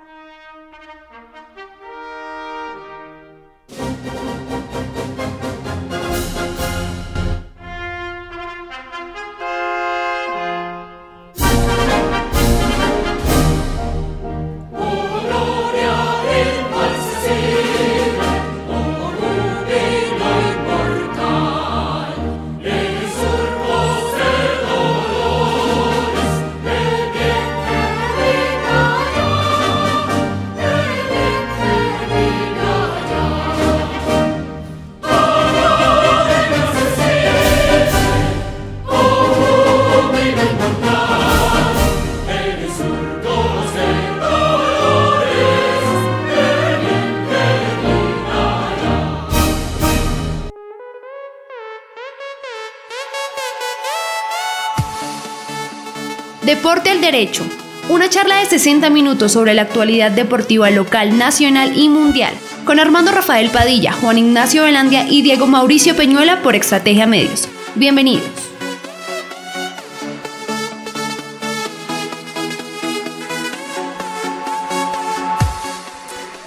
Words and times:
Deporte 0.00 1.49
Derecho. 57.10 57.44
Una 57.88 58.08
charla 58.08 58.36
de 58.36 58.44
60 58.44 58.88
minutos 58.88 59.32
sobre 59.32 59.52
la 59.52 59.62
actualidad 59.62 60.12
deportiva 60.12 60.70
local, 60.70 61.18
nacional 61.18 61.76
y 61.76 61.88
mundial. 61.88 62.32
Con 62.64 62.78
Armando 62.78 63.10
Rafael 63.10 63.50
Padilla, 63.50 63.92
Juan 63.94 64.16
Ignacio 64.16 64.62
Velandia 64.62 65.08
y 65.08 65.22
Diego 65.22 65.48
Mauricio 65.48 65.96
Peñuela 65.96 66.40
por 66.40 66.54
Estrategia 66.54 67.08
Medios. 67.08 67.48
Bienvenidos. 67.74 68.28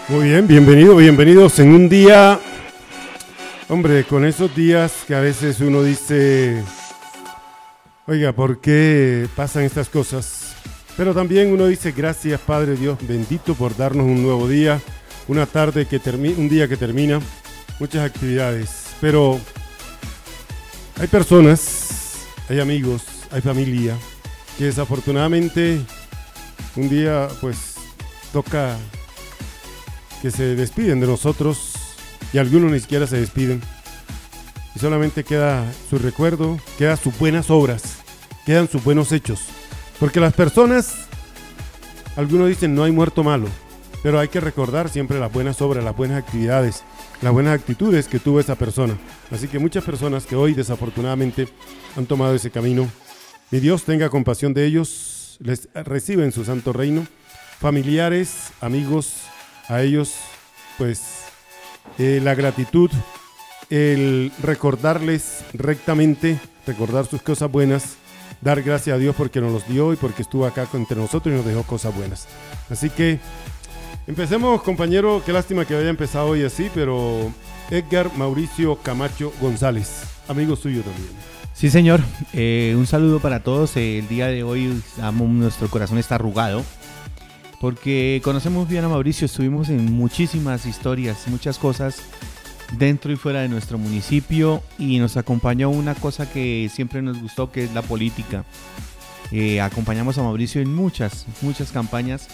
Muy 0.08 0.30
bien, 0.30 0.47
bienvenidos, 0.47 0.97
bienvenidos 0.97 1.59
en 1.59 1.73
un 1.73 1.89
día, 1.89 2.39
hombre, 3.67 4.06
con 4.06 4.23
esos 4.23 4.56
días 4.56 4.94
que 5.06 5.14
a 5.14 5.19
veces 5.19 5.59
uno 5.59 5.84
dice, 5.84 6.64
oiga, 8.08 8.31
¿por 8.31 8.61
qué 8.61 9.28
pasan 9.36 9.64
estas 9.64 9.89
cosas? 9.89 10.42
Pero 10.95 11.13
también 11.13 11.52
uno 11.52 11.67
dice, 11.67 11.91
gracias 11.91 12.39
Padre 12.41 12.75
Dios 12.75 12.97
bendito 13.08 13.55
por 13.55 13.75
darnos 13.75 14.05
un 14.05 14.22
nuevo 14.22 14.47
día, 14.47 14.80
una 15.27 15.45
tarde 15.45 15.88
que 15.88 16.00
termina, 16.00 16.38
un 16.38 16.50
día 16.50 16.67
que 16.67 16.77
termina, 16.77 17.19
muchas 17.80 18.05
actividades. 18.05 18.85
Pero 19.02 19.39
hay 21.00 21.08
personas, 21.08 22.25
hay 22.50 22.59
amigos, 22.59 23.03
hay 23.31 23.41
familia 23.41 23.97
que 24.58 24.66
desafortunadamente 24.66 25.81
un 26.75 26.89
día 26.89 27.28
pues 27.41 27.75
toca 28.31 28.78
que 30.22 30.31
se 30.31 30.55
despiden 30.55 31.00
de 31.00 31.07
nosotros 31.07 31.73
y 32.31 32.38
algunos 32.38 32.72
ni 32.72 32.80
siquiera 32.80 33.07
se 33.07 33.19
despiden. 33.19 33.62
Y 34.75 34.79
solamente 34.79 35.23
queda 35.23 35.66
su 35.90 35.97
recuerdo, 35.97 36.59
quedan 36.78 36.97
sus 36.97 37.17
buenas 37.17 37.50
obras, 37.50 37.97
quedan 38.46 38.69
sus 38.69 38.84
buenos 38.84 39.12
hechos. 39.12 39.41
Porque 40.03 40.19
las 40.19 40.34
personas, 40.34 40.96
algunos 42.18 42.50
dicen 42.50 42.75
no 42.75 42.84
hay 42.84 42.91
muerto 42.91 43.24
malo, 43.24 43.47
pero 44.03 44.19
hay 44.19 44.28
que 44.28 44.41
recordar 44.41 44.90
siempre 44.90 45.18
las 45.18 45.31
buenas 45.31 45.62
obras, 45.62 45.81
las 45.81 45.96
buenas 45.96 46.22
actividades, 46.22 46.84
las 47.22 47.31
buenas 47.31 47.58
actitudes 47.58 48.09
que 48.09 48.19
tuvo 48.19 48.41
esa 48.41 48.56
persona. 48.56 48.97
Así 49.31 49.47
que 49.47 49.59
muchas 49.59 49.86
personas 49.86 50.25
que 50.25 50.36
hoy 50.36 50.56
desafortunadamente 50.56 51.47
han 51.96 52.06
tomado 52.06 52.36
ese 52.36 52.52
camino, 52.52 52.90
mi 53.50 53.62
Dios 53.62 53.84
tenga 53.84 54.09
compasión 54.09 54.53
de 54.53 54.66
ellos, 54.66 55.38
les 55.40 55.69
recibe 55.74 56.25
en 56.25 56.34
su 56.34 56.44
santo 56.44 56.74
reino, 56.74 57.08
familiares, 57.62 58.52
amigos, 58.59 59.22
a 59.70 59.84
ellos, 59.84 60.16
pues, 60.78 61.00
eh, 61.97 62.20
la 62.22 62.35
gratitud, 62.35 62.91
el 63.70 64.34
recordarles 64.41 65.46
rectamente, 65.53 66.41
recordar 66.68 67.06
sus 67.06 67.22
cosas 67.22 67.50
buenas, 67.50 67.96
dar 68.43 68.61
gracias 68.61 68.95
a 68.95 68.99
Dios 68.99 69.15
porque 69.15 69.41
nos 69.41 69.51
los 69.51 69.67
dio 69.67 69.93
y 69.93 69.95
porque 69.95 70.21
estuvo 70.21 70.45
acá 70.45 70.67
entre 70.73 70.97
nosotros 70.97 71.33
y 71.33 71.37
nos 71.37 71.45
dejó 71.45 71.63
cosas 71.63 71.95
buenas. 71.95 72.27
Así 72.69 72.89
que 72.89 73.19
empecemos, 74.07 74.61
compañero, 74.61 75.21
qué 75.25 75.31
lástima 75.31 75.65
que 75.65 75.75
haya 75.75 75.89
empezado 75.89 76.27
hoy 76.27 76.43
así, 76.43 76.69
pero 76.73 77.31
Edgar 77.71 78.11
Mauricio 78.17 78.75
Camacho 78.77 79.31
González, 79.39 80.03
amigo 80.27 80.55
suyo 80.55 80.81
también. 80.81 81.09
Sí, 81.53 81.69
señor. 81.69 82.01
Eh, 82.33 82.73
un 82.77 82.87
saludo 82.87 83.19
para 83.19 83.41
todos. 83.41 83.77
el 83.77 84.07
día 84.07 84.27
de 84.27 84.43
hoy 84.43 84.81
amo, 85.01 85.25
nuestro 85.27 85.69
corazón 85.69 85.97
está 85.97 86.15
arrugado 86.15 86.63
porque 87.63 88.19
conocemos 88.25 88.67
bien 88.67 88.83
a 88.83 88.89
Mauricio, 88.89 89.23
estuvimos 89.23 89.69
en 89.69 89.93
muchísimas 89.93 90.65
historias, 90.65 91.25
muchas 91.29 91.57
cosas 91.57 92.01
dentro 92.78 93.11
y 93.11 93.16
fuera 93.16 93.41
de 93.41 93.50
nuestro 93.50 93.78
municipio 93.78 94.61
y 94.78 95.00
nos 95.00 95.17
acompañó 95.17 95.69
una 95.69 95.95
cosa 95.95 96.31
que 96.31 96.69
siempre 96.73 97.01
nos 97.01 97.22
gustó, 97.22 97.51
que 97.51 97.63
es 97.63 97.73
la 97.73 97.81
política. 97.81 98.45
Eh, 99.31 99.61
acompañamos 99.61 100.17
a 100.17 100.23
Mauricio 100.23 100.61
en 100.61 100.73
muchas, 100.73 101.25
muchas 101.41 101.72
campañas 101.72 102.28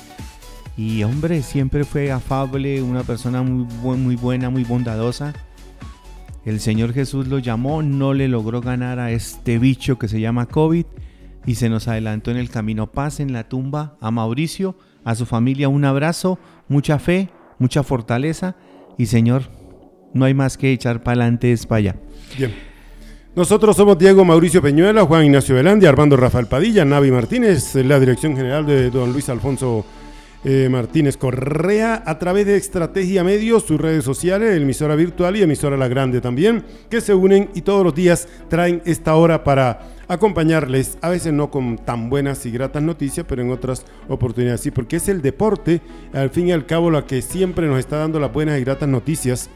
y 0.75 1.03
hombre, 1.03 1.41
siempre 1.41 1.83
fue 1.83 2.11
afable, 2.11 2.81
una 2.81 3.03
persona 3.03 3.41
muy, 3.41 3.97
muy 3.97 4.15
buena, 4.15 4.49
muy 4.49 4.63
bondadosa. 4.63 5.33
El 6.45 6.59
Señor 6.61 6.93
Jesús 6.93 7.27
lo 7.27 7.39
llamó, 7.39 7.83
no 7.83 8.13
le 8.13 8.27
logró 8.27 8.61
ganar 8.61 8.99
a 8.99 9.11
este 9.11 9.59
bicho 9.59 9.99
que 9.99 10.07
se 10.07 10.21
llama 10.21 10.45
COVID 10.45 10.85
y 11.45 11.55
se 11.55 11.69
nos 11.69 11.87
adelantó 11.87 12.31
en 12.31 12.37
el 12.37 12.49
camino. 12.49 12.87
Paz 12.87 13.19
en 13.19 13.33
la 13.33 13.49
tumba 13.49 13.97
a 13.99 14.09
Mauricio 14.09 14.75
a 15.03 15.15
su 15.15 15.25
familia 15.25 15.69
un 15.69 15.85
abrazo, 15.85 16.39
mucha 16.67 16.99
fe, 16.99 17.29
mucha 17.57 17.83
fortaleza 17.83 18.55
y 18.97 19.07
Señor, 19.07 19.49
no 20.13 20.25
hay 20.25 20.33
más 20.33 20.57
que 20.57 20.71
echar 20.71 21.03
para 21.03 21.21
adelante 21.21 21.51
es 21.51 21.65
para 21.65 21.77
allá. 21.77 21.95
Bien. 22.37 22.69
Nosotros 23.35 23.75
somos 23.77 23.97
Diego 23.97 24.25
Mauricio 24.25 24.61
Peñuela, 24.61 25.05
Juan 25.05 25.25
Ignacio 25.25 25.55
Velandia, 25.55 25.89
Armando 25.89 26.17
Rafael 26.17 26.47
Padilla, 26.47 26.83
Navi 26.83 27.11
Martínez, 27.11 27.75
la 27.75 27.99
dirección 27.99 28.35
general 28.35 28.65
de 28.65 28.89
don 28.89 29.13
Luis 29.13 29.29
Alfonso 29.29 29.85
eh, 30.43 30.67
Martínez 30.69 31.15
Correa, 31.15 32.01
a 32.05 32.17
través 32.17 32.45
de 32.45 32.55
Estrategia 32.55 33.23
Medios, 33.23 33.63
sus 33.63 33.79
redes 33.79 34.03
sociales, 34.03 34.55
emisora 34.55 34.95
virtual 34.95 35.35
y 35.35 35.43
emisora 35.43 35.77
La 35.77 35.87
Grande 35.87 36.21
también, 36.21 36.63
que 36.89 37.01
se 37.01 37.13
unen 37.13 37.49
y 37.53 37.61
todos 37.61 37.83
los 37.83 37.93
días 37.93 38.27
traen 38.49 38.81
esta 38.85 39.15
hora 39.15 39.43
para 39.43 39.81
acompañarles, 40.09 40.97
a 41.01 41.09
veces 41.09 41.31
no 41.31 41.51
con 41.51 41.77
tan 41.77 42.09
buenas 42.09 42.45
y 42.45 42.51
gratas 42.51 42.81
noticias, 42.81 43.25
pero 43.29 43.43
en 43.43 43.51
otras 43.51 43.85
oportunidades 44.09 44.61
sí, 44.61 44.71
porque 44.71 44.97
es 44.97 45.07
el 45.07 45.21
deporte, 45.21 45.81
al 46.13 46.31
fin 46.31 46.47
y 46.47 46.51
al 46.51 46.65
cabo, 46.65 46.91
la 46.91 47.05
que 47.05 47.21
siempre 47.21 47.67
nos 47.67 47.79
está 47.79 47.97
dando 47.97 48.19
las 48.19 48.33
buenas 48.33 48.59
y 48.59 48.63
gratas 48.63 48.89
noticias 48.89 49.49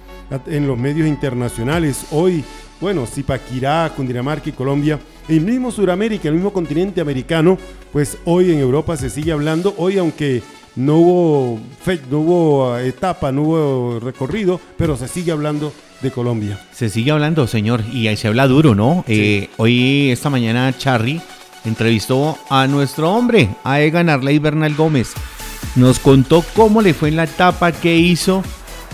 en 0.45 0.67
los 0.67 0.77
medios 0.77 1.07
internacionales. 1.07 2.05
Hoy, 2.11 2.45
bueno, 2.79 3.07
Zipaquirá, 3.07 3.91
Cundinamarca 3.95 4.49
y 4.49 4.53
Colombia, 4.53 4.99
el 5.27 5.41
mismo 5.41 5.71
Sudamérica, 5.71 6.29
el 6.29 6.35
mismo 6.35 6.53
continente 6.53 7.01
americano, 7.01 7.57
pues 7.91 8.17
hoy 8.25 8.51
en 8.51 8.59
Europa 8.59 8.95
se 8.95 9.09
sigue 9.09 9.31
hablando, 9.31 9.73
hoy 9.77 9.97
aunque 9.97 10.43
no 10.75 10.97
hubo, 10.97 11.59
fe, 11.81 11.99
no 12.11 12.19
hubo 12.19 12.77
etapa, 12.77 13.31
no 13.31 13.41
hubo 13.41 13.99
recorrido, 13.99 14.61
pero 14.77 14.97
se 14.97 15.07
sigue 15.07 15.31
hablando 15.31 15.73
de 16.03 16.11
Colombia. 16.11 16.59
Se 16.71 16.89
sigue 16.89 17.11
hablando, 17.11 17.47
señor, 17.47 17.83
y 17.91 18.07
ahí 18.07 18.17
se 18.17 18.27
habla 18.27 18.47
duro, 18.47 18.75
¿no? 18.75 19.03
Eh, 19.07 19.49
hoy, 19.57 20.11
esta 20.11 20.29
mañana, 20.29 20.77
Charry 20.77 21.19
entrevistó 21.65 22.37
a 22.49 22.67
nuestro 22.67 23.11
hombre, 23.11 23.49
a 23.63 23.81
Egan 23.81 24.09
Arley 24.09 24.37
Bernal 24.37 24.75
Gómez. 24.75 25.13
Nos 25.75 25.99
contó 25.99 26.43
cómo 26.53 26.81
le 26.81 26.93
fue 26.93 27.09
en 27.09 27.15
la 27.15 27.23
etapa, 27.23 27.71
qué 27.71 27.95
hizo, 27.95 28.43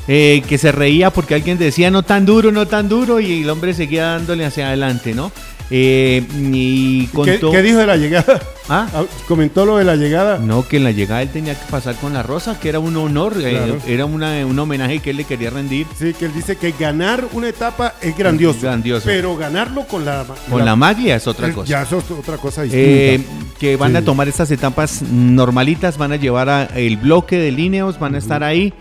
eh, 0.08 0.44
que 0.48 0.58
se 0.58 0.72
reía 0.72 1.10
porque 1.10 1.36
alguien 1.36 1.58
decía 1.58 1.92
no 1.92 2.04
tan 2.04 2.26
duro, 2.26 2.52
no 2.52 2.68
tan 2.68 2.88
duro, 2.88 3.20
y 3.20 3.42
el 3.42 3.50
hombre 3.50 3.74
seguía 3.74 4.06
dándole 4.06 4.46
hacia 4.46 4.68
adelante, 4.68 5.14
¿no? 5.14 5.32
Eh, 5.72 6.26
y 6.36 7.08
contó... 7.08 7.52
¿Qué, 7.52 7.62
dijo 7.62 7.78
de 7.78 7.86
la 7.86 7.96
llegada? 7.96 8.42
¿Ah? 8.70 8.88
ah 8.94 9.04
¿Comentó 9.28 9.66
lo 9.66 9.78
de 9.78 9.84
la 9.84 9.96
llegada? 9.96 10.40
No, 10.40 10.68
que 10.68 10.78
en 10.78 10.84
la 10.84 10.92
llegada 10.92 11.22
él 11.22 11.30
tenía 11.30 11.54
que 11.54 11.66
pasar 11.70 11.96
con 11.96 12.14
la 12.14 12.24
rosa, 12.24 12.60
que 12.60 12.70
era 12.70 12.80
un 12.80 12.96
honor, 12.98 13.36
eh, 13.40 13.78
era 13.88 14.06
una, 14.06 14.46
un 14.46 14.58
homenaje 14.58 15.00
que 15.00 15.12
él 15.12 15.18
le 15.18 15.26
quería 15.26 15.52
rendir. 15.52 15.86
Sí, 15.98 16.14
que 16.14 16.26
él 16.26 16.34
dice 16.34 16.56
que 16.56 16.72
ganar 16.72 17.26
una 17.34 17.50
etapa 17.50 17.94
es 18.02 18.18
grandioso. 18.18 18.62
grandioso. 18.62 19.06
Pero 19.06 19.38
ganarlo 19.38 19.86
con 19.86 20.06
la... 20.06 20.26
Con 20.50 20.66
la, 20.66 20.76
maglia 20.76 21.16
es 21.16 21.28
otra 21.28 21.52
cosa. 21.54 21.70
Ya 21.70 21.84
es 21.84 21.94
otra 21.94 22.38
cosa 22.38 22.64
eh, 22.64 23.18
distinta. 23.20 23.58
que 23.60 23.76
van 23.76 23.96
a 23.96 24.02
tomar 24.02 24.28
estas 24.28 24.50
etapas 24.50 25.04
normalitas, 25.04 25.98
van 25.98 26.14
a 26.14 26.16
llevar 26.16 26.50
a 26.50 26.64
el 26.76 26.98
bloque 26.98 27.38
de 27.38 27.52
líneos, 27.52 28.00
van 28.00 28.16
a 28.16 28.18
estar 28.18 28.44
ahí 28.44 28.74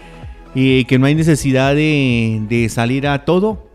y 0.54 0.84
que 0.86 0.98
no 0.98 1.06
hay 1.06 1.14
necesidad 1.14 1.74
de, 1.74 2.40
de 2.48 2.68
salir 2.68 3.06
a 3.06 3.24
todo 3.24 3.67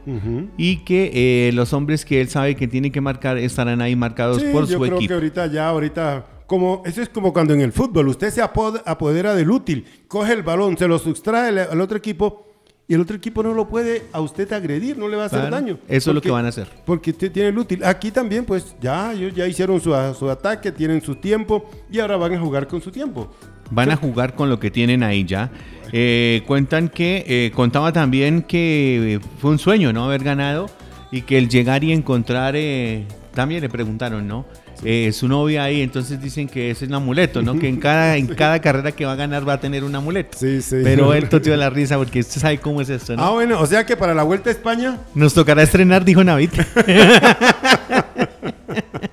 y 0.58 0.78
que 0.78 1.48
eh, 1.48 1.52
los 1.54 1.74
hombres 1.74 2.06
que 2.06 2.22
él 2.22 2.30
sabe 2.30 2.56
que 2.56 2.68
tienen 2.68 2.92
que 2.92 3.02
marcar 3.02 3.38
estarán 3.38 3.82
ahí 3.82 3.96
marcados 3.96 4.44
por 4.44 4.66
su 4.68 4.74
yo 4.74 4.80
creo 4.80 5.00
que 5.00 5.14
ahorita 5.14 5.48
ya, 5.48 5.68
ahorita 5.68 6.26
como, 6.48 6.84
eso 6.86 7.02
es 7.02 7.10
como 7.10 7.34
cuando 7.34 7.54
en 7.54 7.62
el 7.62 7.72
fútbol 7.72 8.10
usted 8.10 8.30
se 8.30 8.42
apodera 8.42 9.34
del 9.34 9.50
útil, 9.50 9.86
coge 10.08 10.34
el 10.34 10.44
balón, 10.44 10.78
se 10.78 10.88
lo 10.88 11.00
sustrae 11.00 11.62
al 11.62 11.82
otro 11.82 11.98
equipo 11.98 12.54
y 12.88 12.96
el 12.96 13.02
otro 13.02 13.16
equipo 13.16 13.42
no 13.42 13.54
lo 13.54 13.68
puede 13.68 14.04
a 14.12 14.20
usted 14.20 14.52
agredir, 14.52 14.98
no 14.98 15.08
le 15.08 15.16
va 15.16 15.24
a 15.24 15.26
hacer 15.28 15.50
daño. 15.50 15.80
Eso 15.88 16.12
es 16.12 16.16
lo 16.16 16.22
que 16.22 16.30
van 16.30 16.46
a 16.46 16.50
hacer. 16.50 16.68
Porque 16.86 17.12
usted 17.12 17.32
tiene 17.32 17.50
el 17.50 17.58
útil. 17.58 17.82
Aquí 17.84 18.12
también, 18.12 18.44
pues 18.44 18.76
ya, 18.82 19.14
ellos 19.14 19.34
ya 19.34 19.48
hicieron 19.48 19.80
su, 19.80 19.94
su 20.20 20.30
ataque, 20.30 20.72
tienen 20.72 21.02
su 21.02 21.16
tiempo 21.16 21.70
y 21.90 22.00
ahora 22.00 22.18
van 22.18 22.34
a 22.34 22.40
jugar 22.40 22.68
con 22.68 22.82
su 22.82 22.92
tiempo. 22.92 23.32
Van 23.72 23.92
a 23.92 23.96
jugar 23.96 24.36
con 24.36 24.50
lo 24.50 24.60
que 24.60 24.72
tienen 24.72 25.04
ahí 25.04 25.26
ya. 25.26 25.50
Eh, 25.92 26.42
cuentan 26.48 26.90
que, 26.90 27.24
eh, 27.28 27.52
contaba 27.54 27.94
también 27.94 28.42
que 28.42 29.20
fue 29.40 29.52
un 29.52 29.60
sueño, 29.60 29.94
¿no? 29.94 30.06
Haber 30.06 30.24
ganado 30.24 30.70
y 31.12 31.22
que 31.22 31.38
el 31.38 31.48
llegar 31.50 31.84
y 31.84 31.92
encontrar, 31.92 32.56
eh, 32.56 33.06
también 33.36 33.62
le 33.62 33.70
preguntaron, 33.70 34.28
¿no? 34.28 34.46
Eh, 34.84 35.12
su 35.14 35.28
novia 35.28 35.64
ahí, 35.64 35.82
entonces 35.82 36.20
dicen 36.20 36.48
que 36.48 36.72
ese 36.72 36.86
es 36.86 36.90
un 36.90 36.96
amuleto, 36.96 37.42
¿no? 37.42 37.58
Que 37.58 37.70
en 37.70 37.78
cada, 37.78 38.18
en 38.18 38.28
cada 38.36 38.60
carrera 38.60 38.92
que 38.92 39.06
va 39.06 39.14
a 39.14 39.16
ganar 39.16 39.48
va 39.48 39.54
a 39.54 39.60
tener 39.60 39.84
un 39.84 39.96
amuleto. 39.96 40.38
Sí, 40.38 40.62
sí. 40.62 40.78
Pero 40.84 41.14
él 41.14 41.30
toteó 41.30 41.56
la 41.56 41.70
risa 41.70 41.98
porque 41.98 42.20
usted 42.22 42.42
sabe 42.42 42.58
cómo 42.58 42.82
es 42.82 42.90
esto, 42.90 43.16
¿no? 43.16 43.24
Ah, 43.24 43.30
bueno, 43.30 43.60
o 43.60 43.66
sea 43.68 43.86
que 43.86 43.96
para 43.96 44.14
la 44.14 44.24
Vuelta 44.24 44.50
a 44.50 44.54
España... 44.54 44.98
Nos 45.14 45.34
tocará 45.34 45.62
estrenar, 45.64 46.04
dijo 46.04 46.24
Navid. 46.24 46.50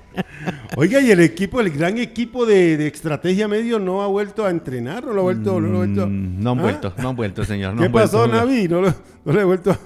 Oiga, 0.81 0.99
y 0.99 1.11
el 1.11 1.19
equipo, 1.19 1.61
el 1.61 1.69
gran 1.69 1.99
equipo 1.99 2.43
de, 2.43 2.87
estrategia 2.87 3.47
medio 3.47 3.77
no 3.77 4.01
ha 4.01 4.07
vuelto 4.07 4.47
a 4.47 4.49
entrenar, 4.49 5.05
no 5.05 5.13
lo 5.13 5.19
ha 5.19 5.23
vuelto, 5.25 5.61
no, 5.61 5.67
lo 5.67 5.75
ha 5.75 5.85
vuelto, 5.85 6.07
mm, 6.07 6.43
no 6.43 6.51
han 6.53 6.57
¿Ah? 6.57 6.61
vuelto, 6.63 6.93
no 6.97 7.09
han 7.09 7.15
vuelto, 7.15 7.45
señor. 7.45 7.77
¿Qué 7.77 7.87
pasó, 7.87 8.27
Navi? 8.27 8.67
No, 8.67 8.81
no, 8.81 8.91
no 9.23 9.31
le 9.31 9.41
he 9.41 9.43
vuelto 9.43 9.77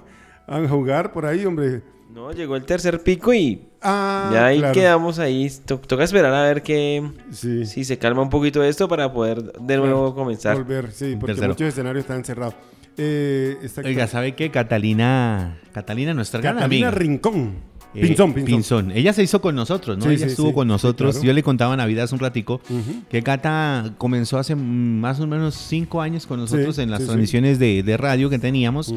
a 0.48 0.66
jugar 0.70 1.12
por 1.12 1.26
ahí, 1.26 1.46
hombre. 1.46 1.82
No, 2.14 2.32
llegó 2.32 2.56
el 2.56 2.64
tercer 2.64 3.04
pico 3.04 3.34
y 3.34 3.68
ah, 3.82 4.30
ya 4.32 4.46
ahí 4.46 4.64
quedamos 4.72 5.20
ahí. 5.20 5.52
toca 5.66 6.06
esperar 6.06 6.34
a 6.34 6.44
ver 6.44 6.64
que 6.64 7.04
si 7.34 7.66
se 7.66 7.98
calma 7.98 8.22
un 8.22 8.30
poquito 8.30 8.64
esto 8.64 8.88
para 8.88 9.12
poder 9.12 9.52
de 9.52 9.76
nuevo 9.76 10.16
comenzar. 10.16 10.56
Volver, 10.56 10.94
sí, 10.94 11.18
porque 11.20 11.46
muchos 11.46 11.68
escenarios 11.68 12.06
están 12.06 12.24
cerrados. 12.24 12.56
Eh, 12.98 13.58
Oiga, 13.84 14.08
¿sabe 14.08 14.34
qué? 14.34 14.50
Catalina, 14.50 15.58
Catalina, 15.74 16.14
nuestra 16.14 16.40
Catalina 16.40 16.90
Rincón. 16.90 17.75
Eh, 17.96 18.02
Pinzón, 18.02 18.34
Pinzón. 18.34 18.92
Ella 18.92 19.14
se 19.14 19.24
hizo 19.24 19.42
con 19.42 19.56
nosotros, 19.56 19.98
¿no? 19.98 20.10
Ella 20.10 20.26
estuvo 20.26 20.54
con 20.54 20.68
nosotros. 20.68 21.22
Yo 21.22 21.34
le 21.34 21.44
contaba 21.44 21.74
a 21.74 21.78
Navidad 21.78 22.06
hace 22.06 22.16
un 22.16 22.20
ratico 22.20 22.62
que 23.10 23.24
Cata 23.24 23.94
comenzó 23.98 24.38
hace 24.38 24.56
más 24.56 25.20
o 25.20 25.28
menos 25.28 25.56
cinco 25.56 26.02
años 26.02 26.28
con 26.28 26.40
nosotros 26.40 26.78
en 26.80 26.92
las 26.92 27.06
transmisiones 27.06 27.60
de, 27.60 27.98
radio 27.98 28.30
que 28.30 28.40
teníamos. 28.40 28.94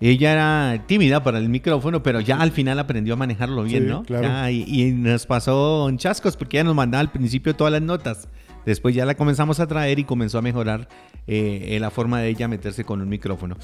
Ella 0.00 0.32
era 0.32 0.84
tímida 0.86 1.22
para 1.22 1.38
el 1.38 1.48
micrófono, 1.48 2.02
pero 2.02 2.20
ya 2.20 2.40
al 2.40 2.52
final 2.52 2.78
aprendió 2.78 3.14
a 3.14 3.16
manejarlo 3.16 3.64
bien, 3.64 3.86
¿no? 3.86 4.02
Claro. 4.04 4.50
y, 4.50 4.92
nos 4.92 5.26
pasó 5.26 5.88
en 5.88 5.98
chascos 5.98 6.36
porque 6.36 6.58
ella 6.58 6.64
nos 6.64 6.74
mandaba 6.74 7.00
al 7.00 7.10
principio 7.10 7.54
todas 7.54 7.72
las 7.72 7.82
notas. 7.82 8.28
Después 8.64 8.94
ya 8.94 9.04
la 9.04 9.14
comenzamos 9.14 9.58
a 9.58 9.66
traer 9.66 9.98
y 9.98 10.04
comenzó 10.04 10.38
a 10.38 10.42
mejorar 10.42 10.88
eh, 11.26 11.78
la 11.80 11.90
forma 11.90 12.20
de 12.20 12.28
ella 12.28 12.46
meterse 12.46 12.84
con 12.84 13.00
un 13.00 13.08
micrófono. 13.08 13.56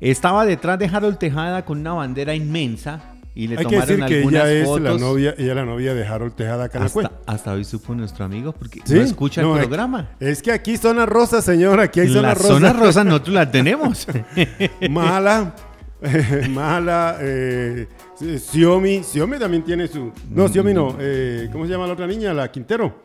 Estaba 0.00 0.46
detrás 0.46 0.78
de 0.78 0.86
Harold 0.86 1.18
Tejada 1.18 1.64
con 1.64 1.78
una 1.78 1.92
bandera 1.92 2.34
inmensa 2.34 3.19
y 3.34 3.46
le 3.46 3.58
Hay 3.58 3.66
que 3.66 3.76
decir 3.76 4.04
que 4.06 4.22
ella 4.22 4.50
es 4.50 4.68
la 4.80 4.98
novia, 4.98 5.34
ella 5.38 5.54
la 5.54 5.64
novia 5.64 5.94
de 5.94 6.04
Harold 6.04 6.34
Tejada 6.34 6.64
hasta, 6.64 7.12
hasta 7.26 7.52
hoy 7.52 7.64
supo 7.64 7.94
nuestro 7.94 8.24
amigo 8.24 8.52
porque 8.52 8.80
no 8.88 9.00
escucha 9.00 9.42
el 9.42 9.50
programa. 9.52 10.10
Es 10.18 10.42
que 10.42 10.52
aquí 10.52 10.76
zona 10.76 11.06
rosa, 11.06 11.40
señor, 11.40 11.80
aquí 11.80 12.00
hay 12.00 12.08
zona 12.08 12.34
rosa. 12.34 12.48
La 12.48 12.54
zona 12.54 12.72
rosa 12.72 13.04
nosotros 13.04 13.34
la 13.34 13.50
tenemos. 13.50 14.06
mala, 14.90 15.54
mala, 16.50 17.18
eh, 17.20 17.86
Xiaomi, 18.18 19.02
Xiaomi 19.04 19.38
también 19.38 19.62
tiene 19.62 19.86
su... 19.86 20.12
No, 20.30 20.48
Xiaomi 20.48 20.74
no, 20.74 20.96
eh, 20.98 21.48
¿cómo 21.52 21.66
se 21.66 21.72
llama 21.72 21.86
la 21.86 21.92
otra 21.92 22.06
niña? 22.06 22.34
La 22.34 22.50
Quintero. 22.50 23.02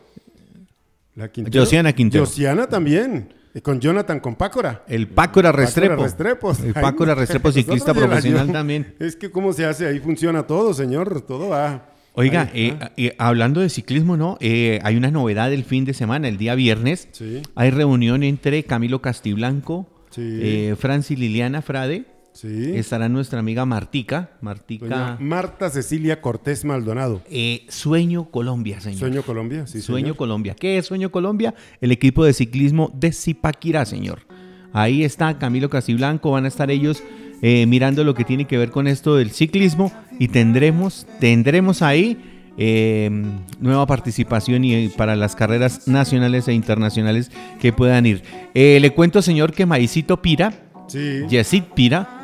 La 1.14 1.28
Quintero. 1.28 1.64
Josiana 1.64 1.92
Quintero. 1.92 2.26
Josiana 2.26 2.66
también 2.66 3.32
con 3.62 3.80
Jonathan, 3.80 4.20
con 4.20 4.36
Pácora. 4.36 4.84
El 4.88 5.08
Pácora 5.08 5.52
Restrepo. 5.52 6.02
Restrepo. 6.02 6.52
El 6.64 6.74
Pácora 6.74 7.14
Restrepo, 7.14 7.52
ciclista 7.52 7.94
profesional 7.94 8.52
también. 8.52 8.94
Es 8.98 9.16
que 9.16 9.30
cómo 9.30 9.52
se 9.52 9.64
hace, 9.64 9.86
ahí 9.86 9.98
funciona 10.00 10.46
todo, 10.46 10.74
señor, 10.74 11.22
todo 11.22 11.48
va. 11.48 11.90
Oiga, 12.18 12.50
eh, 12.54 12.78
eh, 12.96 13.14
hablando 13.18 13.60
de 13.60 13.68
ciclismo, 13.68 14.16
¿no? 14.16 14.38
Eh, 14.40 14.80
hay 14.82 14.96
una 14.96 15.10
novedad 15.10 15.52
el 15.52 15.64
fin 15.64 15.84
de 15.84 15.92
semana, 15.92 16.28
el 16.28 16.38
día 16.38 16.54
viernes. 16.54 17.08
Sí. 17.12 17.42
Hay 17.54 17.70
reunión 17.70 18.22
entre 18.22 18.62
Camilo 18.64 19.02
Castiblanco, 19.02 19.86
sí. 20.10 20.72
Franci 20.78 21.14
Liliana 21.14 21.60
Frade 21.60 22.15
Estará 22.44 23.08
nuestra 23.08 23.38
amiga 23.38 23.64
Martica. 23.64 24.30
Martica. 24.40 25.16
Marta 25.20 25.70
Cecilia 25.70 26.20
Cortés 26.20 26.64
Maldonado. 26.64 27.22
Eh, 27.30 27.64
Sueño 27.68 28.30
Colombia, 28.30 28.80
señor. 28.80 28.98
Sueño 28.98 29.22
Colombia, 29.22 29.66
sí. 29.66 29.80
Sueño 29.80 30.14
Colombia. 30.14 30.54
¿Qué 30.54 30.76
es 30.76 30.86
Sueño 30.86 31.10
Colombia? 31.10 31.54
El 31.80 31.92
equipo 31.92 32.24
de 32.24 32.32
ciclismo 32.34 32.90
de 32.94 33.12
Zipaquirá, 33.12 33.86
señor. 33.86 34.20
Ahí 34.72 35.04
está 35.04 35.38
Camilo 35.38 35.70
Casiblanco. 35.70 36.32
Van 36.32 36.44
a 36.44 36.48
estar 36.48 36.70
ellos 36.70 37.02
eh, 37.40 37.64
mirando 37.66 38.04
lo 38.04 38.14
que 38.14 38.24
tiene 38.24 38.44
que 38.44 38.58
ver 38.58 38.70
con 38.70 38.86
esto 38.86 39.16
del 39.16 39.30
ciclismo. 39.30 39.90
Y 40.18 40.28
tendremos, 40.28 41.06
tendremos 41.20 41.80
ahí. 41.80 42.32
Eh, 42.58 43.10
nueva 43.60 43.86
participación 43.86 44.64
y 44.64 44.88
para 44.88 45.14
las 45.14 45.36
carreras 45.36 45.86
nacionales 45.88 46.48
e 46.48 46.54
internacionales 46.54 47.30
que 47.60 47.70
puedan 47.72 48.06
ir. 48.06 48.22
le 48.54 48.90
cuento, 48.94 49.20
señor, 49.20 49.52
que 49.52 49.66
Maicito 49.66 50.22
Pira, 50.22 50.54
sí. 50.88 51.26
Yesid 51.28 51.64
Pira, 51.74 52.15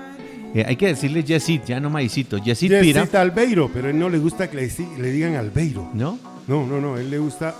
eh, 0.54 0.64
hay 0.66 0.76
que 0.76 0.88
decirle 0.88 1.24
Yesid, 1.24 1.62
ya 1.64 1.80
no 1.80 1.88
Maicito. 1.90 2.38
Yesid 2.38 2.80
Pira. 2.80 3.08
Albeiro, 3.14 3.70
pero 3.72 3.88
él 3.88 3.98
no 3.98 4.08
le 4.08 4.18
gusta 4.18 4.50
que 4.50 4.56
le, 4.56 5.10
digan 5.10 5.36
Albeiro. 5.36 5.90
¿No? 5.94 6.18
No, 6.46 6.66
no, 6.66 6.80
no. 6.80 6.98
Él 6.98 7.10
le 7.10 7.18
gusta 7.18 7.54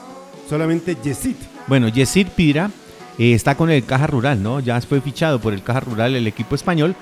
solamente 0.49 0.97
Yesid. 1.03 1.37
Bueno, 1.67 1.89
Yesid 1.89 2.29
Pira 2.29 2.71
eh, 3.19 3.33
está 3.33 3.55
con 3.55 3.71
el 3.71 3.85
Caja 3.85 4.07
Rural, 4.07 4.43
¿no? 4.43 4.61
Ya 4.61 4.81
fue 4.81 5.01
fichado 5.01 5.41
por 5.41 5.53
el 5.55 5.63
Caja 5.63 5.81
Rural 5.81 6.17
el 6.17 6.27
equipo 6.27 6.55
español. 6.55 6.95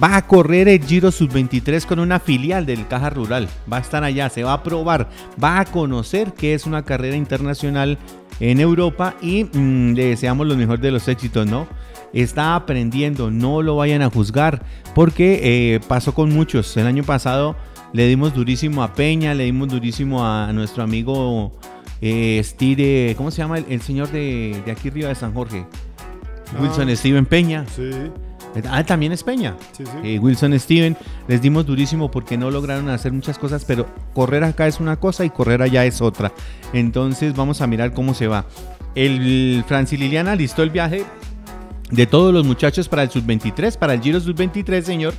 Va 0.00 0.16
a 0.16 0.26
correr 0.26 0.68
el 0.68 0.82
Giro 0.82 1.10
Sub-23 1.10 1.84
con 1.84 1.98
una 1.98 2.18
filial 2.18 2.64
del 2.64 2.86
Caja 2.88 3.10
Rural. 3.10 3.48
Va 3.70 3.76
a 3.76 3.80
estar 3.80 4.02
allá, 4.04 4.30
se 4.30 4.42
va 4.42 4.54
a 4.54 4.62
probar, 4.62 5.10
va 5.42 5.60
a 5.60 5.64
conocer 5.66 6.32
que 6.32 6.54
es 6.54 6.64
una 6.64 6.82
carrera 6.82 7.14
internacional 7.14 7.98
en 8.40 8.60
Europa 8.60 9.16
y 9.20 9.44
mm, 9.44 9.92
le 9.92 10.06
deseamos 10.06 10.46
lo 10.46 10.56
mejor 10.56 10.78
de 10.80 10.92
los 10.92 11.08
éxitos, 11.08 11.46
¿no? 11.46 11.66
Está 12.12 12.54
aprendiendo, 12.54 13.30
no 13.30 13.62
lo 13.62 13.76
vayan 13.76 14.02
a 14.02 14.10
juzgar, 14.10 14.64
porque 14.94 15.40
eh, 15.42 15.80
pasó 15.88 16.14
con 16.14 16.32
muchos. 16.32 16.76
El 16.76 16.86
año 16.86 17.04
pasado 17.04 17.56
le 17.92 18.06
dimos 18.06 18.34
durísimo 18.34 18.82
a 18.82 18.92
Peña, 18.94 19.34
le 19.34 19.44
dimos 19.44 19.68
durísimo 19.68 20.24
a, 20.24 20.52
nuestro 20.52 20.82
amigo 20.82 21.52
eh, 22.00 22.40
Steve, 22.44 23.14
¿cómo 23.16 23.30
se 23.30 23.38
llama 23.38 23.58
el, 23.58 23.82
señor 23.82 24.10
de, 24.10 24.62
aquí 24.70 24.88
arriba 24.88 25.08
de 25.08 25.14
San 25.14 25.32
Jorge? 25.34 25.64
Wilson 26.60 26.88
ah, 26.88 26.96
Steven 26.96 27.24
Peña. 27.24 27.64
Sí. 27.74 27.90
Ah, 28.68 28.84
también 28.84 29.12
es 29.12 29.22
Peña. 29.22 29.56
Sí, 29.72 29.84
sí. 29.86 29.92
Eh, 30.04 30.18
Wilson 30.18 30.58
Steven, 30.58 30.96
les 31.26 31.40
dimos 31.40 31.64
durísimo 31.64 32.10
porque 32.10 32.36
no 32.36 32.50
lograron 32.50 32.88
hacer 32.90 33.12
muchas 33.12 33.38
cosas, 33.38 33.64
pero 33.64 33.86
correr 34.12 34.44
acá 34.44 34.66
es 34.66 34.80
una 34.80 34.96
cosa 34.96 35.24
y 35.24 35.30
correr 35.30 35.62
allá 35.62 35.84
es 35.86 36.02
otra. 36.02 36.32
Entonces 36.72 37.34
vamos 37.34 37.62
a 37.62 37.66
mirar 37.66 37.94
cómo 37.94 38.12
se 38.14 38.26
va. 38.26 38.44
El 38.94 39.64
Francis 39.66 39.98
Liliana 39.98 40.34
listó 40.34 40.62
el 40.62 40.70
viaje 40.70 41.04
de 41.92 42.06
todos 42.06 42.32
los 42.32 42.44
muchachos 42.44 42.88
para 42.88 43.04
el 43.04 43.10
sub-23, 43.10 43.76
para 43.76 43.94
el 43.94 44.00
Giro 44.00 44.18
sub-23, 44.18 44.82
señor. 44.82 45.14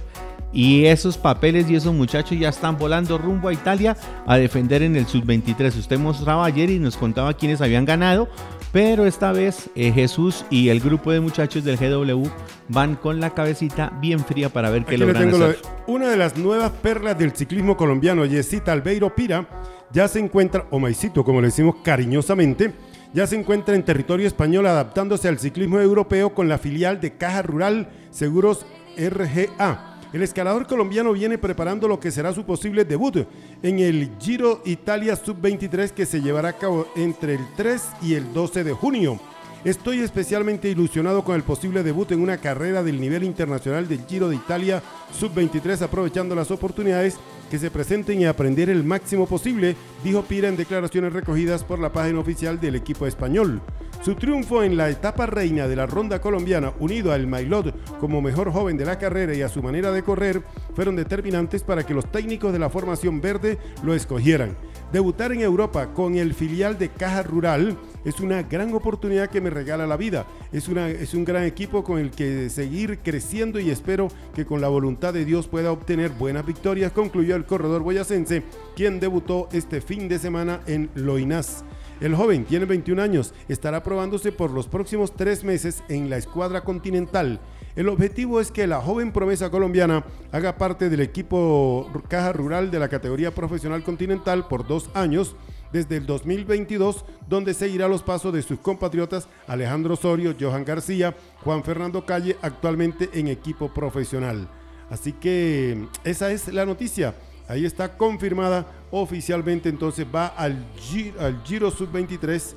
Y 0.51 0.85
esos 0.85 1.17
papeles 1.17 1.67
y 1.69 1.75
esos 1.75 1.93
muchachos 1.95 2.37
ya 2.37 2.49
están 2.49 2.77
volando 2.77 3.17
rumbo 3.17 3.47
a 3.47 3.53
Italia 3.53 3.97
a 4.27 4.37
defender 4.37 4.83
en 4.83 4.95
el 4.95 5.07
sub-23. 5.07 5.79
Usted 5.79 5.97
mostraba 5.97 6.45
ayer 6.45 6.69
y 6.69 6.77
nos 6.77 6.95
contaba 6.95 7.33
quiénes 7.33 7.59
habían 7.61 7.85
ganado, 7.85 8.29
pero 8.71 9.07
esta 9.07 9.31
vez 9.31 9.71
eh, 9.75 9.91
Jesús 9.91 10.45
y 10.51 10.69
el 10.69 10.79
grupo 10.79 11.11
de 11.11 11.21
muchachos 11.21 11.63
del 11.63 11.77
GW 11.77 12.27
van 12.69 12.95
con 12.95 13.19
la 13.19 13.31
cabecita 13.31 13.97
bien 13.99 14.19
fría 14.19 14.49
para 14.49 14.69
ver 14.69 14.85
qué 14.85 14.97
logran 14.97 15.29
hacer. 15.29 15.59
una 15.87 16.09
de 16.09 16.17
las 16.17 16.37
nuevas 16.37 16.71
perlas 16.71 17.17
del 17.17 17.31
ciclismo 17.35 17.75
colombiano, 17.75 18.23
Yesita 18.25 18.73
Albeiro 18.73 19.15
Pira, 19.15 19.47
ya 19.91 20.07
se 20.07 20.19
encuentra, 20.19 20.65
o 20.69 20.79
Maicito 20.79 21.23
como 21.23 21.41
le 21.41 21.47
decimos 21.47 21.77
cariñosamente, 21.83 22.73
ya 23.13 23.27
se 23.27 23.35
encuentra 23.35 23.75
en 23.75 23.83
territorio 23.83 24.27
español 24.27 24.65
adaptándose 24.65 25.27
al 25.27 25.39
ciclismo 25.39 25.79
europeo 25.79 26.33
con 26.33 26.49
la 26.49 26.57
filial 26.57 26.99
de 26.99 27.13
Caja 27.15 27.43
Rural 27.43 27.89
Seguros 28.09 28.65
RGA. 28.97 29.99
El 30.13 30.21
escalador 30.21 30.67
colombiano 30.67 31.13
viene 31.13 31.37
preparando 31.37 31.87
lo 31.87 31.99
que 31.99 32.11
será 32.11 32.33
su 32.33 32.43
posible 32.43 32.85
debut 32.85 33.25
en 33.63 33.79
el 33.79 34.11
Giro 34.19 34.61
Italia 34.65 35.15
Sub-23 35.15 35.89
que 35.91 36.05
se 36.05 36.21
llevará 36.21 36.49
a 36.49 36.57
cabo 36.57 36.87
entre 36.95 37.35
el 37.35 37.41
3 37.55 37.81
y 38.03 38.13
el 38.13 38.31
12 38.33 38.63
de 38.63 38.73
junio. 38.73 39.19
Estoy 39.63 40.01
especialmente 40.01 40.67
ilusionado 40.67 41.23
con 41.23 41.35
el 41.35 41.43
posible 41.43 41.83
debut 41.83 42.11
en 42.11 42.19
una 42.19 42.35
carrera 42.35 42.83
del 42.83 42.99
nivel 42.99 43.23
internacional 43.23 43.87
del 43.87 44.05
Giro 44.05 44.27
de 44.27 44.35
Italia 44.35 44.83
Sub-23 45.17 45.81
aprovechando 45.83 46.35
las 46.35 46.51
oportunidades 46.51 47.15
que 47.49 47.57
se 47.57 47.71
presenten 47.71 48.19
y 48.19 48.25
aprender 48.25 48.69
el 48.69 48.83
máximo 48.83 49.25
posible, 49.25 49.77
dijo 50.03 50.23
Pira 50.23 50.49
en 50.49 50.57
declaraciones 50.57 51.13
recogidas 51.13 51.63
por 51.63 51.79
la 51.79 51.93
página 51.93 52.19
oficial 52.19 52.59
del 52.59 52.75
equipo 52.75 53.07
español. 53.07 53.61
Su 54.03 54.15
triunfo 54.15 54.63
en 54.63 54.75
la 54.75 54.89
etapa 54.89 55.27
reina 55.27 55.65
de 55.69 55.77
la 55.77 55.85
ronda 55.85 56.19
colombiana, 56.19 56.73
unido 56.79 57.13
al 57.13 57.25
Mailot 57.25 57.99
como 57.99 58.21
mejor 58.21 58.51
joven 58.51 58.75
de 58.75 58.83
la 58.83 58.99
carrera 58.99 59.33
y 59.33 59.43
a 59.43 59.47
su 59.47 59.63
manera 59.63 59.91
de 59.91 60.03
correr, 60.03 60.41
fueron 60.75 60.97
determinantes 60.97 61.63
para 61.63 61.85
que 61.85 61.93
los 61.93 62.11
técnicos 62.11 62.51
de 62.51 62.59
la 62.59 62.69
formación 62.69 63.21
verde 63.21 63.57
lo 63.81 63.93
escogieran. 63.93 64.57
Debutar 64.91 65.31
en 65.31 65.39
Europa 65.39 65.93
con 65.93 66.15
el 66.15 66.33
filial 66.33 66.77
de 66.77 66.89
Caja 66.89 67.23
Rural 67.23 67.77
Es 68.05 68.19
una 68.19 68.43
gran 68.43 68.73
oportunidad 68.73 69.29
que 69.29 69.41
me 69.41 69.49
regala 69.49 69.87
la 69.87 69.97
vida. 69.97 70.25
Es, 70.51 70.67
es 70.67 71.13
un 71.13 71.25
gran 71.25 71.43
equipo 71.43 71.83
con 71.83 71.99
el 71.99 72.11
que 72.11 72.49
seguir 72.49 72.99
creciendo 72.99 73.59
y 73.59 73.69
espero 73.69 74.09
que 74.35 74.45
con 74.45 74.61
la 74.61 74.67
voluntad 74.67 75.13
de 75.13 75.25
Dios 75.25 75.47
pueda 75.47 75.71
obtener 75.71 76.11
buenas 76.11 76.45
victorias, 76.45 76.91
concluyó 76.91 77.35
el 77.35 77.45
corredor 77.45 77.83
boyacense, 77.83 78.43
quien 78.75 78.99
debutó 78.99 79.47
este 79.51 79.81
fin 79.81 80.07
de 80.07 80.19
semana 80.19 80.61
en 80.67 80.89
Loinás. 80.95 81.63
El 82.01 82.15
joven 82.15 82.43
tiene 82.43 82.65
21 82.65 83.01
años, 83.01 83.33
estará 83.47 83.83
probándose 83.83 84.31
por 84.31 84.51
los 84.51 84.67
próximos 84.67 85.15
tres 85.15 85.43
meses 85.43 85.83
en 85.87 86.09
la 86.09 86.17
escuadra 86.17 86.61
continental. 86.61 87.39
El 87.75 87.87
objetivo 87.87 88.39
es 88.39 88.51
que 88.51 88.67
la 88.67 88.81
joven 88.81 89.11
promesa 89.11 89.49
colombiana 89.49 90.03
haga 90.31 90.57
parte 90.57 90.89
del 90.89 90.99
equipo 90.99 91.89
Caja 92.07 92.33
Rural 92.33 92.71
de 92.71 92.79
la 92.79 92.89
categoría 92.89 93.33
profesional 93.33 93.83
continental 93.83 94.47
por 94.47 94.67
dos 94.67 94.89
años 94.93 95.35
desde 95.73 95.97
el 95.97 96.05
2022, 96.05 97.03
donde 97.27 97.53
seguirá 97.53 97.87
los 97.89 98.03
pasos 98.03 98.31
de 98.31 98.43
sus 98.43 98.59
compatriotas 98.59 99.27
Alejandro 99.47 99.95
Osorio, 99.95 100.35
Johan 100.39 100.63
García, 100.63 101.13
Juan 101.43 101.63
Fernando 101.63 102.05
Calle, 102.05 102.37
actualmente 102.41 103.09
en 103.13 103.27
equipo 103.27 103.73
profesional. 103.73 104.47
Así 104.89 105.11
que 105.11 105.87
esa 106.03 106.31
es 106.31 106.47
la 106.53 106.65
noticia. 106.65 107.15
Ahí 107.49 107.65
está 107.65 107.97
confirmada 107.97 108.67
oficialmente. 108.91 109.67
Entonces 109.67 110.05
va 110.13 110.27
al 110.27 110.63
Giro, 110.77 111.19
al 111.19 111.43
Giro 111.43 111.71
Sub-23 111.71 112.53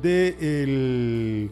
del 0.00 1.50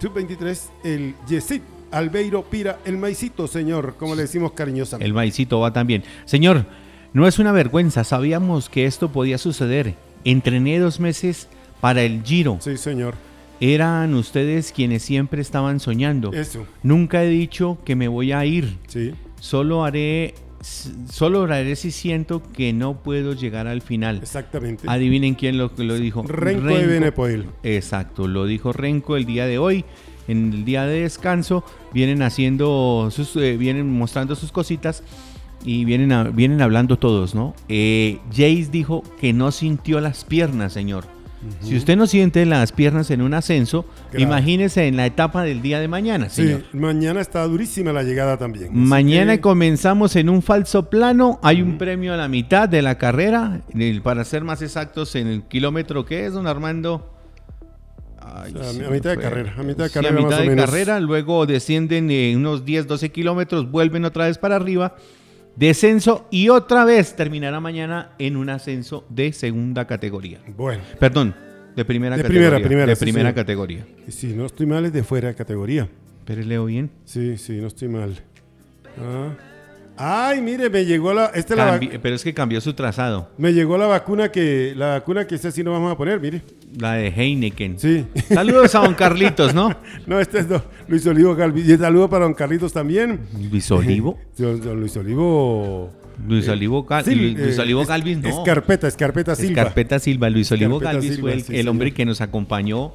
Sub-23, 0.00 0.60
el 0.84 1.14
Yesit 1.26 1.62
Albeiro 1.90 2.42
Pira, 2.42 2.78
el 2.84 2.98
maicito, 2.98 3.46
señor, 3.46 3.96
como 3.96 4.14
le 4.14 4.22
decimos 4.22 4.52
cariñosamente. 4.52 5.06
El 5.06 5.14
maicito 5.14 5.60
va 5.60 5.72
también. 5.72 6.04
Señor, 6.24 6.66
no 7.12 7.26
es 7.26 7.38
una 7.38 7.52
vergüenza, 7.52 8.04
sabíamos 8.04 8.68
que 8.68 8.86
esto 8.86 9.10
podía 9.10 9.38
suceder. 9.38 9.94
Entrené 10.24 10.78
dos 10.78 11.00
meses 11.00 11.48
para 11.80 12.02
el 12.02 12.22
Giro. 12.22 12.58
Sí, 12.60 12.76
señor. 12.76 13.14
Eran 13.60 14.14
ustedes 14.14 14.72
quienes 14.72 15.02
siempre 15.02 15.40
estaban 15.40 15.78
soñando. 15.78 16.32
Eso. 16.32 16.66
Nunca 16.82 17.22
he 17.22 17.28
dicho 17.28 17.78
que 17.84 17.94
me 17.94 18.08
voy 18.08 18.32
a 18.32 18.44
ir. 18.44 18.76
Sí. 18.88 19.12
Solo 19.38 19.84
haré 19.84 20.34
solo 20.62 21.42
haré 21.42 21.74
si 21.76 21.90
siento 21.90 22.42
que 22.52 22.72
no 22.72 23.02
puedo 23.02 23.34
llegar 23.34 23.66
al 23.66 23.82
final. 23.82 24.18
Exactamente. 24.22 24.84
Adivinen 24.88 25.34
quién 25.34 25.58
lo, 25.58 25.72
lo 25.76 25.94
dijo. 25.96 26.22
Renko, 26.22 26.66
de 26.66 26.86
Benepoel. 26.86 27.46
Exacto, 27.62 28.28
lo 28.28 28.46
dijo 28.46 28.72
Renko 28.72 29.16
el 29.16 29.26
día 29.26 29.46
de 29.46 29.58
hoy. 29.58 29.84
En 30.28 30.52
el 30.52 30.64
día 30.64 30.86
de 30.86 31.02
descanso 31.02 31.64
vienen 31.92 32.22
haciendo, 32.22 33.08
sus, 33.10 33.34
eh, 33.36 33.56
vienen 33.56 33.90
mostrando 33.90 34.36
sus 34.36 34.52
cositas 34.52 35.02
y 35.64 35.84
vienen, 35.84 36.34
vienen 36.34 36.60
hablando 36.62 36.98
todos, 36.98 37.34
¿no? 37.34 37.54
Eh, 37.68 38.18
Jace 38.30 38.68
dijo 38.70 39.02
que 39.20 39.32
no 39.32 39.52
sintió 39.52 40.00
las 40.00 40.24
piernas, 40.24 40.72
señor. 40.72 41.04
Si 41.60 41.76
usted 41.76 41.96
no 41.96 42.06
siente 42.06 42.46
las 42.46 42.70
piernas 42.70 43.10
en 43.10 43.20
un 43.20 43.34
ascenso, 43.34 43.84
imagínese 44.16 44.86
en 44.86 44.96
la 44.96 45.06
etapa 45.06 45.42
del 45.42 45.60
día 45.60 45.80
de 45.80 45.88
mañana. 45.88 46.28
Señor. 46.28 46.60
Sí, 46.70 46.76
mañana 46.76 47.20
está 47.20 47.42
durísima 47.44 47.92
la 47.92 48.04
llegada 48.04 48.36
también. 48.36 48.68
Mañana 48.72 49.40
comenzamos 49.40 50.14
en 50.14 50.28
un 50.28 50.42
falso 50.42 50.88
plano. 50.88 51.40
Hay 51.42 51.60
un 51.60 51.78
premio 51.78 52.14
a 52.14 52.16
la 52.16 52.28
mitad 52.28 52.68
de 52.68 52.80
la 52.80 52.96
carrera. 52.96 53.60
Para 54.04 54.24
ser 54.24 54.44
más 54.44 54.62
exactos, 54.62 55.16
en 55.16 55.26
el 55.26 55.42
kilómetro 55.42 56.04
que 56.04 56.26
es, 56.26 56.32
don 56.32 56.46
Armando. 56.46 57.10
a 58.20 58.44
mitad 58.90 59.10
de 59.10 59.18
carrera. 59.18 59.54
A 59.58 59.64
mitad 59.64 59.84
de 59.84 59.90
carrera. 59.90 60.16
a 60.16 60.22
mitad 60.22 60.38
de 60.38 60.54
carrera. 60.54 61.00
Luego 61.00 61.44
descienden 61.46 62.36
unos 62.36 62.64
10, 62.64 62.86
12 62.86 63.10
kilómetros, 63.10 63.68
vuelven 63.68 64.04
otra 64.04 64.26
vez 64.26 64.38
para 64.38 64.54
arriba 64.54 64.94
descenso 65.56 66.26
y 66.30 66.48
otra 66.48 66.84
vez 66.84 67.14
terminará 67.16 67.60
mañana 67.60 68.12
en 68.18 68.36
un 68.36 68.50
ascenso 68.50 69.04
de 69.08 69.32
segunda 69.32 69.86
categoría. 69.86 70.40
Bueno. 70.56 70.82
Perdón, 70.98 71.34
de 71.76 71.84
primera 71.84 72.16
de 72.16 72.22
categoría. 72.22 72.48
Primera, 72.48 72.68
primera, 72.68 72.86
de 72.86 72.96
primera 72.96 73.34
categoría. 73.34 73.86
Sí, 74.08 74.34
no 74.34 74.46
estoy 74.46 74.66
mal, 74.66 74.84
es 74.84 74.92
de 74.92 75.02
fuera 75.02 75.28
de 75.28 75.34
categoría. 75.34 75.88
Pero 76.24 76.42
leo 76.42 76.66
bien. 76.66 76.90
Sí, 77.04 77.36
sí, 77.36 77.54
no 77.60 77.66
estoy 77.66 77.88
mal. 77.88 78.20
Ah. 78.98 79.30
Ay, 80.04 80.40
mire, 80.40 80.68
me 80.68 80.84
llegó 80.84 81.14
la, 81.14 81.26
este 81.26 81.54
pero 82.02 82.16
es 82.16 82.24
que 82.24 82.34
cambió 82.34 82.60
su 82.60 82.74
trazado. 82.74 83.30
Me 83.38 83.52
llegó 83.52 83.78
la 83.78 83.86
vacuna 83.86 84.32
que 84.32 84.74
la 84.74 84.94
vacuna 84.94 85.28
que 85.28 85.36
esta 85.36 85.52
sí 85.52 85.62
no 85.62 85.70
vamos 85.70 85.92
a 85.92 85.96
poner, 85.96 86.18
mire. 86.18 86.42
La 86.76 86.94
de 86.94 87.06
Heineken. 87.06 87.78
Sí. 87.78 88.04
Saludos 88.28 88.74
a 88.74 88.80
don 88.80 88.94
Carlitos, 88.96 89.54
¿no? 89.54 89.70
no, 90.08 90.18
este 90.18 90.40
es 90.40 90.48
don 90.48 90.60
Luis 90.88 91.06
Olivo 91.06 91.36
Galvis. 91.36 91.68
Y 91.68 91.76
saludo 91.76 92.10
para 92.10 92.24
don 92.24 92.34
Carlitos 92.34 92.72
también. 92.72 93.20
Luis 93.48 93.70
Olivo. 93.70 94.18
don, 94.36 94.80
Luis 94.80 94.96
Olivo. 94.96 95.92
Luis 96.26 96.48
Olivo, 96.48 96.84
Luis, 97.06 97.58
eh, 97.58 97.60
Olivo 97.60 97.84
Galvis, 97.84 98.18
no. 98.18 98.28
Escarpeta, 98.28 98.88
Escarpeta 98.88 99.36
Silva. 99.36 99.62
Escarpeta 99.62 99.98
Silva. 100.00 100.30
Luis 100.30 100.50
Olivo 100.50 100.80
Galvis 100.80 101.20
fue 101.20 101.44
el, 101.48 101.68
hombre 101.68 101.94
que 101.94 102.04
nos 102.04 102.20
acompañó 102.20 102.92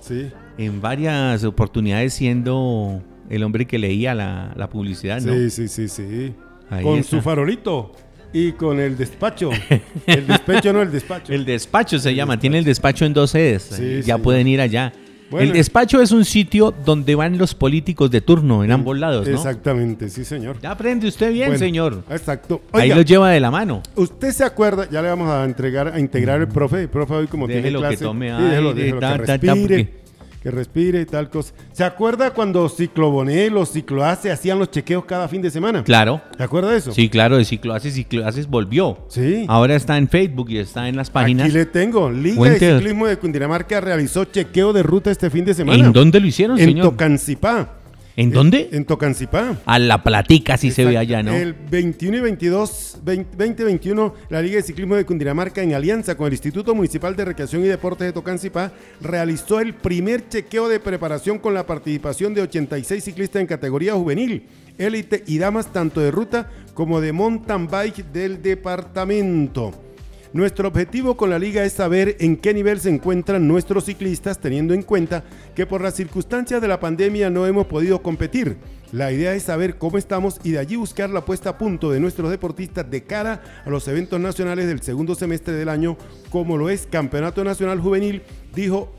en 0.57 0.81
varias 0.81 1.45
oportunidades 1.45 2.13
siendo 2.13 3.01
el 3.29 3.43
hombre 3.43 3.65
que 3.65 3.79
leía 3.79 4.13
la, 4.13 4.51
la 4.57 4.69
publicidad, 4.69 5.21
¿no? 5.21 5.33
Sí, 5.33 5.49
sí, 5.49 5.67
sí, 5.69 5.87
sí 5.87 6.33
con 6.81 7.03
su 7.03 7.21
farolito 7.21 7.91
y 8.33 8.51
con 8.53 8.79
el 8.79 8.97
despacho. 8.97 9.51
El 10.05 10.27
despacho 10.27 10.73
no 10.73 10.81
el 10.81 10.91
despacho. 10.91 11.33
El 11.33 11.45
despacho 11.45 11.99
se 11.99 12.13
llama, 12.13 12.39
tiene 12.39 12.59
el 12.59 12.65
despacho 12.65 13.05
en 13.05 13.13
dos 13.13 13.31
sedes. 13.31 14.05
ya 14.05 14.17
pueden 14.17 14.47
ir 14.47 14.61
allá. 14.61 14.93
el 15.31 15.53
despacho 15.53 16.01
es 16.01 16.11
un 16.11 16.23
sitio 16.23 16.73
donde 16.85 17.15
van 17.15 17.37
los 17.37 17.53
políticos 17.53 18.11
de 18.11 18.21
turno 18.21 18.63
en 18.63 18.71
ambos 18.71 18.97
lados, 18.97 19.27
¿no? 19.27 19.35
Exactamente, 19.35 20.09
sí, 20.09 20.23
señor. 20.23 20.59
Ya 20.61 20.71
aprende 20.71 21.07
usted 21.07 21.31
bien, 21.31 21.57
señor. 21.57 22.03
Exacto. 22.09 22.61
Ahí 22.71 22.89
lo 22.89 23.01
lleva 23.01 23.31
de 23.31 23.39
la 23.39 23.51
mano. 23.51 23.81
Usted 23.95 24.31
se 24.31 24.43
acuerda, 24.43 24.89
ya 24.89 25.01
le 25.01 25.09
vamos 25.09 25.29
a 25.29 25.43
entregar 25.43 25.87
a 25.87 25.99
integrar 25.99 26.41
el 26.41 26.47
profe, 26.47 26.83
el 26.83 26.89
profe 26.89 27.13
hoy 27.13 27.27
como 27.27 27.47
tiene 27.47 27.69
clase. 27.69 27.97
que 27.97 28.03
tome 28.03 28.31
aire, 28.31 28.49
déjelo, 28.49 28.75
que 28.75 29.17
respire 29.17 30.06
que 30.47 30.51
respire 30.51 31.01
y 31.01 31.05
tal 31.05 31.29
cosa. 31.29 31.53
¿Se 31.73 31.83
acuerda 31.83 32.31
cuando 32.31 32.69
Ciclobonel 32.69 33.57
o 33.57 33.65
Cicloace 33.65 34.31
hacían 34.31 34.57
los 34.59 34.71
chequeos 34.71 35.03
cada 35.03 35.27
fin 35.27 35.41
de 35.41 35.51
semana? 35.51 35.83
Claro. 35.83 36.21
¿Se 36.37 36.43
acuerda 36.43 36.71
de 36.71 36.77
eso? 36.77 36.93
Sí, 36.93 37.09
claro, 37.09 37.37
de 37.37 37.43
Cicloace, 37.43 37.91
Cicloace 37.91 38.43
volvió. 38.47 38.97
Sí. 39.09 39.45
Ahora 39.49 39.75
está 39.75 39.97
en 39.97 40.07
Facebook 40.07 40.49
y 40.49 40.59
está 40.59 40.87
en 40.87 40.95
las 40.95 41.09
páginas. 41.09 41.47
Aquí 41.47 41.53
le 41.53 41.65
tengo. 41.65 42.09
Liga 42.09 42.41
de 42.49 42.59
Ciclismo 42.59 43.07
de 43.07 43.17
Cundinamarca 43.17 43.81
realizó 43.81 44.23
chequeo 44.23 44.71
de 44.71 44.83
ruta 44.83 45.11
este 45.11 45.29
fin 45.29 45.43
de 45.43 45.53
semana. 45.53 45.85
¿En 45.85 45.91
dónde 45.91 46.19
lo 46.21 46.27
hicieron, 46.27 46.57
señor? 46.57 46.85
En 46.85 46.91
Tocancipá. 46.91 47.76
¿En 48.17 48.31
dónde? 48.31 48.69
En, 48.71 48.83
Tocancipá. 48.83 49.59
A 49.63 49.77
la 49.77 50.01
platica 50.01 50.57
sí 50.57 50.71
se 50.71 50.83
ve 50.85 50.97
allá, 50.97 51.21
¿no? 51.21 51.33
El 51.33 51.53
21 51.53 52.17
y 52.17 52.19
22, 52.21 52.97
2021, 53.03 54.15
la 54.29 54.41
Liga 54.41 54.55
de 54.55 54.63
Ciclismo 54.63 54.95
de 54.95 55.05
Cundinamarca, 55.05 55.61
en 55.61 55.75
alianza 55.75 56.17
con 56.17 56.25
el 56.25 56.33
Instituto 56.33 56.73
Municipal 56.73 57.15
de 57.15 57.25
Recreación 57.25 57.63
y 57.63 57.67
Deportes 57.67 58.07
de 58.07 58.13
Tocancipá, 58.13 58.71
realizó 59.01 59.59
el 59.59 59.75
primer 59.75 60.27
chequeo 60.29 60.67
de 60.67 60.79
preparación 60.79 61.37
con 61.37 61.53
la 61.53 61.67
participación 61.67 62.33
de 62.33 62.41
86 62.41 63.03
ciclistas 63.03 63.39
en 63.39 63.45
categoría 63.45 63.93
juvenil, 63.93 64.47
élite 64.79 65.23
y 65.27 65.37
damas 65.37 65.71
tanto 65.71 66.01
de 66.01 66.09
ruta 66.09 66.49
como 66.73 66.99
de 66.99 67.13
mountain 67.13 67.67
bike 67.67 68.03
del 68.11 68.41
departamento. 68.41 69.86
Nuestro 70.33 70.67
objetivo 70.67 71.15
con 71.15 71.29
la 71.29 71.39
liga 71.39 71.63
es 71.63 71.73
saber 71.73 72.17
en 72.19 72.35
qué 72.35 72.53
nivel 72.53 72.79
se 72.79 72.89
encuentran 72.89 73.47
nuestros 73.47 73.85
ciclistas, 73.85 74.39
teniendo 74.39 74.73
en 74.73 74.83
cuenta 74.83 75.23
que 75.55 75.65
por 75.65 75.81
las 75.81 75.95
circunstancias 75.95 76.61
de 76.61 76.67
la 76.67 76.79
pandemia 76.79 77.29
no 77.29 77.45
hemos 77.45 77.67
podido 77.67 78.01
competir. 78.01 78.57
La 78.91 79.11
idea 79.11 79.33
es 79.33 79.43
saber 79.43 79.77
cómo 79.77 79.97
estamos 79.97 80.39
y 80.43 80.51
de 80.51 80.59
allí 80.59 80.75
buscar 80.75 81.09
la 81.09 81.25
puesta 81.25 81.51
a 81.51 81.57
punto 81.57 81.91
de 81.91 81.99
nuestros 81.99 82.29
deportistas 82.29 82.89
de 82.89 83.03
cara 83.03 83.41
a 83.65 83.69
los 83.69 83.87
eventos 83.87 84.19
nacionales 84.19 84.67
del 84.67 84.81
segundo 84.81 85.15
semestre 85.15 85.53
del 85.53 85.69
año, 85.69 85.97
como 86.29 86.57
lo 86.57 86.69
es 86.69 86.87
Campeonato 86.87 87.43
Nacional 87.43 87.79
Juvenil, 87.79 88.21
dijo 88.53 88.93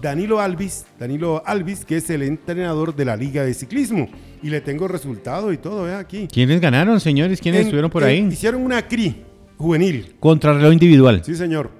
Danilo 0.00 0.40
Alvis, 0.40 0.86
Danilo 0.98 1.42
Alvis, 1.44 1.84
que 1.84 1.96
es 1.96 2.08
el 2.10 2.22
entrenador 2.22 2.94
de 2.94 3.04
la 3.04 3.16
Liga 3.16 3.44
de 3.44 3.54
Ciclismo. 3.54 4.08
Y 4.42 4.50
le 4.50 4.60
tengo 4.60 4.86
resultado 4.86 5.52
y 5.52 5.58
todo, 5.58 5.88
¿eh? 5.88 5.94
aquí. 5.94 6.28
¿Quiénes 6.32 6.60
ganaron, 6.60 7.00
señores? 7.00 7.40
¿Quiénes 7.40 7.62
estuvieron 7.62 7.90
por 7.90 8.04
ahí? 8.04 8.20
Hicieron 8.30 8.62
una 8.62 8.86
CRI, 8.86 9.24
juvenil. 9.58 10.14
Contrarreloj 10.20 10.72
individual. 10.72 11.22
Sí, 11.24 11.34
señor. 11.34 11.70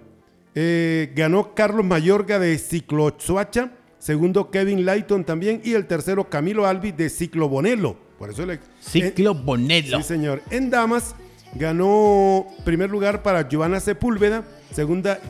Eh, 0.55 1.13
ganó 1.15 1.55
Carlos 1.55 1.85
Mayorga 1.85 2.39
de 2.39 2.59
Ciclochuacha, 2.59 3.71
segundo 3.99 4.51
Kevin 4.51 4.85
Lighton 4.85 5.25
también 5.25 5.61
y 5.65 5.75
el 5.75 5.87
tercero 5.87 6.29
Camilo 6.29 6.67
Albi 6.67 6.93
de 6.93 7.09
Ciclo 7.09 7.49
Bonelo. 7.49 7.97
Por 8.19 8.31
eso 8.31 8.45
le, 8.45 8.59
Ciclo 8.81 9.35
Bonelo. 9.35 9.99
Sí, 9.99 10.03
señor. 10.03 10.43
En 10.51 10.69
damas 10.69 11.15
ganó 11.55 12.47
primer 12.65 12.91
lugar 12.91 13.23
para 13.23 13.49
Giovanna 13.49 13.81
Sepúlveda, 13.81 14.45
segunda 14.73 15.21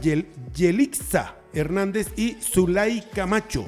Yelixa 0.54 1.36
Hernández 1.52 2.08
y 2.16 2.36
Zulay 2.40 3.04
Camacho. 3.14 3.66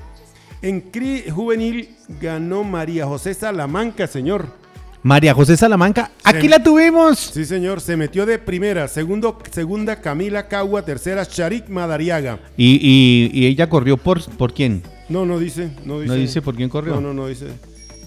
En 0.62 0.80
CRI 0.80 1.30
juvenil 1.30 1.96
ganó 2.20 2.64
María 2.64 3.06
José 3.06 3.34
Salamanca, 3.34 4.06
señor. 4.06 4.59
María 5.02 5.32
José 5.32 5.56
Salamanca, 5.56 6.10
aquí 6.22 6.46
la 6.46 6.62
tuvimos. 6.62 7.18
Sí, 7.18 7.46
señor, 7.46 7.80
se 7.80 7.96
metió 7.96 8.26
de 8.26 8.38
primera, 8.38 8.86
segundo, 8.86 9.38
segunda 9.50 10.00
Camila 10.00 10.46
Cagua, 10.46 10.84
tercera 10.84 11.24
Sharik 11.24 11.68
Madariaga. 11.70 12.38
¿Y, 12.56 13.46
ella 13.46 13.68
corrió 13.68 13.96
por, 13.96 14.22
por 14.36 14.52
quién? 14.52 14.82
No, 15.08 15.24
no 15.24 15.38
dice, 15.38 15.70
no 15.86 16.00
dice. 16.00 16.12
¿No 16.12 16.20
dice 16.20 16.42
por 16.42 16.54
quién 16.54 16.68
corrió? 16.68 16.94
No, 16.96 17.00
no, 17.00 17.14
no 17.14 17.28
dice. 17.28 17.46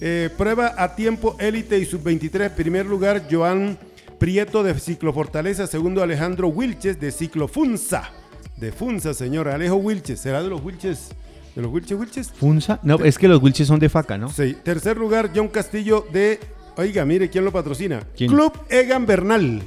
Eh, 0.01 0.29
prueba 0.37 0.75
a 0.77 0.95
tiempo 0.95 1.35
élite 1.39 1.79
y 1.79 1.85
sub-23, 1.85 2.51
primer 2.51 2.85
lugar 2.85 3.23
Joan 3.29 3.77
Prieto 4.19 4.61
de 4.61 4.79
Ciclo 4.79 5.13
Fortaleza, 5.13 5.65
segundo 5.65 6.03
Alejandro 6.03 6.47
Wilches 6.49 6.99
de 6.99 7.11
Ciclo 7.11 7.47
Funza. 7.47 8.11
De 8.57 8.71
Funza, 8.71 9.15
señor, 9.15 9.47
Alejo 9.47 9.77
Wilches, 9.77 10.19
será 10.19 10.43
de 10.43 10.49
los 10.49 10.63
Wilches 10.63 11.09
de 11.55 11.61
los 11.61 11.71
Wilches 11.71 11.97
Wilches. 11.97 12.31
Funza. 12.31 12.79
No, 12.83 12.95
es 13.03 13.17
que 13.17 13.27
los 13.27 13.41
Wilches 13.41 13.67
son 13.67 13.79
de 13.79 13.89
faca, 13.89 14.17
¿no? 14.17 14.29
Sí. 14.29 14.55
Tercer 14.63 14.97
lugar, 14.97 15.31
John 15.35 15.47
Castillo 15.47 16.05
de. 16.11 16.39
Oiga, 16.77 17.05
mire 17.05 17.29
quién 17.29 17.45
lo 17.45 17.51
patrocina. 17.51 18.01
Club 18.15 18.53
Egan 18.69 19.05
Bernal. 19.05 19.61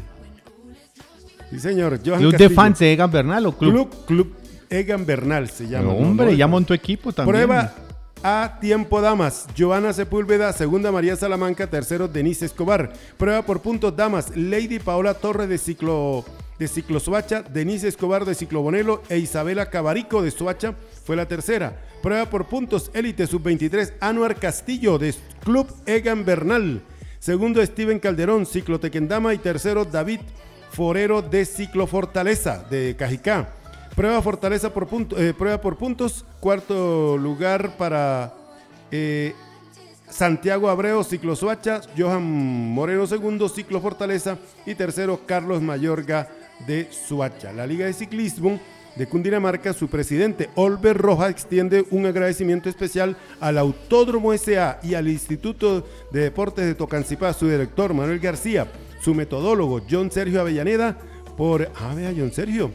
Sí, 1.50 1.60
señor. 1.60 2.00
¿Club 2.00 2.36
de 2.36 2.50
fans 2.50 2.78
de 2.80 2.92
Egan 2.92 3.10
Bernal 3.10 3.46
o 3.46 3.52
club? 3.56 3.72
Club, 3.72 4.06
club 4.06 4.32
Egan 4.68 5.06
Bernal 5.06 5.48
se 5.48 5.68
llama. 5.68 5.92
hombre, 5.92 6.36
ya 6.36 6.46
montó 6.46 6.74
equipo 6.74 7.12
también. 7.12 7.36
Prueba 7.36 7.72
a 8.22 8.58
tiempo 8.60 9.00
damas. 9.00 9.46
Giovanna 9.54 9.92
Sepúlveda, 9.92 10.52
segunda 10.52 10.90
María 10.90 11.14
Salamanca, 11.14 11.68
tercero 11.68 12.08
Denise 12.08 12.46
Escobar. 12.46 12.92
Prueba 13.16 13.42
por 13.42 13.60
puntos 13.60 13.94
damas. 13.94 14.36
Lady 14.36 14.80
Paola 14.80 15.14
Torre 15.14 15.46
de 15.46 15.58
ciclo 15.58 16.24
de 16.58 16.68
ciclo 16.68 17.00
Suacha, 17.00 17.42
Denise 17.42 17.86
Escobar 17.86 18.24
de 18.24 18.34
ciclo 18.34 18.62
Bonelo 18.62 19.02
e 19.10 19.18
Isabela 19.18 19.68
Cabarico 19.68 20.22
de 20.22 20.30
Suacha 20.30 20.74
fue 21.04 21.14
la 21.14 21.26
tercera. 21.26 21.80
Prueba 22.02 22.26
por 22.26 22.46
puntos 22.46 22.90
élite 22.94 23.26
sub-23 23.26 23.94
Anuar 24.00 24.36
Castillo 24.36 24.98
de 24.98 25.14
Club 25.44 25.66
Egan 25.86 26.24
Bernal. 26.24 26.82
Segundo 27.26 27.60
Steven 27.66 27.98
Calderón, 27.98 28.46
ciclo 28.46 28.78
Tequendama 28.78 29.34
y 29.34 29.38
tercero 29.38 29.84
David 29.84 30.20
Forero 30.70 31.22
de 31.22 31.44
ciclo 31.44 31.88
Fortaleza 31.88 32.64
de 32.70 32.94
Cajicá. 32.96 33.48
Prueba 33.96 34.22
Fortaleza 34.22 34.72
por 34.72 34.86
eh, 35.16 35.34
prueba 35.36 35.60
por 35.60 35.76
puntos. 35.76 36.24
Cuarto 36.38 37.18
lugar 37.18 37.76
para 37.76 38.32
eh, 38.92 39.34
Santiago 40.08 40.70
Abreu, 40.70 41.02
Ciclo 41.02 41.34
Suacha. 41.34 41.80
Johan 41.98 42.22
Moreno 42.22 43.08
segundo, 43.08 43.48
Ciclo 43.48 43.80
Fortaleza. 43.80 44.38
Y 44.64 44.76
tercero, 44.76 45.22
Carlos 45.26 45.60
Mayorga 45.60 46.28
de 46.64 46.88
Suacha. 46.92 47.52
La 47.52 47.66
Liga 47.66 47.86
de 47.86 47.92
Ciclismo 47.92 48.60
de 48.96 49.06
Cundinamarca, 49.06 49.72
su 49.72 49.88
presidente 49.88 50.48
Olver 50.54 50.96
Roja 50.96 51.28
extiende 51.28 51.84
un 51.90 52.06
agradecimiento 52.06 52.68
especial 52.68 53.16
al 53.40 53.58
Autódromo 53.58 54.36
SA 54.36 54.80
y 54.82 54.94
al 54.94 55.08
Instituto 55.08 55.86
de 56.10 56.20
Deportes 56.20 56.64
de 56.64 56.74
Tocancipá, 56.74 57.32
su 57.32 57.48
director 57.48 57.94
Manuel 57.94 58.18
García, 58.18 58.66
su 59.00 59.14
metodólogo 59.14 59.82
John 59.88 60.10
Sergio 60.10 60.40
Avellaneda, 60.40 60.98
por... 61.36 61.70
Ah, 61.76 61.94
John 62.16 62.32
Sergio 62.32 62.70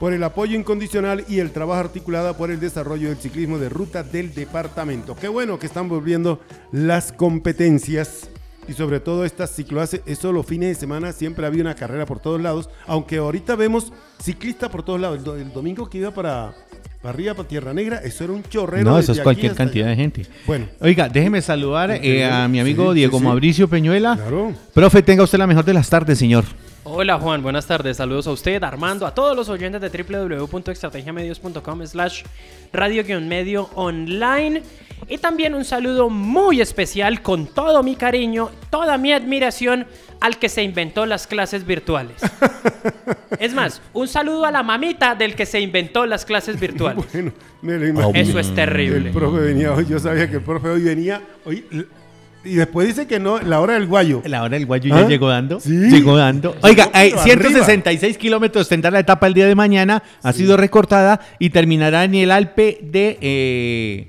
por 0.00 0.14
el 0.14 0.24
apoyo 0.24 0.56
incondicional 0.56 1.26
y 1.28 1.40
el 1.40 1.50
trabajo 1.50 1.80
articulado 1.80 2.34
por 2.34 2.50
el 2.50 2.58
desarrollo 2.58 3.10
del 3.10 3.18
ciclismo 3.18 3.58
de 3.58 3.68
ruta 3.68 4.02
del 4.02 4.34
departamento. 4.34 5.14
Qué 5.14 5.28
bueno 5.28 5.58
que 5.58 5.66
están 5.66 5.90
volviendo 5.90 6.40
las 6.72 7.12
competencias 7.12 8.30
y 8.70 8.74
sobre 8.74 9.00
todo 9.00 9.24
estas 9.24 9.54
cicloaces. 9.54 10.00
Eso 10.06 10.32
los 10.32 10.46
fines 10.46 10.68
de 10.68 10.74
semana 10.76 11.12
siempre 11.12 11.44
había 11.44 11.60
una 11.62 11.74
carrera 11.74 12.06
por 12.06 12.20
todos 12.20 12.40
lados, 12.40 12.70
aunque 12.86 13.16
ahorita 13.16 13.56
vemos 13.56 13.92
ciclistas 14.22 14.70
por 14.70 14.84
todos 14.84 15.00
lados. 15.00 15.18
El, 15.36 15.52
domingo 15.52 15.90
que 15.90 15.98
iba 15.98 16.12
para, 16.12 16.54
para 17.02 17.12
arriba, 17.12 17.34
para 17.34 17.48
Tierra 17.48 17.74
Negra, 17.74 17.98
eso 17.98 18.22
era 18.22 18.32
un 18.32 18.44
chorrero. 18.44 18.88
No, 18.88 18.98
eso 18.98 19.10
es 19.10 19.20
cualquier 19.20 19.54
cantidad 19.54 19.88
de 19.88 19.96
gente. 19.96 20.26
Bueno. 20.46 20.66
Oiga, 20.80 21.08
déjeme 21.08 21.42
saludar 21.42 21.90
eh, 21.90 22.24
a 22.24 22.46
mi 22.46 22.60
amigo 22.60 22.94
Diego 22.94 23.18
Mauricio 23.18 23.68
Peñuela. 23.68 24.16
Claro. 24.16 24.54
Profe, 24.72 25.02
tenga 25.02 25.24
usted 25.24 25.38
la 25.38 25.48
mejor 25.48 25.64
de 25.64 25.74
las 25.74 25.90
tardes, 25.90 26.16
señor. 26.16 26.44
Hola 26.82 27.18
Juan, 27.18 27.42
buenas 27.42 27.66
tardes. 27.66 27.98
Saludos 27.98 28.26
a 28.26 28.30
usted, 28.30 28.62
Armando, 28.64 29.06
a 29.06 29.14
todos 29.14 29.36
los 29.36 29.50
oyentes 29.50 29.82
de 29.82 29.90
www.estrategiamedios.com 29.90 31.86
slash 31.86 32.22
radio-medio 32.72 33.68
online. 33.74 34.62
Y 35.06 35.18
también 35.18 35.54
un 35.54 35.66
saludo 35.66 36.08
muy 36.08 36.62
especial 36.62 37.20
con 37.20 37.46
todo 37.46 37.82
mi 37.82 37.96
cariño, 37.96 38.48
toda 38.70 38.96
mi 38.96 39.12
admiración 39.12 39.86
al 40.20 40.38
que 40.38 40.48
se 40.48 40.62
inventó 40.62 41.04
las 41.04 41.26
clases 41.26 41.66
virtuales. 41.66 42.16
es 43.38 43.52
más, 43.52 43.82
un 43.92 44.08
saludo 44.08 44.46
a 44.46 44.50
la 44.50 44.62
mamita 44.62 45.14
del 45.14 45.34
que 45.34 45.44
se 45.44 45.60
inventó 45.60 46.06
las 46.06 46.24
clases 46.24 46.58
virtuales. 46.58 47.04
bueno, 47.12 47.32
me 47.60 47.76
lo 47.76 47.86
imagino. 47.88 48.18
Eso 48.18 48.38
es 48.38 48.54
terrible. 48.54 49.08
El 49.08 49.14
profe 49.14 49.38
venía 49.38 49.74
hoy, 49.74 49.84
yo 49.84 49.98
sabía 49.98 50.30
que 50.30 50.36
el 50.36 50.42
profe 50.42 50.68
hoy 50.68 50.82
venía. 50.82 51.20
Hoy 51.44 51.62
y 52.44 52.54
después 52.54 52.88
dice 52.88 53.06
que 53.06 53.20
no, 53.20 53.40
la 53.40 53.60
hora 53.60 53.74
del 53.74 53.86
guayo. 53.86 54.22
La 54.24 54.42
hora 54.42 54.56
del 54.56 54.66
guayo 54.66 54.88
ya 54.88 55.04
¿Ah? 55.04 55.08
llegó 55.08 55.28
dando. 55.28 55.60
¿Sí? 55.60 55.70
Llegó 55.70 56.16
dando. 56.16 56.56
Oiga, 56.62 56.90
166 56.92 58.16
kilómetros 58.16 58.68
tendrá 58.68 58.90
la 58.90 59.00
etapa 59.00 59.26
el 59.26 59.34
día 59.34 59.46
de 59.46 59.54
mañana. 59.54 60.02
Ha 60.22 60.32
sido 60.32 60.56
recortada 60.56 61.20
y 61.38 61.50
terminará 61.50 62.04
en 62.04 62.14
el 62.14 62.30
Alpe 62.30 62.78
de, 62.82 63.18
eh, 63.20 64.08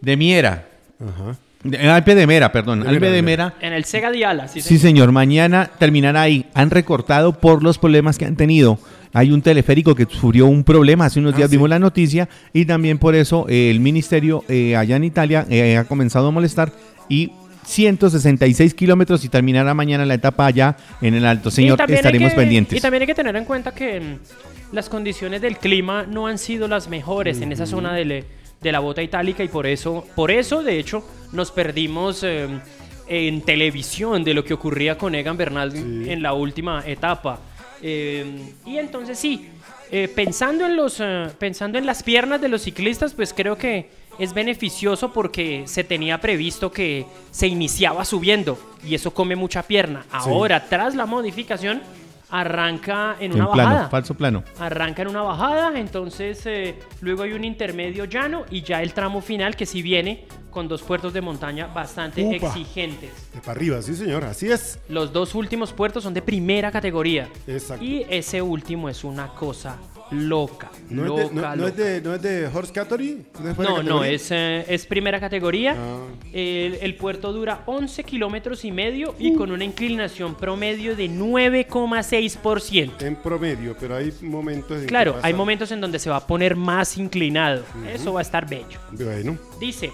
de 0.00 0.16
Miera. 0.16 0.66
Ajá. 1.00 1.36
El 1.64 1.88
Alpe 1.90 2.14
de 2.14 2.26
Mera, 2.26 2.52
perdón. 2.52 2.86
Alpe 2.86 3.10
de 3.10 3.22
Mera. 3.22 3.54
En 3.60 3.72
el 3.72 3.84
Sega 3.84 4.10
Diala, 4.10 4.48
sí, 4.48 4.60
sí, 4.60 4.78
señor. 4.78 5.12
Mañana 5.12 5.70
terminará 5.78 6.22
ahí. 6.22 6.46
Han 6.54 6.70
recortado 6.70 7.32
por 7.40 7.62
los 7.62 7.78
problemas 7.78 8.18
que 8.18 8.24
han 8.24 8.36
tenido. 8.36 8.78
Hay 9.16 9.32
un 9.32 9.40
teleférico 9.40 9.94
que 9.94 10.04
sufrió 10.04 10.44
un 10.44 10.62
problema, 10.62 11.06
hace 11.06 11.20
unos 11.20 11.32
ah, 11.32 11.36
días 11.38 11.50
vimos 11.50 11.70
la 11.70 11.78
noticia, 11.78 12.28
y 12.52 12.66
también 12.66 12.98
por 12.98 13.14
eso 13.14 13.46
eh, 13.48 13.70
el 13.70 13.80
ministerio 13.80 14.44
eh, 14.46 14.76
allá 14.76 14.96
en 14.96 15.04
Italia 15.04 15.46
ha 15.78 15.84
comenzado 15.84 16.28
a 16.28 16.30
molestar 16.30 16.70
y 17.08 17.32
166 17.64 18.74
kilómetros 18.74 19.24
y 19.24 19.30
terminará 19.30 19.72
mañana 19.72 20.04
la 20.04 20.12
etapa 20.12 20.44
allá 20.44 20.76
en 21.00 21.14
el 21.14 21.24
Alto. 21.24 21.50
Señor, 21.50 21.80
estaremos 21.90 22.34
pendientes. 22.34 22.76
Y 22.76 22.80
también 22.82 23.02
hay 23.02 23.06
que 23.06 23.14
tener 23.14 23.34
en 23.36 23.46
cuenta 23.46 23.72
que 23.72 24.00
mm, 24.00 24.74
las 24.74 24.90
condiciones 24.90 25.40
del 25.40 25.56
clima 25.56 26.04
no 26.04 26.26
han 26.26 26.36
sido 26.36 26.68
las 26.68 26.88
mejores 26.88 27.40
en 27.40 27.52
esa 27.52 27.64
zona 27.64 27.94
de, 27.94 28.24
la 28.60 28.80
bota 28.80 29.02
itálica 29.02 29.44
y 29.44 29.48
por 29.48 29.66
eso, 29.66 30.04
por 30.14 30.30
eso 30.30 30.62
de 30.62 30.78
hecho, 30.78 31.02
nos 31.32 31.52
perdimos 31.52 32.22
em, 32.22 32.60
en 33.08 33.40
televisión 33.42 34.24
de 34.24 34.34
lo 34.34 34.44
que 34.44 34.52
ocurría 34.54 34.98
con 34.98 35.14
Egan 35.14 35.36
Bernal 35.36 35.72
en 35.74 36.22
la 36.22 36.34
última 36.34 36.82
etapa. 36.84 37.40
Em, 37.82 38.48
y 38.64 38.78
entonces 38.78 39.18
sí, 39.18 39.48
eh, 39.90 40.08
pensando, 40.08 40.66
en 40.66 40.76
los, 40.76 40.98
eh, 41.00 41.28
pensando 41.38 41.78
en 41.78 41.86
las 41.86 42.02
piernas 42.02 42.40
de 42.40 42.48
los 42.48 42.62
ciclistas, 42.62 43.14
pues 43.14 43.32
creo 43.32 43.56
que 43.56 43.88
es 44.18 44.32
beneficioso 44.32 45.12
porque 45.12 45.64
se 45.66 45.84
tenía 45.84 46.20
previsto 46.20 46.72
que 46.72 47.06
se 47.30 47.46
iniciaba 47.46 48.04
subiendo 48.04 48.58
y 48.84 48.94
eso 48.94 49.12
come 49.12 49.36
mucha 49.36 49.62
pierna. 49.62 50.06
Ahora, 50.10 50.66
tras 50.68 50.94
la 50.94 51.06
modificación, 51.06 51.82
arranca 52.30 53.16
en, 53.20 53.34
una 53.34 53.46
bajada. 53.46 53.88
Falso 53.88 54.14
plano. 54.14 54.42
Arranca 54.58 55.02
en 55.02 55.08
una 55.08 55.22
bajada, 55.22 55.78
entonces 55.78 56.44
eh, 56.46 56.78
luego 57.00 57.22
hay 57.22 57.32
un 57.32 57.44
intermedio 57.44 58.04
llano 58.04 58.44
y 58.50 58.62
ya 58.62 58.82
el 58.82 58.92
tramo 58.92 59.20
final 59.20 59.56
que 59.56 59.66
sí 59.66 59.82
viene 59.82 60.26
con 60.50 60.68
dos 60.68 60.82
puertos 60.82 61.12
de 61.12 61.20
montaña 61.20 61.66
bastante 61.66 62.34
exigentes. 62.34 63.10
De 63.34 63.40
para 63.40 63.52
arriba, 63.52 63.82
sí 63.82 63.94
señor, 63.94 64.24
así 64.24 64.50
es. 64.50 64.78
Los 64.88 65.12
dos 65.12 65.34
últimos 65.34 65.72
puertos 65.72 66.02
son 66.02 66.14
de 66.14 66.22
primera 66.22 66.72
categoría. 66.72 67.28
Exacto. 67.46 67.84
Y 67.84 68.06
ese 68.08 68.40
último 68.40 68.88
es 68.88 69.04
una 69.04 69.28
cosa 69.28 69.76
loca. 70.10 70.70
¿No, 70.88 71.18
es, 71.18 71.30
de, 71.30 71.34
no, 71.34 71.66
Es 71.66 71.76
de, 71.76 72.00
¿No 72.00 72.14
es 72.14 72.22
de 72.22 72.46
Horse 72.46 72.72
Category? 72.72 73.26
No, 73.58 73.82
no, 73.82 74.04
es, 74.04 74.30
eh, 74.30 74.64
es 74.68 74.86
primera 74.86 75.20
categoría. 75.20 75.76
Ah. 75.76 76.00
El, 76.32 76.94
puerto 76.96 77.32
dura 77.32 77.62
11 77.66 78.04
kilómetros 78.04 78.64
y 78.64 78.72
medio 78.72 79.14
y 79.18 79.34
uh. 79.34 79.38
con 79.38 79.50
una 79.50 79.64
inclinación 79.64 80.34
promedio 80.34 80.96
de 80.96 81.10
9,6%. 81.10 83.02
En 83.02 83.16
promedio, 83.16 83.76
pero 83.78 83.96
hay 83.96 84.12
momentos... 84.22 84.80
En 84.80 84.86
claro, 84.86 85.16
hay 85.22 85.34
momentos 85.34 85.70
en 85.72 85.80
donde 85.80 85.98
se 85.98 86.10
va 86.10 86.16
a 86.16 86.26
poner 86.26 86.56
más 86.56 86.96
inclinado. 86.96 87.64
Eso 87.92 88.12
va 88.12 88.20
a 88.20 88.22
estar 88.22 88.48
bello. 88.48 88.78
Bueno. 88.92 89.36
Dice, 89.60 89.92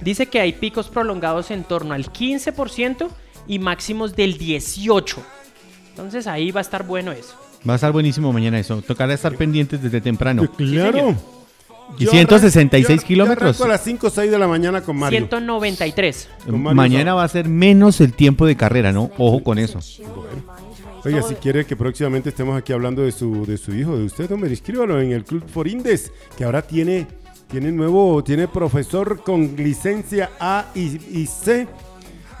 dice 0.00 0.26
que 0.26 0.40
hay 0.40 0.52
picos 0.52 0.88
prolongados 0.88 1.50
en 1.50 1.64
torno 1.64 1.94
al 1.94 2.10
15% 2.10 3.08
y 3.46 3.58
máximos 3.58 4.16
del 4.16 4.38
18%. 4.38 5.18
Entonces 5.90 6.26
ahí 6.26 6.50
va 6.50 6.60
a 6.60 6.62
estar 6.62 6.86
bueno 6.86 7.12
eso. 7.12 7.36
Va 7.68 7.74
a 7.74 7.76
estar 7.76 7.92
buenísimo 7.92 8.32
mañana 8.32 8.58
eso. 8.58 8.80
Tocará 8.82 9.14
estar 9.14 9.36
pendientes 9.36 9.82
desde 9.82 10.00
temprano. 10.00 10.48
Claro. 10.56 11.16
¿Y 11.98 12.06
166 12.06 13.04
kilómetros? 13.04 13.60
a 13.60 13.68
las 13.68 13.82
5 13.82 14.06
o 14.06 14.10
6 14.10 14.30
de 14.30 14.38
la 14.38 14.46
mañana 14.46 14.80
con 14.82 14.96
Mario. 14.96 15.18
193. 15.18 16.28
mañana 16.46 17.14
va 17.14 17.24
a 17.24 17.28
ser 17.28 17.48
menos 17.48 18.00
el 18.00 18.12
tiempo 18.12 18.46
de 18.46 18.56
carrera, 18.56 18.92
¿no? 18.92 19.10
Ojo 19.18 19.42
con 19.42 19.58
eso. 19.58 19.80
Oiga, 21.04 21.22
si 21.22 21.34
quiere 21.34 21.64
que 21.64 21.76
próximamente 21.76 22.28
estemos 22.28 22.56
aquí 22.58 22.72
hablando 22.72 23.02
de 23.02 23.12
su, 23.12 23.46
de 23.46 23.56
su 23.56 23.74
hijo, 23.74 23.96
de 23.96 24.04
usted, 24.04 24.30
hombre, 24.30 24.50
inscríbalo 24.50 25.00
en 25.00 25.12
el 25.12 25.24
Club 25.24 25.44
Forindes, 25.48 26.12
que 26.36 26.44
ahora 26.44 26.60
tiene, 26.60 27.06
tiene 27.50 27.72
nuevo, 27.72 28.22
tiene 28.22 28.48
profesor 28.48 29.22
con 29.22 29.56
licencia 29.56 30.30
A 30.38 30.66
y, 30.74 31.00
y 31.10 31.26
C 31.26 31.66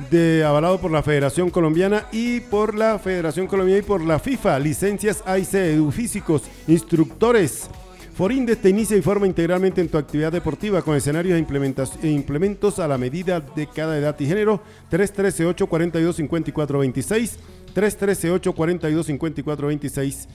de, 0.08 0.44
avalado 0.44 0.80
por 0.80 0.90
la 0.90 1.02
Federación 1.02 1.50
Colombiana 1.50 2.06
y 2.12 2.40
por 2.40 2.74
la 2.74 2.98
Federación 2.98 3.46
Colombiana 3.46 3.80
y 3.80 3.84
por 3.84 4.00
la 4.02 4.18
FIFA. 4.18 4.58
Licencias 4.58 5.22
AIC, 5.26 5.54
edufísicos, 5.54 6.42
instructores. 6.66 7.68
Forindes 8.14 8.60
te 8.60 8.68
inicia 8.68 8.96
y 8.96 9.02
forma 9.02 9.26
integralmente 9.26 9.80
en 9.80 9.88
tu 9.88 9.98
actividad 9.98 10.32
deportiva 10.32 10.82
con 10.82 10.96
escenarios 10.96 11.38
e, 11.38 12.06
e 12.06 12.10
implementos 12.10 12.78
a 12.78 12.88
la 12.88 12.98
medida 12.98 13.40
de 13.40 13.66
cada 13.66 13.98
edad 13.98 14.14
y 14.18 14.26
género. 14.26 14.62
313 14.88 15.66
42 15.66 16.16
54 16.16 16.78
26 16.78 17.38
313 17.72 18.52
42 18.52 19.06
54 19.06 19.66
26 19.66 20.28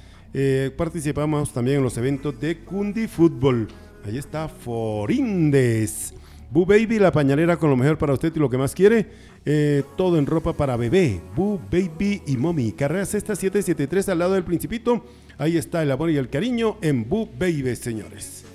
participamos 0.75 1.54
también 1.54 1.78
en 1.78 1.84
los 1.84 1.97
eventos 1.97 2.39
de 2.39 2.60
Cundi 2.60 3.08
Fútbol. 3.08 3.67
Ahí 4.06 4.17
está 4.17 4.47
Forindes. 4.47 6.13
Boo 6.55 6.65
Baby, 6.65 6.99
la 6.99 7.11
pañalera 7.11 7.57
con 7.57 7.69
lo 7.69 7.75
mejor 7.75 7.97
para 7.97 8.13
usted 8.13 8.31
y 8.33 8.39
lo 8.39 8.49
que 8.49 8.57
más 8.57 8.73
quiere. 8.73 9.07
Eh, 9.45 9.83
todo 9.97 10.17
en 10.17 10.25
ropa 10.25 10.53
para 10.53 10.77
bebé. 10.77 11.19
Boo 11.35 11.59
Baby 11.69 12.21
y 12.27 12.37
Mommy. 12.37 12.71
Carrera 12.71 13.05
Sexta 13.05 13.35
773 13.35 14.07
al 14.07 14.19
lado 14.19 14.35
del 14.35 14.45
Principito. 14.45 15.03
Ahí 15.37 15.57
está 15.57 15.83
el 15.83 15.91
amor 15.91 16.11
y 16.11 16.15
el 16.15 16.29
cariño 16.29 16.77
en 16.81 17.09
Boo 17.09 17.29
Baby, 17.37 17.75
señores. 17.75 18.45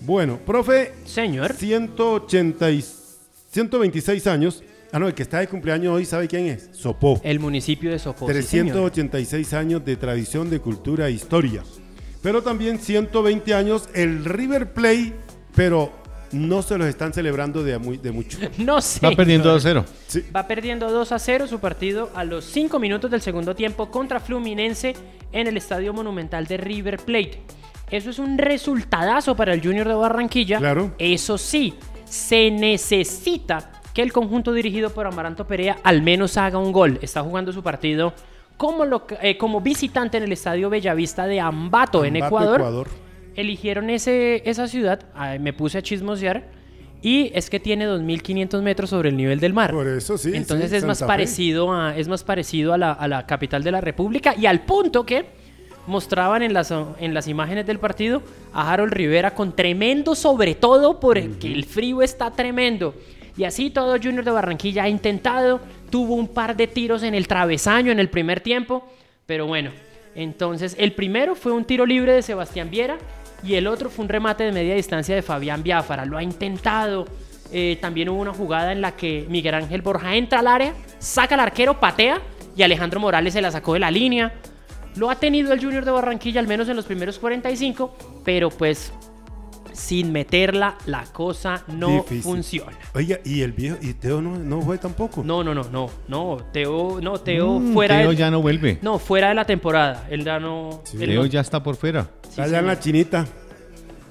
Bueno, 0.00 0.40
profe. 0.44 0.94
Señor. 1.04 1.52
180 1.52 2.66
126 3.52 4.26
años. 4.26 4.64
Ah, 4.90 4.98
no, 4.98 5.06
el 5.06 5.14
que 5.14 5.22
está 5.22 5.38
de 5.38 5.46
cumpleaños 5.46 5.94
hoy, 5.94 6.06
¿sabe 6.06 6.26
quién 6.26 6.46
es? 6.46 6.70
Sopó. 6.72 7.20
El 7.22 7.38
municipio 7.38 7.92
de 7.92 8.00
Sopó. 8.00 8.26
386 8.26 9.52
años 9.52 9.84
de 9.84 9.94
tradición 9.94 10.50
de 10.50 10.58
cultura 10.58 11.06
e 11.06 11.12
historia. 11.12 11.62
Pero 12.20 12.42
también 12.42 12.80
120 12.80 13.54
años 13.54 13.88
el 13.94 14.24
River 14.24 14.72
Play, 14.72 15.14
pero 15.54 16.07
no 16.32 16.62
se 16.62 16.78
los 16.78 16.86
están 16.86 17.12
celebrando 17.12 17.62
de, 17.62 17.78
de 17.78 18.12
mucho. 18.12 18.38
No 18.58 18.80
sé. 18.80 19.04
Va 19.04 19.14
perdiendo 19.14 19.50
2 19.50 19.64
a 19.64 19.68
0. 19.68 19.84
Va 20.34 20.46
perdiendo 20.46 20.90
2 20.90 21.12
a 21.12 21.18
0 21.18 21.46
su 21.46 21.60
partido 21.60 22.10
a 22.14 22.24
los 22.24 22.44
5 22.44 22.78
minutos 22.78 23.10
del 23.10 23.20
segundo 23.20 23.54
tiempo 23.54 23.90
contra 23.90 24.20
Fluminense 24.20 24.94
en 25.32 25.46
el 25.46 25.56
Estadio 25.56 25.92
Monumental 25.92 26.46
de 26.46 26.56
River 26.56 26.98
Plate. 26.98 27.40
Eso 27.90 28.10
es 28.10 28.18
un 28.18 28.36
resultadazo 28.36 29.34
para 29.34 29.54
el 29.54 29.62
Junior 29.62 29.88
de 29.88 29.94
Barranquilla. 29.94 30.58
Claro. 30.58 30.92
Eso 30.98 31.38
sí, 31.38 31.74
se 32.04 32.50
necesita 32.50 33.72
que 33.94 34.02
el 34.02 34.12
conjunto 34.12 34.52
dirigido 34.52 34.90
por 34.90 35.06
Amaranto 35.06 35.46
Perea 35.46 35.78
al 35.82 36.02
menos 36.02 36.36
haga 36.36 36.58
un 36.58 36.72
gol. 36.72 36.98
Está 37.02 37.22
jugando 37.22 37.52
su 37.52 37.62
partido 37.62 38.12
como, 38.56 38.84
eh, 39.22 39.38
como 39.38 39.60
visitante 39.60 40.18
en 40.18 40.24
el 40.24 40.32
Estadio 40.32 40.68
Bellavista 40.68 41.26
de 41.26 41.40
Ambato, 41.40 42.04
en 42.04 42.16
Ecuador 42.16 42.88
eligieron 43.38 43.88
ese, 43.88 44.42
esa 44.44 44.66
ciudad, 44.66 45.00
me 45.38 45.52
puse 45.52 45.78
a 45.78 45.82
chismosear, 45.82 46.44
y 47.00 47.30
es 47.34 47.48
que 47.48 47.60
tiene 47.60 47.86
2.500 47.86 48.60
metros 48.62 48.90
sobre 48.90 49.10
el 49.10 49.16
nivel 49.16 49.38
del 49.38 49.52
mar. 49.52 49.70
Por 49.70 49.86
eso 49.86 50.18
sí. 50.18 50.32
Entonces 50.34 50.72
es, 50.72 50.84
más 50.84 51.02
parecido 51.02 51.72
a, 51.72 51.96
es 51.96 52.08
más 52.08 52.24
parecido 52.24 52.72
a 52.72 52.78
la, 52.78 53.26
capital 53.26 53.62
de 53.62 53.70
la 53.70 53.80
República 53.80 54.34
y 54.36 54.46
al 54.46 54.62
punto 54.62 55.06
que 55.06 55.26
mostraban 55.86 56.42
en 56.42 56.52
las, 56.52 56.72
en 56.72 57.14
las 57.14 57.28
imágenes 57.28 57.66
del 57.66 57.78
partido 57.78 58.22
a 58.52 58.70
Harold 58.72 58.92
Rivera 58.92 59.34
con 59.34 59.54
tremendo, 59.54 60.16
sobre 60.16 60.56
todo 60.56 60.98
porque 60.98 61.52
el 61.52 61.64
frío 61.64 62.02
está 62.02 62.32
tremendo. 62.32 62.94
Y 63.36 63.44
así 63.44 63.70
todo 63.70 63.96
Junior 64.02 64.24
de 64.24 64.32
Barranquilla 64.32 64.82
ha 64.82 64.88
intentado, 64.88 65.60
tuvo 65.90 66.14
un 66.14 66.26
par 66.26 66.56
de 66.56 66.66
tiros 66.66 67.04
en 67.04 67.14
el 67.14 67.28
travesaño 67.28 67.92
en 67.92 68.00
el 68.00 68.10
primer 68.10 68.40
tiempo, 68.40 68.84
pero 69.24 69.46
bueno. 69.46 69.70
Entonces 70.16 70.74
el 70.80 70.92
primero 70.92 71.36
fue 71.36 71.52
un 71.52 71.64
tiro 71.64 71.86
libre 71.86 72.12
de 72.12 72.22
Sebastián 72.22 72.70
Viera 72.70 72.98
y 73.42 73.54
el 73.54 73.66
otro 73.66 73.90
fue 73.90 74.04
un 74.04 74.08
remate 74.08 74.44
de 74.44 74.52
media 74.52 74.74
distancia 74.74 75.14
de 75.14 75.22
Fabián 75.22 75.62
Biafara. 75.62 76.04
Lo 76.04 76.16
ha 76.16 76.22
intentado. 76.22 77.06
Eh, 77.52 77.78
también 77.80 78.08
hubo 78.08 78.20
una 78.20 78.34
jugada 78.34 78.72
en 78.72 78.80
la 78.80 78.92
que 78.92 79.26
Miguel 79.28 79.54
Ángel 79.54 79.80
Borja 79.80 80.14
entra 80.14 80.40
al 80.40 80.46
área, 80.48 80.74
saca 80.98 81.34
al 81.34 81.40
arquero, 81.40 81.80
patea 81.80 82.20
y 82.54 82.62
Alejandro 82.62 83.00
Morales 83.00 83.32
se 83.32 83.40
la 83.40 83.50
sacó 83.50 83.74
de 83.74 83.80
la 83.80 83.90
línea. 83.90 84.32
Lo 84.96 85.10
ha 85.10 85.14
tenido 85.14 85.52
el 85.52 85.60
Junior 85.62 85.84
de 85.84 85.92
Barranquilla 85.92 86.40
al 86.40 86.48
menos 86.48 86.68
en 86.68 86.76
los 86.76 86.84
primeros 86.84 87.18
45, 87.18 87.96
pero 88.24 88.50
pues 88.50 88.92
sin 89.78 90.12
meterla 90.12 90.76
la 90.86 91.04
cosa 91.04 91.64
no 91.68 92.02
funciona. 92.02 92.76
Oiga, 92.94 93.18
y 93.24 93.42
el 93.42 93.52
viejo, 93.52 93.76
y 93.80 93.94
Teo 93.94 94.20
no, 94.20 94.36
no 94.36 94.60
fue 94.60 94.76
tampoco. 94.78 95.22
No, 95.24 95.44
no, 95.44 95.54
no, 95.54 95.64
no, 95.70 95.88
no, 96.08 96.38
Teo, 96.52 97.00
no, 97.00 97.18
Teo 97.20 97.60
mm, 97.60 97.72
fuera. 97.72 97.98
Teo 97.98 98.12
ya 98.12 98.30
no 98.30 98.42
vuelve. 98.42 98.78
No, 98.82 98.98
fuera 98.98 99.28
de 99.28 99.34
la 99.34 99.44
temporada. 99.44 100.06
Él 100.10 100.24
ya 100.24 100.40
no. 100.40 100.82
Teo 100.98 101.26
ya 101.26 101.40
está 101.40 101.62
por 101.62 101.76
fuera. 101.76 102.10
está 102.28 102.44
allá 102.44 102.58
en 102.58 102.66
la 102.66 102.78
chinita. 102.78 103.26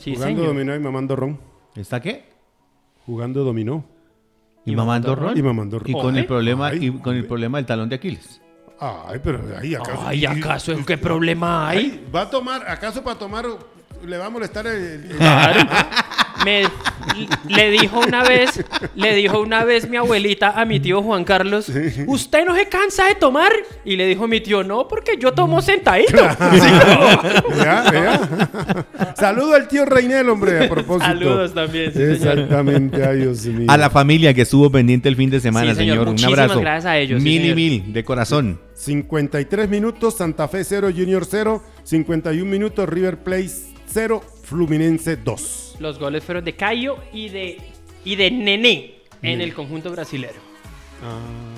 jugando 0.04 0.46
dominó 0.46 0.76
y 0.76 0.80
mamando 0.80 1.16
ron. 1.16 1.40
¿Está 1.76 2.00
qué? 2.00 2.26
Jugando 3.06 3.44
dominó. 3.44 3.86
¿Y, 4.66 4.76
mamando 4.76 5.16
ron? 5.16 5.38
Y 5.38 5.42
mamando 5.42 5.80
ron. 5.80 5.90
Y 5.90 5.94
con 5.94 6.18
el 6.18 6.26
problema, 6.26 6.74
y 6.74 6.92
con 6.92 7.16
el 7.16 7.26
problema 7.26 7.58
del 7.58 7.66
talón 7.66 7.90
de 7.90 7.96
Aquiles. 7.96 8.42
Ay, 8.80 9.20
pero 9.24 9.42
ahí 9.60 9.76
acaso. 9.76 10.04
Ay, 10.06 10.26
acaso, 10.26 10.86
¿qué 10.86 10.98
problema 10.98 11.70
hay? 11.70 12.06
¿Va 12.14 12.22
a 12.22 12.30
tomar, 12.30 12.70
acaso 12.70 13.04
para 13.04 13.18
tomar 13.18 13.46
le 14.06 14.18
va 14.18 14.26
a 14.28 14.30
molestar 14.30 14.68
el, 14.68 15.16
Me, 16.46 16.64
le 17.48 17.72
dijo 17.72 18.00
una 18.00 18.24
vez, 18.24 18.64
le 18.96 19.16
dijo 19.16 19.42
una 19.42 19.64
vez 19.64 19.90
mi 19.90 19.98
abuelita 19.98 20.52
a 20.52 20.66
mi 20.66 20.80
tío 20.80 21.02
Juan 21.02 21.24
Carlos, 21.24 21.72
¿usted 22.06 22.46
no 22.46 22.56
se 22.56 22.68
cansa 22.70 23.08
de 23.08 23.16
tomar? 23.16 23.52
Y 23.84 23.96
le 23.96 24.06
dijo 24.06 24.28
mi 24.28 24.40
tío, 24.40 24.64
no, 24.64 24.88
porque 24.88 25.18
yo 25.20 25.34
tomo 25.34 25.64
sentadito. 25.64 26.16
Saludo 29.16 29.56
al 29.56 29.68
tío 29.68 29.86
Reinel, 29.86 30.30
hombre, 30.30 30.66
a 30.66 30.70
propósito. 30.70 31.06
Saludos 31.06 31.54
también. 31.54 31.92
Exactamente, 31.96 33.04
a 33.04 33.14
A 33.74 33.78
la 33.78 33.90
familia 33.90 34.34
que 34.34 34.44
estuvo 34.44 34.72
pendiente 34.72 35.10
el 35.10 35.16
fin 35.16 35.32
de 35.32 35.40
semana, 35.40 35.74
señor. 35.74 36.08
Un 36.08 36.24
abrazo. 36.24 36.60
gracias 36.60 36.86
a 36.86 36.98
ellos. 36.98 37.22
Mil 37.22 37.46
y 37.46 37.56
mil, 37.56 37.94
de 37.94 38.04
corazón. 38.04 38.60
53 38.76 39.68
minutos, 39.70 40.18
Santa 40.18 40.48
Fe 40.48 40.64
0, 40.64 40.90
Junior 40.96 41.26
0. 41.26 41.64
51 41.84 42.46
minutos, 42.50 42.88
River 42.88 43.18
Plate 43.18 43.77
0, 43.88 44.24
Fluminense 44.44 45.18
2. 45.18 45.78
Los 45.80 46.00
goles 46.00 46.24
fueron 46.24 46.44
de 46.44 46.56
Cayo 46.56 46.98
y 47.14 47.30
de, 47.30 47.58
y 48.04 48.16
de 48.16 48.32
Nené 48.32 48.96
en 49.22 49.42
el 49.42 49.54
conjunto 49.54 49.92
brasilero. 49.92 50.40
Ah. 51.04 51.58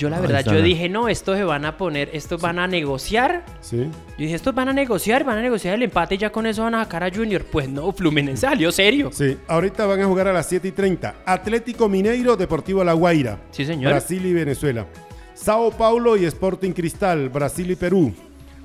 Yo 0.00 0.08
la 0.08 0.18
verdad, 0.18 0.42
yo 0.42 0.62
dije, 0.62 0.88
no, 0.88 1.08
estos 1.08 1.36
se 1.36 1.44
van 1.44 1.66
a 1.66 1.76
poner, 1.76 2.08
estos 2.14 2.40
van 2.40 2.58
a 2.58 2.66
negociar. 2.66 3.44
Sí. 3.60 3.76
Yo 3.76 4.16
dije, 4.16 4.34
estos 4.34 4.54
van 4.54 4.70
a 4.70 4.72
negociar, 4.72 5.24
van 5.24 5.36
a 5.36 5.42
negociar 5.42 5.74
el 5.74 5.82
empate 5.82 6.14
y 6.14 6.18
ya 6.18 6.32
con 6.32 6.46
eso 6.46 6.62
van 6.62 6.74
a 6.74 6.84
sacar 6.84 7.04
a 7.04 7.14
Junior. 7.14 7.44
Pues 7.44 7.68
no, 7.68 7.92
Fluminense 7.92 8.46
salió 8.46 8.72
serio. 8.72 9.10
Sí, 9.12 9.36
ahorita 9.46 9.84
van 9.84 10.00
a 10.00 10.06
jugar 10.06 10.28
a 10.28 10.32
las 10.32 10.48
7 10.48 10.68
y 10.68 10.72
30. 10.72 11.16
Atlético 11.26 11.86
Mineiro, 11.86 12.34
Deportivo 12.34 12.82
La 12.82 12.94
Guaira. 12.94 13.40
Sí, 13.50 13.66
señor. 13.66 13.92
Brasil 13.92 14.24
y 14.24 14.32
Venezuela. 14.32 14.86
Sao 15.34 15.70
Paulo 15.70 16.16
y 16.16 16.24
Sporting 16.24 16.72
Cristal, 16.72 17.28
Brasil 17.28 17.70
y 17.70 17.76
Perú. 17.76 18.14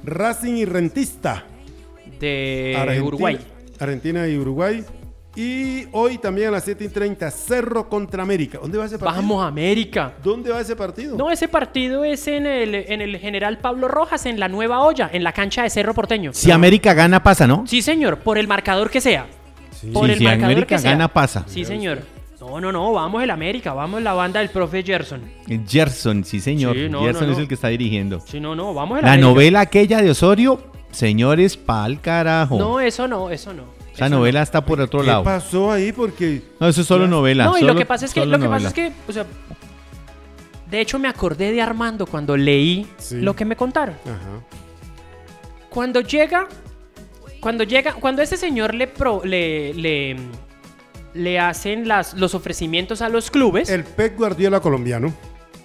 Racing 0.05 0.53
y 0.53 0.63
Rentista, 0.63 1.43
de 2.19 3.01
Uruguay. 3.03 3.39
Argentina 3.79 4.27
y 4.27 4.37
Uruguay. 4.37 4.83
Y 5.35 5.85
hoy 5.91 6.17
también 6.17 6.47
a 6.47 6.51
las 6.51 6.63
7 6.63 6.85
y 6.85 6.87
30, 6.87 7.29
Cerro 7.29 7.89
contra 7.89 8.23
América. 8.23 8.57
¿Dónde 8.61 8.77
va 8.77 8.85
ese 8.85 8.97
partido? 8.97 9.21
Vamos, 9.21 9.45
América. 9.45 10.13
¿Dónde 10.23 10.49
va 10.49 10.61
ese 10.61 10.77
partido? 10.77 11.17
No, 11.17 11.29
ese 11.29 11.49
partido 11.49 12.05
es 12.05 12.25
en 12.27 12.45
el, 12.45 12.73
en 12.73 13.01
el 13.01 13.17
General 13.17 13.57
Pablo 13.57 13.89
Rojas, 13.89 14.25
en 14.25 14.39
la 14.39 14.47
Nueva 14.47 14.81
Olla, 14.81 15.09
en 15.11 15.25
la 15.25 15.33
cancha 15.33 15.63
de 15.63 15.69
Cerro 15.69 15.93
Porteño. 15.93 16.31
Si 16.33 16.51
América 16.51 16.93
gana, 16.93 17.21
pasa, 17.21 17.47
¿no? 17.47 17.65
Sí, 17.67 17.81
señor, 17.81 18.19
por 18.19 18.37
el 18.37 18.47
marcador 18.47 18.89
que 18.89 19.01
sea. 19.01 19.27
Por 19.91 20.09
el 20.09 20.19
si 20.19 20.23
marcador 20.23 20.51
América 20.51 20.79
gana, 20.79 21.09
pasa. 21.09 21.43
Sí, 21.47 21.65
señor. 21.65 21.99
No, 22.39 22.61
no, 22.61 22.71
no, 22.71 22.93
vamos 22.93 23.21
el 23.23 23.31
América, 23.31 23.73
vamos 23.73 24.01
la 24.03 24.13
banda 24.13 24.39
del 24.39 24.49
profe 24.49 24.83
Gerson. 24.83 25.21
Gerson, 25.67 26.23
sí, 26.23 26.39
señor. 26.39 26.77
Gerson 26.77 27.31
es 27.31 27.37
el 27.39 27.47
que 27.47 27.55
está 27.55 27.67
dirigiendo. 27.67 28.21
Sí, 28.21 28.39
no, 28.39 28.55
no, 28.55 28.73
vamos 28.73 28.99
el 28.99 29.05
La 29.05 29.17
novela 29.17 29.61
aquella 29.61 30.01
de 30.01 30.11
Osorio 30.11 30.74
Señores, 30.95 31.57
pa'l 31.57 31.99
carajo. 31.99 32.57
No, 32.57 32.79
eso 32.79 33.05
no, 33.05 33.29
eso 33.29 33.53
no. 33.53 33.65
Esa 33.93 34.07
novela 34.07 34.41
está 34.41 34.63
por 34.63 34.79
otro 34.79 35.03
lado. 35.03 35.23
¿Qué 35.23 35.25
pasó 35.25 35.69
ahí? 35.69 35.91
Porque. 35.91 36.41
No, 36.57 36.69
eso 36.69 36.81
es 36.81 36.87
solo 36.87 37.05
novela. 37.05 37.43
No, 37.43 37.57
y 37.57 37.63
lo 37.63 37.75
que 37.75 37.85
pasa 37.85 38.05
es 38.05 38.13
que, 38.13 38.25
lo 38.25 38.39
que 38.39 38.47
pasa 38.47 38.67
es 38.69 38.73
que, 38.73 38.93
o 39.05 39.11
sea, 39.11 39.25
de 40.71 40.79
hecho 40.79 40.97
me 40.97 41.09
acordé 41.09 41.51
de 41.51 41.61
Armando 41.61 42.05
cuando 42.05 42.37
leí 42.37 42.87
lo 43.11 43.35
que 43.35 43.43
me 43.43 43.57
contaron. 43.57 43.95
Ajá. 44.05 44.41
Cuando 45.69 45.99
llega, 45.99 46.47
cuando 47.41 47.65
llega, 47.65 47.93
cuando 47.95 48.21
ese 48.21 48.37
señor 48.37 48.73
le 48.73 48.89
le, 49.25 49.73
le, 49.73 50.15
le 51.13 51.39
hacen 51.39 51.89
las, 51.89 52.13
los 52.13 52.35
ofrecimientos 52.35 53.01
a 53.01 53.09
los 53.09 53.29
clubes. 53.29 53.69
El 53.69 53.83
Pep 53.83 54.17
Guardiola 54.17 54.61
colombiano. 54.61 55.13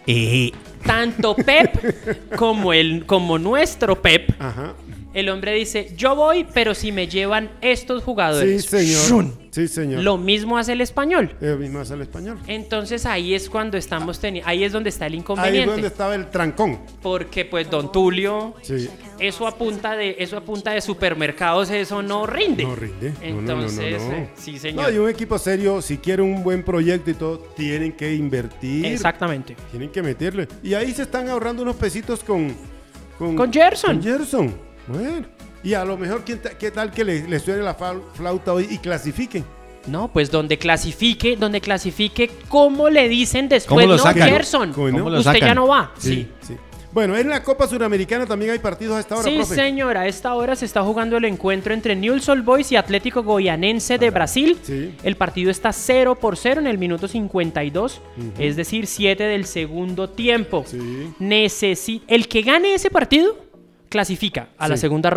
Eh. 0.09 0.51
Tanto 0.85 1.37
Pep 1.37 2.35
como 2.37 2.73
el, 2.73 3.07
como 3.07 3.39
nuestro 3.39 4.03
Pep. 4.03 4.31
Ajá 4.41 4.75
el 5.13 5.29
hombre 5.29 5.53
dice, 5.55 5.93
yo 5.97 6.15
voy, 6.15 6.47
pero 6.55 6.75
si 6.75 6.93
me 6.93 7.09
llevan 7.09 7.51
estos 7.61 8.03
jugadores. 8.03 8.65
Sí, 8.65 8.85
señor. 8.85 9.27
Sí, 9.51 9.67
señor. 9.67 10.03
Lo 10.05 10.17
mismo 10.17 10.57
hace 10.57 10.73
el 10.73 10.81
español. 10.81 11.35
Lo 11.41 11.57
mismo 11.57 11.81
hace 11.81 11.95
el 11.95 12.03
español. 12.03 12.39
Entonces 12.47 13.05
ahí 13.05 13.35
es 13.35 13.51
cuando 13.51 13.77
estamos 13.77 14.21
teniendo, 14.21 14.49
ahí 14.49 14.63
es 14.63 14.71
donde 14.71 14.91
está 14.91 15.07
el 15.07 15.17
inconveniente. 15.17 15.59
Ahí 15.59 15.65
es 15.65 15.71
donde 15.71 15.89
estaba 15.89 16.15
el 16.15 16.31
trancón. 16.31 16.79
Porque 17.03 17.45
pues 17.45 17.69
don 17.69 17.91
Tulio, 17.91 18.55
sí. 18.63 18.89
eso 19.19 19.49
apunta 19.49 19.97
de, 19.97 20.15
eso 20.21 20.37
apunta 20.37 20.71
de 20.73 20.81
supermercados, 20.81 21.71
eso 21.71 22.01
no 22.03 22.27
rinde. 22.27 22.63
No 22.63 22.77
rinde. 22.77 23.13
Entonces, 23.21 24.01
no, 24.01 24.13
eh, 24.13 24.31
sí 24.37 24.59
señor. 24.61 24.85
No, 24.85 24.91
y 24.91 24.99
un 24.99 25.09
equipo 25.09 25.37
serio, 25.39 25.83
si 25.83 25.99
quiere 25.99 26.23
un 26.23 26.45
buen 26.45 26.63
proyecto 26.63 27.11
y 27.11 27.15
todo, 27.15 27.39
tienen 27.57 27.93
que 27.93 28.15
invertir. 28.15 28.87
Exactamente. 28.87 29.57
Tienen 29.73 29.91
que 29.91 30.03
meterle. 30.03 30.47
Y 30.63 30.75
ahí 30.75 30.93
se 30.93 31.03
están 31.03 31.29
ahorrando 31.29 31.63
unos 31.63 31.75
pesitos 31.75 32.23
con... 32.23 32.55
Con, 33.19 33.37
con 33.37 33.53
Gerson. 33.53 33.97
Con 33.97 34.03
Gerson. 34.03 34.70
Bueno, 34.87 35.27
y 35.63 35.75
a 35.75 35.85
lo 35.85 35.97
mejor, 35.97 36.25
¿qué, 36.25 36.71
tal 36.71 36.91
que 36.91 37.05
le, 37.05 37.39
suene 37.39 37.63
la 37.63 37.75
flauta 37.75 38.53
hoy 38.53 38.67
y 38.71 38.79
clasifiquen? 38.79 39.45
No, 39.87 40.09
pues 40.13 40.31
donde 40.31 40.59
clasifique, 40.59 41.37
donde 41.37 41.61
clasifique, 41.61 42.31
¿cómo 42.49 42.91
le 42.91 43.09
dicen 43.09 43.49
después? 43.49 43.87
no, 43.87 43.99
Gerson, 43.99 44.71
usted 44.71 45.41
ya 45.41 45.55
no 45.55 45.67
va. 45.67 45.93
Sí, 45.99 46.29
sí. 46.41 46.57
Bueno, 46.93 47.17
en 47.17 47.29
la 47.29 47.43
Copa 47.43 47.69
Suramericana 47.69 48.27
también 48.27 48.51
hay 48.51 48.59
partidos 48.59 48.97
a 48.97 49.01
esta 49.01 49.17
hora, 49.17 49.23
Sí, 49.23 49.45
señora, 49.45 50.01
a 50.01 50.07
esta 50.09 50.35
hora 50.35 50.57
se 50.57 50.65
está 50.65 50.83
jugando 50.83 51.17
el 51.17 51.25
encuentro 51.25 51.73
entre 51.73 51.95
Newell's 51.95 52.29
Old 52.29 52.45
Boys 52.45 52.73
y 52.73 52.77
Atlético 52.77 53.23
Goianense 53.23 53.97
de 53.97 54.11
Brasil. 54.11 54.59
Sí. 54.63 54.93
El 55.05 55.15
partido 55.15 55.53
está 55.53 55.73
0 55.73 56.17
por 56.17 56.37
0 56.37 56.61
en 56.61 56.67
el 56.67 56.79
minuto 56.79 57.07
52, 57.07 58.01
es 58.39 58.57
decir, 58.57 58.89
7 58.89 59.23
del 59.23 59.45
segundo 59.47 60.11
tiempo. 60.11 60.65
Sí. 60.67 62.03
el 62.09 62.27
que 62.27 62.43
gane 62.43 62.75
ese 62.75 62.91
partido 62.91 63.50
clasifica 63.91 64.49
a 64.57 64.69
la 64.69 64.79
segunda 64.79 65.11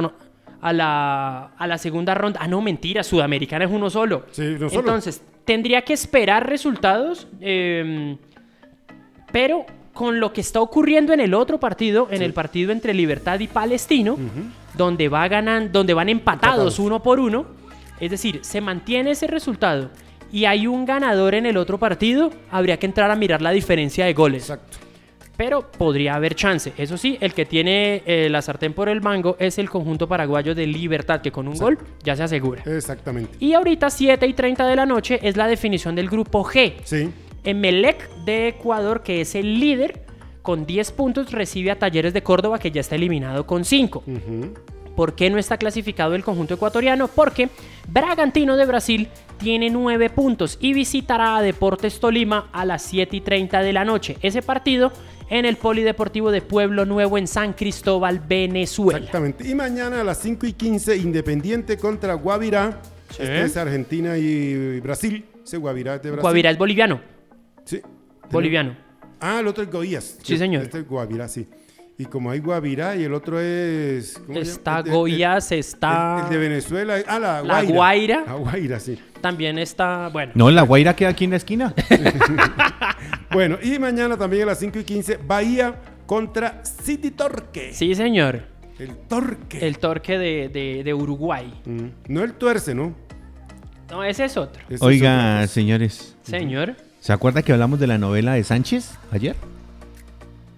a 0.60 0.74
la, 0.74 1.52
a 1.58 1.68
la 1.68 1.78
segunda 1.78 2.14
ronda. 2.16 2.40
Ah, 2.42 2.48
no, 2.48 2.62
mentira, 2.62 3.04
Sudamericana 3.04 3.66
es 3.66 3.72
uno 3.72 3.90
solo. 3.90 4.26
Sí, 4.32 4.42
uno 4.42 4.70
solo. 4.70 4.82
Entonces, 4.82 5.22
tendría 5.46 5.82
que 5.84 5.94
esperar 5.94 6.48
resultados, 6.48 7.28
em, 7.42 8.18
pero 9.32 9.66
con 9.94 10.20
lo 10.20 10.32
que 10.34 10.42
está 10.42 10.62
ocurriendo 10.62 11.14
en 11.14 11.20
el 11.20 11.34
otro 11.34 11.60
partido, 11.60 12.08
en 12.10 12.22
el 12.22 12.34
partido 12.34 12.72
entre 12.72 12.94
Libertad 12.94 13.40
y 13.42 13.48
Palestino, 13.48 14.18
donde, 14.76 15.10
va 15.10 15.28
ganan, 15.28 15.72
donde 15.72 15.94
van 15.94 16.10
empatados, 16.10 16.80
uno 16.80 17.04
por 17.04 17.20
uno, 17.20 17.46
es 18.00 18.10
decir, 18.10 18.40
se 18.42 18.60
mantiene 18.60 19.12
ese 19.12 19.28
resultado 19.28 19.92
y 20.32 20.46
hay 20.46 20.66
un 20.66 20.86
ganador 20.86 21.36
en 21.36 21.46
el 21.46 21.58
otro 21.58 21.78
partido, 21.78 22.32
habría 22.50 22.78
que 22.78 22.88
entrar 22.88 23.12
a 23.12 23.16
mirar 23.16 23.42
la 23.42 23.52
diferencia 23.52 24.06
de 24.06 24.14
goles. 24.14 24.44
Exacto. 24.44 24.78
Pero 25.44 25.70
podría 25.78 26.16
haber 26.16 26.36
chance. 26.36 26.72
Eso 26.78 26.96
sí, 26.96 27.18
el 27.20 27.34
que 27.34 27.46
tiene 27.46 28.02
eh, 28.06 28.30
la 28.30 28.42
sartén 28.42 28.72
por 28.72 28.88
el 28.88 29.02
mango 29.02 29.36
es 29.40 29.58
el 29.60 29.70
conjunto 29.70 30.08
paraguayo 30.08 30.56
de 30.56 30.66
Libertad, 30.66 31.20
que 31.20 31.34
con 31.34 31.50
un 31.50 31.56
gol 31.56 31.78
ya 32.02 32.16
se 32.16 32.24
asegura. 32.24 32.64
Exactamente. 32.66 33.36
Y 33.42 33.52
ahorita, 33.52 33.90
7 33.90 34.26
y 34.26 34.34
30 34.34 34.66
de 34.66 34.76
la 34.78 34.86
noche, 34.86 35.20
es 35.22 35.36
la 35.36 35.50
definición 35.50 35.96
del 35.96 36.10
grupo 36.10 36.46
G. 36.46 36.76
Sí. 36.86 37.10
Emelec 37.44 38.10
de 38.24 38.48
Ecuador, 38.48 39.04
que 39.04 39.20
es 39.20 39.36
el 39.36 39.60
líder, 39.60 40.06
con 40.44 40.66
10 40.66 40.94
puntos, 40.94 41.30
recibe 41.34 41.72
a 41.72 41.76
Talleres 41.78 42.14
de 42.14 42.24
Córdoba, 42.24 42.58
que 42.58 42.72
ya 42.72 42.80
está 42.80 42.96
eliminado 42.96 43.46
con 43.46 43.66
5. 43.66 44.02
¿Por 44.96 45.16
qué 45.16 45.30
no 45.30 45.38
está 45.38 45.58
clasificado 45.58 46.16
el 46.16 46.24
conjunto 46.24 46.54
ecuatoriano? 46.54 47.10
Porque 47.10 47.50
Bragantino 47.90 48.56
de 48.56 48.66
Brasil 48.66 49.10
tiene 49.40 49.70
9 49.70 50.10
puntos 50.10 50.58
y 50.62 50.74
visitará 50.74 51.36
a 51.36 51.42
Deportes 51.42 52.00
Tolima 52.00 52.48
a 52.54 52.64
las 52.64 52.84
7 52.84 53.18
y 53.18 53.22
30 53.22 53.62
de 53.62 53.74
la 53.74 53.84
noche. 53.84 54.18
Ese 54.22 54.42
partido 54.42 54.94
en 55.30 55.46
el 55.46 55.58
Polideportivo 55.58 56.32
de 56.32 56.42
Pueblo 56.42 56.86
Nuevo 56.86 57.18
en 57.18 57.28
San 57.28 57.54
Cristóbal, 57.54 58.20
Venezuela. 58.20 59.00
Exactamente. 59.00 59.48
Y 59.48 59.56
mañana 59.56 60.02
a 60.02 60.04
las 60.04 60.20
5 60.20 60.46
y 60.48 60.54
15, 60.54 60.98
Independiente 60.98 61.78
contra 61.78 62.14
Guavirá. 62.16 62.82
Este 63.12 63.44
es 63.44 63.58
Argentina 63.58 64.18
y 64.18 64.80
Brasil. 64.80 65.26
Ese 65.44 65.58
Guavirá 65.58 65.96
es 65.96 66.02
de 66.02 66.12
Brasil. 66.12 66.22
Guavirá 66.22 66.52
es 66.52 66.58
boliviano. 66.58 67.02
Sí. 67.66 67.82
Boliviano. 68.32 68.76
Ah, 69.20 69.40
el 69.40 69.48
otro 69.48 69.64
es 69.64 69.72
Goías. 69.72 70.18
Sí, 70.24 70.38
señor. 70.38 70.64
Este 70.64 70.80
es 70.80 70.88
Guavirá, 70.88 71.28
sí. 71.28 71.48
Y 71.98 72.06
como 72.06 72.32
hay 72.32 72.40
Guavirá 72.40 72.96
y 72.96 73.04
el 73.04 73.14
otro 73.14 73.40
es... 73.40 74.20
Está 74.34 74.82
Goiás, 74.82 75.52
está... 75.52 76.24
El, 76.24 76.30
de 76.30 76.38
Venezuela. 76.38 76.96
Ah, 77.08 77.20
la 77.20 77.42
Guaira. 77.42 77.62
La 77.62 77.74
Guaira. 77.74 78.24
La 78.26 78.34
Guaira, 78.34 78.80
sí. 78.80 79.00
También 79.22 79.60
está, 79.60 80.10
bueno. 80.10 80.32
No, 80.36 80.50
la 80.50 80.64
Guaira 80.64 80.96
queda 80.96 81.10
aquí 81.10 81.26
en 81.26 81.32
la 81.32 81.38
esquina. 81.38 81.74
bueno, 83.32 83.58
y 83.62 83.78
mañana 83.78 84.18
también 84.18 84.44
a 84.44 84.46
las 84.48 84.60
5 84.60 84.80
y 84.80 84.84
15, 84.84 85.20
Bahía 85.26 85.76
contra 86.08 86.66
City 86.66 87.12
Torque. 87.12 87.74
Sí, 87.74 87.94
señor. 87.94 88.42
El 88.80 88.96
Torque. 88.98 89.66
El 89.66 89.78
Torque 89.78 90.18
de, 90.18 90.94
Uruguay. 90.96 91.54
Mm. 91.66 91.88
No 92.08 92.24
el 92.24 92.34
Tuerce, 92.34 92.74
¿no? 92.74 92.96
No, 93.92 94.04
ese 94.04 94.26
es 94.26 94.36
otro. 94.36 94.64
Oiga, 94.80 95.46
señores. 95.46 96.18
Señor. 96.24 96.76
¿Se 97.00 97.14
acuerda 97.14 97.44
que 97.44 97.54
hablamos 97.54 97.80
de 97.80 97.86
la 97.86 98.00
novela 98.00 98.34
de 98.34 98.44
Sánchez 98.44 98.98
ayer? 99.12 99.36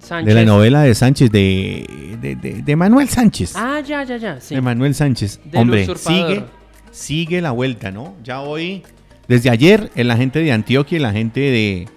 De 0.09 0.33
la 0.33 0.45
novela 0.45 0.83
de 0.83 0.93
Sánchez, 0.93 1.31
de, 1.31 2.61
de, 2.63 2.75
Manuel 2.75 3.09
Sánchez. 3.09 3.53
Ah, 3.55 3.81
ya, 3.85 4.03
ya, 4.03 4.17
ya. 4.17 4.37
De 4.49 4.61
Manuel 4.61 4.93
Sánchez. 4.93 5.39
Hombre, 5.53 5.87
sigue, 5.95 6.43
sigue 6.91 7.41
la 7.41 7.51
vuelta, 7.51 7.91
¿no? 7.91 8.15
Ya 8.23 8.41
hoy, 8.41 8.83
desde 9.27 9.49
ayer, 9.49 9.91
la 9.95 10.17
gente 10.17 10.39
de 10.39 10.51
Antioquia 10.51 10.97
y 10.97 11.01
la 11.01 11.11
gente 11.11 11.39
de, 11.39 11.87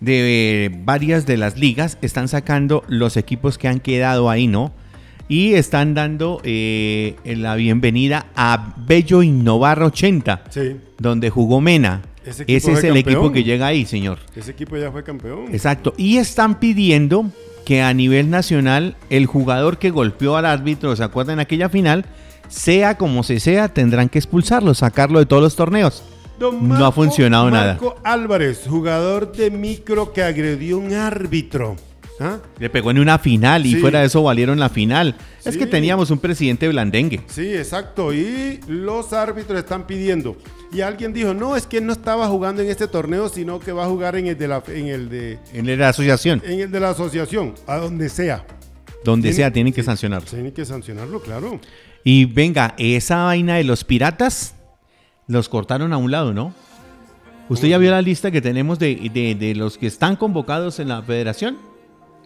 de 0.00 0.72
varias 0.84 1.26
de 1.26 1.36
las 1.36 1.58
ligas 1.58 1.98
están 2.02 2.28
sacando 2.28 2.82
los 2.88 3.16
equipos 3.16 3.58
que 3.58 3.68
han 3.68 3.80
quedado 3.80 4.28
ahí, 4.28 4.46
¿no? 4.46 4.72
Y 5.28 5.54
están 5.54 5.94
dando 5.94 6.40
eh, 6.44 7.16
la 7.24 7.56
bienvenida 7.56 8.26
a 8.36 8.74
Bello 8.76 9.22
Innovar 9.22 9.82
80, 9.82 10.44
donde 10.98 11.30
jugó 11.30 11.60
Mena. 11.60 12.02
Ese, 12.26 12.72
es 12.72 12.84
el 12.84 12.96
equipo 12.96 13.30
que 13.30 13.44
llega 13.44 13.68
ahí, 13.68 13.86
señor. 13.86 14.18
Ese 14.34 14.50
equipo 14.50 14.76
ya 14.76 14.90
fue 14.90 15.04
campeón. 15.04 15.46
Exacto. 15.52 15.94
Y 15.96 16.16
están 16.16 16.58
pidiendo 16.58 17.26
que 17.64 17.82
a 17.82 17.94
nivel 17.94 18.30
nacional 18.30 18.96
el 19.10 19.26
jugador 19.26 19.78
que 19.78 19.90
golpeó 19.90 20.36
al 20.36 20.46
árbitro, 20.46 20.94
¿se 20.96 21.04
acuerdan 21.04 21.34
en 21.34 21.40
aquella 21.40 21.68
final? 21.68 22.04
Sea 22.48 22.96
como 22.96 23.22
se 23.22 23.40
sea, 23.40 23.68
tendrán 23.68 24.08
que 24.08 24.18
expulsarlo, 24.18 24.74
sacarlo 24.74 25.18
de 25.18 25.26
todos 25.26 25.42
los 25.42 25.56
torneos. 25.56 26.02
no 26.38 26.84
ha 26.84 26.92
funcionado 26.92 27.50
nada. 27.50 27.74
Marco 27.74 27.96
Álvarez, 28.04 28.64
jugador 28.68 29.32
de 29.32 29.50
micro 29.50 30.12
que 30.12 30.22
agredió 30.22 30.78
un 30.78 30.94
árbitro. 30.94 31.76
¿Ah? 32.18 32.38
Le 32.58 32.70
pegó 32.70 32.90
en 32.90 32.98
una 32.98 33.18
final 33.18 33.66
y 33.66 33.74
fuera 33.74 34.00
de 34.00 34.06
eso 34.06 34.22
valieron 34.22 34.58
la 34.58 34.68
final. 34.68 35.16
Es 35.44 35.56
que 35.56 35.66
teníamos 35.66 36.10
un 36.10 36.18
presidente 36.18 36.66
blandengue. 36.68 37.20
Sí, 37.26 37.54
exacto. 37.54 38.12
Y 38.12 38.60
los 38.68 39.12
árbitros 39.12 39.58
están 39.58 39.86
pidiendo. 39.86 40.36
Y 40.72 40.80
alguien 40.80 41.12
dijo, 41.12 41.32
no, 41.32 41.56
es 41.56 41.66
que 41.66 41.78
él 41.78 41.86
no 41.86 41.92
estaba 41.92 42.26
jugando 42.28 42.62
en 42.62 42.68
este 42.68 42.88
torneo, 42.88 43.28
sino 43.28 43.60
que 43.60 43.72
va 43.72 43.84
a 43.84 43.88
jugar 43.88 44.16
en 44.16 44.26
el 44.26 44.36
de 44.36 44.48
la, 44.48 44.62
en 44.68 44.88
el 44.88 45.08
de, 45.08 45.38
en 45.52 45.60
el 45.60 45.66
de 45.66 45.76
la 45.76 45.88
asociación. 45.90 46.42
En 46.44 46.60
el 46.60 46.70
de 46.70 46.80
la 46.80 46.90
asociación, 46.90 47.54
a 47.66 47.76
donde 47.76 48.08
sea. 48.08 48.44
Donde 49.04 49.32
sea, 49.32 49.52
tienen 49.52 49.72
que 49.72 49.82
sancionarlo. 49.82 50.28
Tienen 50.28 50.52
que 50.52 50.64
sancionarlo, 50.64 51.20
claro. 51.20 51.60
Y 52.02 52.24
venga, 52.24 52.74
esa 52.78 53.24
vaina 53.24 53.56
de 53.56 53.64
los 53.64 53.84
piratas, 53.84 54.54
los 55.28 55.48
cortaron 55.48 55.92
a 55.92 55.96
un 55.96 56.10
lado, 56.10 56.34
¿no? 56.34 56.52
¿Usted 57.48 57.68
ya 57.68 57.78
vio 57.78 57.92
la 57.92 58.02
lista 58.02 58.32
que 58.32 58.40
tenemos 58.40 58.78
de, 58.80 59.36
de 59.38 59.54
los 59.54 59.78
que 59.78 59.86
están 59.86 60.16
convocados 60.16 60.80
en 60.80 60.88
la 60.88 61.02
federación? 61.02 61.58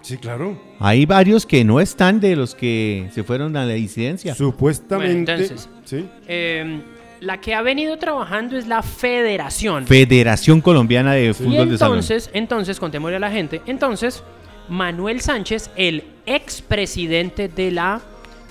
Sí, 0.02 0.16
claro. 0.16 0.58
Hay 0.78 1.04
varios 1.04 1.44
que 1.44 1.64
no 1.64 1.80
están 1.80 2.20
de 2.20 2.36
los 2.36 2.54
que 2.54 3.10
se 3.12 3.22
fueron 3.22 3.56
a 3.56 3.66
la 3.66 3.74
disidencia. 3.74 4.34
Supuestamente. 4.34 5.32
entonces, 5.32 5.68
¿sí? 5.84 6.08
Em, 6.26 6.82
la 7.20 7.40
que 7.40 7.54
ha 7.54 7.62
venido 7.62 7.98
trabajando 7.98 8.56
es 8.56 8.66
la 8.66 8.82
Federación. 8.82 9.86
Federación 9.86 10.60
Colombiana 10.60 11.12
de 11.12 11.34
Fútbol 11.34 11.68
de 11.68 11.74
entonces, 11.74 12.30
entonces, 12.32 12.80
contémosle 12.80 13.16
a 13.16 13.20
la 13.20 13.30
gente. 13.30 13.60
Entonces, 13.66 14.22
Manuel 14.68 15.20
Sánchez, 15.20 15.70
el 15.76 16.04
expresidente 16.26 17.48
de 17.48 17.70
la 17.70 18.00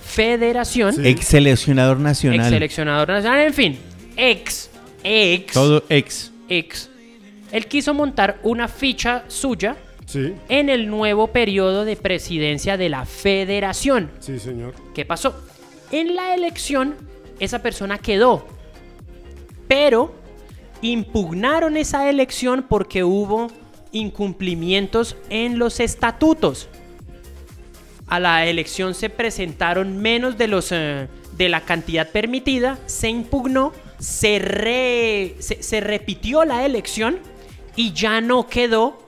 Federación. 0.02 1.04
Ex 1.04 1.26
seleccionador 1.26 1.98
nacional. 1.98 2.40
Ex 2.40 2.48
seleccionador 2.48 3.08
nacional, 3.08 3.46
en 3.46 3.54
fin. 3.54 3.78
Ex. 4.16 4.70
Ex. 5.02 5.52
Todo 5.52 5.84
ex. 5.88 6.32
Ex. 6.48 6.90
Él 7.52 7.66
quiso 7.66 7.94
montar 7.94 8.38
una 8.42 8.68
ficha 8.68 9.24
suya 9.28 9.76
en 10.48 10.68
el 10.68 10.88
nuevo 10.88 11.28
periodo 11.28 11.84
de 11.84 11.96
presidencia 11.96 12.76
de 12.76 12.88
la 12.88 13.04
federación. 13.04 14.10
Sí, 14.20 14.38
señor. 14.38 14.74
¿Qué 14.94 15.04
pasó? 15.04 15.34
En 15.92 16.16
la 16.16 16.34
elección, 16.34 16.96
esa 17.38 17.62
persona 17.62 17.98
quedó, 17.98 18.46
pero 19.70 20.12
impugnaron 20.82 21.76
esa 21.76 22.10
elección 22.10 22.66
porque 22.68 23.04
hubo 23.04 23.46
incumplimientos 23.92 25.16
en 25.28 25.60
los 25.60 25.78
estatutos. 25.78 26.68
A 28.08 28.18
la 28.18 28.46
elección 28.46 28.94
se 28.94 29.10
presentaron 29.10 29.98
menos 29.98 30.36
de, 30.36 30.48
los, 30.48 30.72
eh, 30.72 31.06
de 31.36 31.48
la 31.48 31.60
cantidad 31.60 32.08
permitida, 32.08 32.80
se 32.86 33.10
impugnó, 33.10 33.72
se, 34.00 35.36
se 35.38 35.80
repitió 35.80 36.44
la 36.44 36.66
elección 36.66 37.20
y 37.76 37.92
ya 37.92 38.20
no 38.20 38.48
quedó 38.48 38.98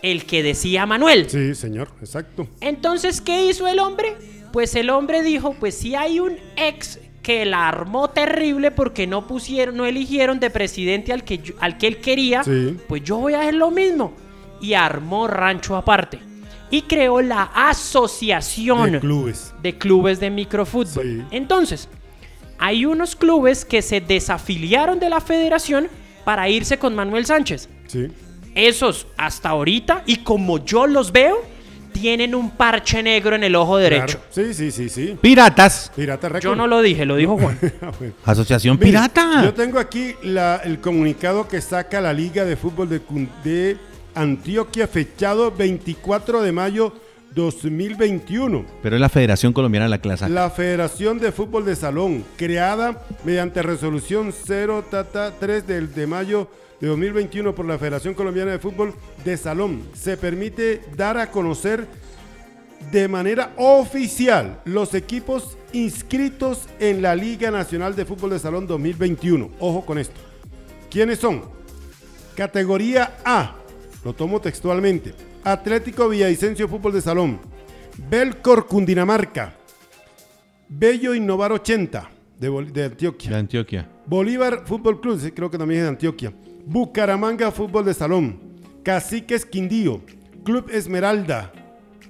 el 0.00 0.26
que 0.26 0.44
decía 0.44 0.86
Manuel. 0.86 1.28
Sí, 1.28 1.56
señor, 1.56 1.88
exacto. 2.00 2.46
Entonces, 2.60 3.20
¿qué 3.20 3.46
hizo 3.46 3.66
el 3.66 3.80
hombre? 3.80 4.14
Pues 4.52 4.76
el 4.76 4.90
hombre 4.90 5.24
dijo, 5.24 5.56
pues 5.58 5.76
si 5.76 5.96
hay 5.96 6.20
un 6.20 6.36
ex 6.54 7.00
que 7.24 7.44
la 7.44 7.66
armó 7.66 8.10
terrible 8.10 8.70
porque 8.70 9.08
no 9.08 9.26
pusieron, 9.26 9.76
no 9.76 9.84
eligieron 9.84 10.38
de 10.38 10.50
presidente 10.50 11.12
al 11.12 11.24
que, 11.24 11.54
al 11.58 11.76
que 11.76 11.88
él 11.88 11.96
quería, 11.96 12.42
pues 12.86 13.02
yo 13.02 13.16
voy 13.16 13.34
a 13.34 13.40
hacer 13.40 13.54
lo 13.54 13.72
mismo. 13.72 14.14
Y 14.60 14.74
armó 14.74 15.26
rancho 15.26 15.74
aparte. 15.74 16.20
Y 16.70 16.82
creó 16.82 17.20
la 17.20 17.50
asociación 17.54 18.92
de 18.92 19.00
clubes 19.00 19.54
de, 19.60 19.76
clubes 19.76 20.20
de 20.20 20.30
microfútbol. 20.30 21.26
Entonces, 21.32 21.88
hay 22.58 22.86
unos 22.86 23.16
clubes 23.16 23.64
que 23.64 23.82
se 23.82 24.00
desafiliaron 24.00 25.00
de 25.00 25.08
la 25.08 25.20
federación 25.20 25.88
para 26.24 26.48
irse 26.48 26.78
con 26.78 26.94
Manuel 26.94 27.26
Sánchez. 27.26 27.68
Sí 27.88 28.08
esos 28.54 29.06
hasta 29.16 29.50
ahorita, 29.50 30.04
y 30.06 30.18
como 30.18 30.64
yo 30.64 30.86
los 30.86 31.12
veo, 31.12 31.42
tienen 31.94 32.34
un 32.34 32.50
parche 32.50 33.02
negro 33.02 33.36
en 33.36 33.44
el 33.44 33.54
ojo 33.54 33.78
derecho. 33.78 34.20
Sí, 34.28 34.52
sí, 34.52 34.72
sí, 34.72 34.88
sí. 34.88 35.16
Piratas. 35.20 35.92
Pirata 35.94 36.40
Yo 36.40 36.56
no 36.56 36.66
lo 36.66 36.82
dije, 36.82 37.06
lo 37.06 37.16
dijo 37.16 37.38
Juan. 37.38 37.58
Ah, 38.24 38.32
Asociación 38.32 38.78
Pirata. 38.78 39.42
Yo 39.44 39.54
tengo 39.54 39.78
aquí 39.78 40.14
el 40.22 40.80
comunicado 40.80 41.46
que 41.46 41.60
saca 41.60 42.00
la 42.00 42.12
Liga 42.12 42.44
de 42.44 42.56
Fútbol 42.56 42.88
de, 42.88 43.00
de 43.44 43.76
Antioquia, 44.14 44.88
fechado 44.88 45.52
24 45.52 46.42
de 46.42 46.52
mayo 46.52 46.92
2021. 47.34 48.64
Pero 48.82 48.96
es 48.96 49.00
la 49.00 49.08
Federación 49.08 49.52
Colombiana 49.52 49.84
de 49.84 49.90
la 49.90 49.98
Clase. 49.98 50.28
La 50.28 50.50
Federación 50.50 51.18
de 51.18 51.30
Fútbol 51.30 51.64
de 51.64 51.76
Salón, 51.76 52.24
creada 52.36 53.04
mediante 53.24 53.62
resolución 53.62 54.32
0-3 54.32 55.62
del 55.62 55.94
de 55.94 56.06
mayo 56.06 56.48
de 56.84 56.90
2021 56.90 57.54
por 57.54 57.64
la 57.64 57.78
Federación 57.78 58.12
Colombiana 58.12 58.50
de 58.50 58.58
Fútbol 58.58 58.92
de 59.24 59.38
Salón. 59.38 59.82
Se 59.94 60.18
permite 60.18 60.82
dar 60.94 61.16
a 61.16 61.30
conocer 61.30 61.86
de 62.92 63.08
manera 63.08 63.54
oficial 63.56 64.60
los 64.66 64.92
equipos 64.92 65.56
inscritos 65.72 66.68
en 66.78 67.00
la 67.00 67.16
Liga 67.16 67.50
Nacional 67.50 67.96
de 67.96 68.04
Fútbol 68.04 68.30
de 68.30 68.38
Salón 68.38 68.66
2021. 68.66 69.50
Ojo 69.60 69.86
con 69.86 69.96
esto. 69.96 70.20
¿Quiénes 70.90 71.20
son? 71.20 71.44
Categoría 72.36 73.16
A, 73.24 73.54
lo 74.04 74.12
tomo 74.12 74.42
textualmente. 74.42 75.14
Atlético 75.42 76.10
Villavicencio 76.10 76.68
Fútbol 76.68 76.92
de 76.92 77.00
Salón. 77.00 77.40
Belcor 78.10 78.66
Cundinamarca. 78.66 79.54
Bello 80.68 81.14
Innovar 81.14 81.50
80 81.50 82.10
de, 82.38 82.84
Antioquia. 82.84 83.30
De 83.30 83.36
Antioquia. 83.36 83.88
Bolívar 84.04 84.64
Fútbol 84.66 85.00
Club, 85.00 85.32
creo 85.34 85.50
que 85.50 85.56
también 85.56 85.80
es 85.80 85.84
de 85.84 85.90
Antioquia. 85.90 86.34
Bucaramanga 86.66 87.50
Fútbol 87.50 87.84
de 87.84 87.94
Salón. 87.94 88.38
Caciques 88.82 89.44
Quindío. 89.44 90.00
Club 90.44 90.70
Esmeralda 90.70 91.52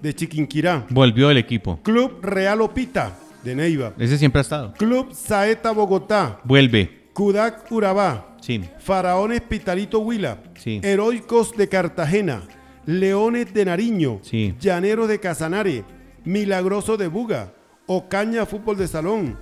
de 0.01 0.15
Chiquinquirá. 0.15 0.87
Volvió 0.91 1.31
el 1.31 1.39
equipo. 1.39 1.81
Club 1.83 2.19
Real 2.23 2.61
Opita 2.61 3.17
de 3.43 3.55
Neiva. 3.55 3.95
Ese 3.99 4.19
siempre 4.19 4.41
ha 4.41 4.43
estado. 4.43 4.73
Club 4.75 5.13
Saeta 5.13 5.73
Bogotá. 5.73 6.41
Vuelve. 6.45 7.09
Kudak 7.13 7.71
Urabá. 7.71 8.37
Sí. 8.41 8.63
Faraones 8.79 9.41
Pitalito 9.41 10.01
Huila. 10.01 10.39
Sí. 10.57 10.81
Heroicos 10.83 11.57
de 11.57 11.69
Cartagena. 11.69 12.43
Leones 12.87 13.53
de 13.55 13.65
Nariño. 13.65 14.21
Sí. 14.23 14.55
Llaneros 14.61 15.09
de 15.09 15.21
Casanare. 15.21 15.85
Milagroso 16.25 16.97
de 16.97 17.09
Buga. 17.09 17.53
Ocaña 17.87 18.47
Fútbol 18.47 18.77
de 18.77 18.89
Salón. 18.89 19.37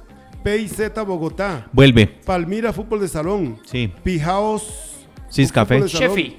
PIZ 0.45 0.93
Bogotá. 1.07 1.69
Vuelve. 1.73 2.07
Palmira 2.07 2.73
Fútbol 2.73 3.01
de 3.01 3.09
Salón. 3.09 3.59
Sí. 3.65 3.93
Pijaos. 4.03 4.92
Ciscafé. 5.33 5.85
Chefi. 5.87 6.37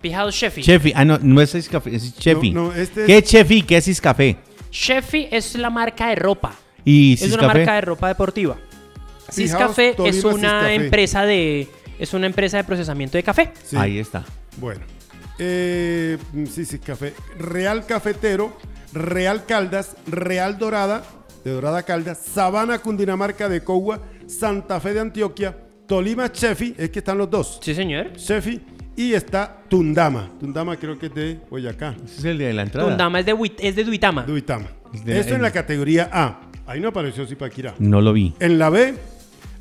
Pijaos 0.00 0.34
Chefi. 0.38 0.62
Chefi. 0.62 0.92
Ah, 0.94 1.04
no, 1.04 1.18
no 1.20 1.40
es 1.40 1.52
Ciscafé, 1.52 1.94
es 1.94 2.16
Chefi. 2.16 2.52
No, 2.52 2.64
no, 2.68 2.72
este 2.72 3.06
¿Qué 3.06 3.18
es 3.18 3.24
Chefi? 3.24 3.62
¿Qué 3.62 3.76
es 3.78 3.84
Ciscafé? 3.84 4.36
Chefi 4.70 5.28
es 5.30 5.56
la 5.56 5.70
marca 5.70 6.08
de 6.08 6.14
ropa. 6.14 6.54
¿Y 6.84 7.14
Es 7.14 7.32
una 7.32 7.48
marca 7.48 7.74
de 7.74 7.80
ropa 7.80 8.08
deportiva. 8.08 8.56
Ciscafé 9.30 9.94
Tolima 9.94 10.16
es 10.16 10.24
una 10.24 10.34
Ciscafé. 10.34 10.74
empresa 10.74 11.24
de 11.24 11.68
es 11.98 12.14
una 12.14 12.26
empresa 12.26 12.58
de 12.58 12.64
procesamiento 12.64 13.16
de 13.18 13.24
café. 13.24 13.52
Sí. 13.64 13.76
Ahí 13.76 13.98
está. 13.98 14.24
Bueno. 14.58 14.82
Eh, 15.38 16.16
sí, 16.50 16.64
sí, 16.64 16.78
café. 16.78 17.12
Real 17.38 17.84
Cafetero, 17.86 18.56
Real 18.92 19.44
Caldas, 19.44 19.96
Real 20.06 20.58
Dorada, 20.58 21.02
de 21.44 21.50
Dorada 21.50 21.82
Caldas, 21.82 22.18
Sabana 22.18 22.78
Cundinamarca 22.78 23.48
de 23.48 23.64
Cogua, 23.64 24.00
Santa 24.26 24.80
Fe 24.80 24.94
de 24.94 25.00
Antioquia, 25.00 25.56
Tolima 25.86 26.30
Chefi, 26.32 26.74
es 26.76 26.90
que 26.90 26.98
están 26.98 27.18
los 27.18 27.30
dos. 27.30 27.58
Sí, 27.62 27.74
señor. 27.74 28.12
Chefi 28.14 28.60
y 28.96 29.12
está 29.12 29.62
Tundama. 29.68 30.30
Tundama 30.40 30.76
creo 30.76 30.98
que 30.98 31.06
es 31.06 31.14
de 31.14 31.40
Boyacá. 31.50 31.94
Ese 32.04 32.18
es 32.18 32.24
el 32.24 32.38
de 32.38 32.52
la 32.52 32.62
entrada. 32.62 32.88
Tundama 32.88 33.20
es 33.20 33.26
de, 33.26 33.34
Huit- 33.34 33.58
es 33.60 33.76
de 33.76 33.84
Duitama. 33.84 34.22
Duitama. 34.22 34.66
De- 35.04 35.18
Eso 35.20 35.34
en 35.34 35.42
la 35.42 35.50
categoría 35.50 36.08
A. 36.12 36.40
Ahí 36.66 36.80
no 36.80 36.88
apareció 36.88 37.26
Zipaquirá. 37.26 37.74
No 37.78 38.00
lo 38.00 38.12
vi. 38.12 38.34
En 38.40 38.58
la 38.58 38.70
B, 38.70 38.94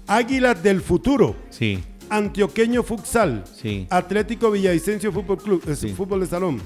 Águilas 0.08 0.62
del 0.64 0.82
Futuro. 0.82 1.36
Sí. 1.50 1.84
Antioqueño 2.10 2.84
Futsal, 2.84 3.44
Sí. 3.60 3.88
Atlético 3.90 4.52
Villavicencio 4.52 5.12
Fútbol 5.12 5.38
Club, 5.38 5.64
es 5.68 5.80
Sí. 5.80 5.90
Fútbol 5.90 6.20
de 6.22 6.28
Salón, 6.28 6.62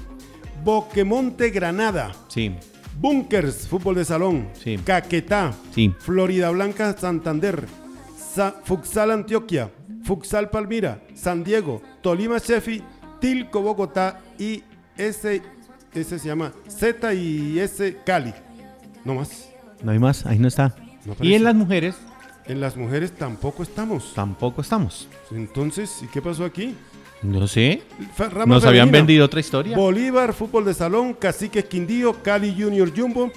Boquemonte 0.64 1.50
Granada, 1.50 2.12
Sí. 2.28 2.52
Bunkers 3.00 3.66
Fútbol 3.66 3.94
de 3.94 4.04
Salón, 4.04 4.48
Sí. 4.62 4.78
Caquetá, 4.84 5.54
Sí. 5.74 5.92
Florida 5.98 6.50
Blanca 6.50 6.94
Santander, 6.96 7.64
Sa- 8.34 8.54
Futsal 8.64 9.10
Antioquia, 9.10 9.70
Futsal 10.04 10.50
Palmira, 10.50 11.02
San 11.14 11.42
Diego, 11.44 11.82
Tolima 12.02 12.40
Chefi, 12.40 12.82
Tilco 13.20 13.60
Bogotá 13.62 14.20
y 14.38 14.62
ese, 14.96 15.42
ese 15.94 16.18
se 16.18 16.28
llama 16.28 16.52
Z 16.68 17.12
y 17.14 17.58
S 17.58 17.98
Cali. 18.04 18.32
No 19.04 19.14
más. 19.14 19.48
No 19.82 19.92
hay 19.92 19.98
más. 19.98 20.26
Ahí 20.26 20.38
no 20.38 20.48
está. 20.48 20.74
No 21.06 21.16
y 21.20 21.34
en 21.34 21.44
las 21.44 21.54
mujeres 21.54 21.96
En 22.46 22.60
las 22.60 22.76
mujeres 22.76 23.12
tampoco 23.12 23.62
estamos. 23.62 24.12
tampoco 24.14 24.60
estamos. 24.60 25.08
Entonces, 25.30 26.02
¿y 26.02 26.06
qué 26.08 26.20
pasó 26.20 26.44
aquí? 26.44 26.74
No 27.22 27.46
sé. 27.46 27.82
Rama 28.18 28.46
Nos 28.54 28.64
habían 28.64 28.90
vendido 28.90 29.24
otra 29.26 29.40
historia. 29.40 29.76
Bolívar, 29.76 30.32
fútbol 30.32 30.64
de 30.64 30.74
salón, 30.74 31.14
Caciques 31.14 31.64
Quindío, 31.66 32.22
Cali 32.22 32.54
Junior 32.58 32.90
Jumbo, 32.96 33.30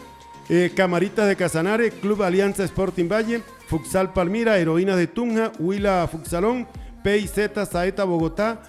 eh, 0.50 0.72
Camaritas 0.76 1.28
de 1.28 1.36
Casanare, 1.36 1.92
Club 1.92 2.24
Alianza 2.24 2.64
Sporting 2.64 3.08
Valle, 3.10 3.42
Futsal 3.68 4.14
Palmira, 4.14 4.58
Heroínas 4.58 4.98
de 4.98 5.08
Tunja, 5.08 5.52
Huila 5.60 6.08
Futsalón, 6.12 6.68
PIZ 7.04 7.52
Saeta 7.70 8.04
Bogotá, 8.04 8.62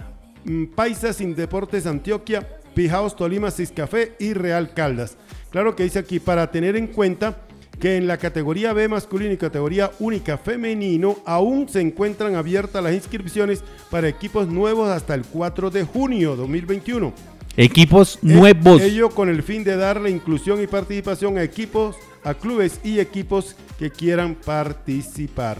mm, 0.44 0.66
Paisas 0.74 1.16
Sin 1.16 1.34
Deportes 1.34 1.86
Antioquia, 1.86 2.46
Pijaos 2.74 3.16
Tolima 3.16 3.50
Ciscafé 3.50 4.14
y 4.18 4.34
Real 4.34 4.74
Caldas. 4.74 5.16
Claro 5.50 5.76
que 5.76 5.84
dice 5.84 6.00
aquí, 6.00 6.18
para 6.18 6.50
tener 6.50 6.76
en 6.76 6.88
cuenta 6.88 7.38
que 7.78 7.96
en 7.96 8.06
la 8.06 8.18
categoría 8.18 8.72
B 8.72 8.88
masculino 8.88 9.32
y 9.32 9.36
categoría 9.36 9.90
única 9.98 10.38
femenino 10.38 11.18
aún 11.24 11.68
se 11.68 11.80
encuentran 11.80 12.34
abiertas 12.34 12.82
las 12.82 12.94
inscripciones 12.94 13.62
para 13.90 14.08
equipos 14.08 14.48
nuevos 14.48 14.88
hasta 14.88 15.14
el 15.14 15.24
4 15.24 15.70
de 15.70 15.84
junio 15.84 16.36
2021. 16.36 17.12
Equipos 17.56 18.18
nuevos. 18.22 18.82
Ello 18.82 19.10
con 19.10 19.28
el 19.28 19.42
fin 19.42 19.62
de 19.62 19.76
darle 19.76 20.10
inclusión 20.10 20.60
y 20.60 20.66
participación 20.66 21.38
a 21.38 21.42
equipos, 21.42 21.96
a 22.24 22.34
clubes 22.34 22.80
y 22.82 22.98
equipos 22.98 23.54
que 23.78 23.90
quieran 23.90 24.34
participar 24.36 25.58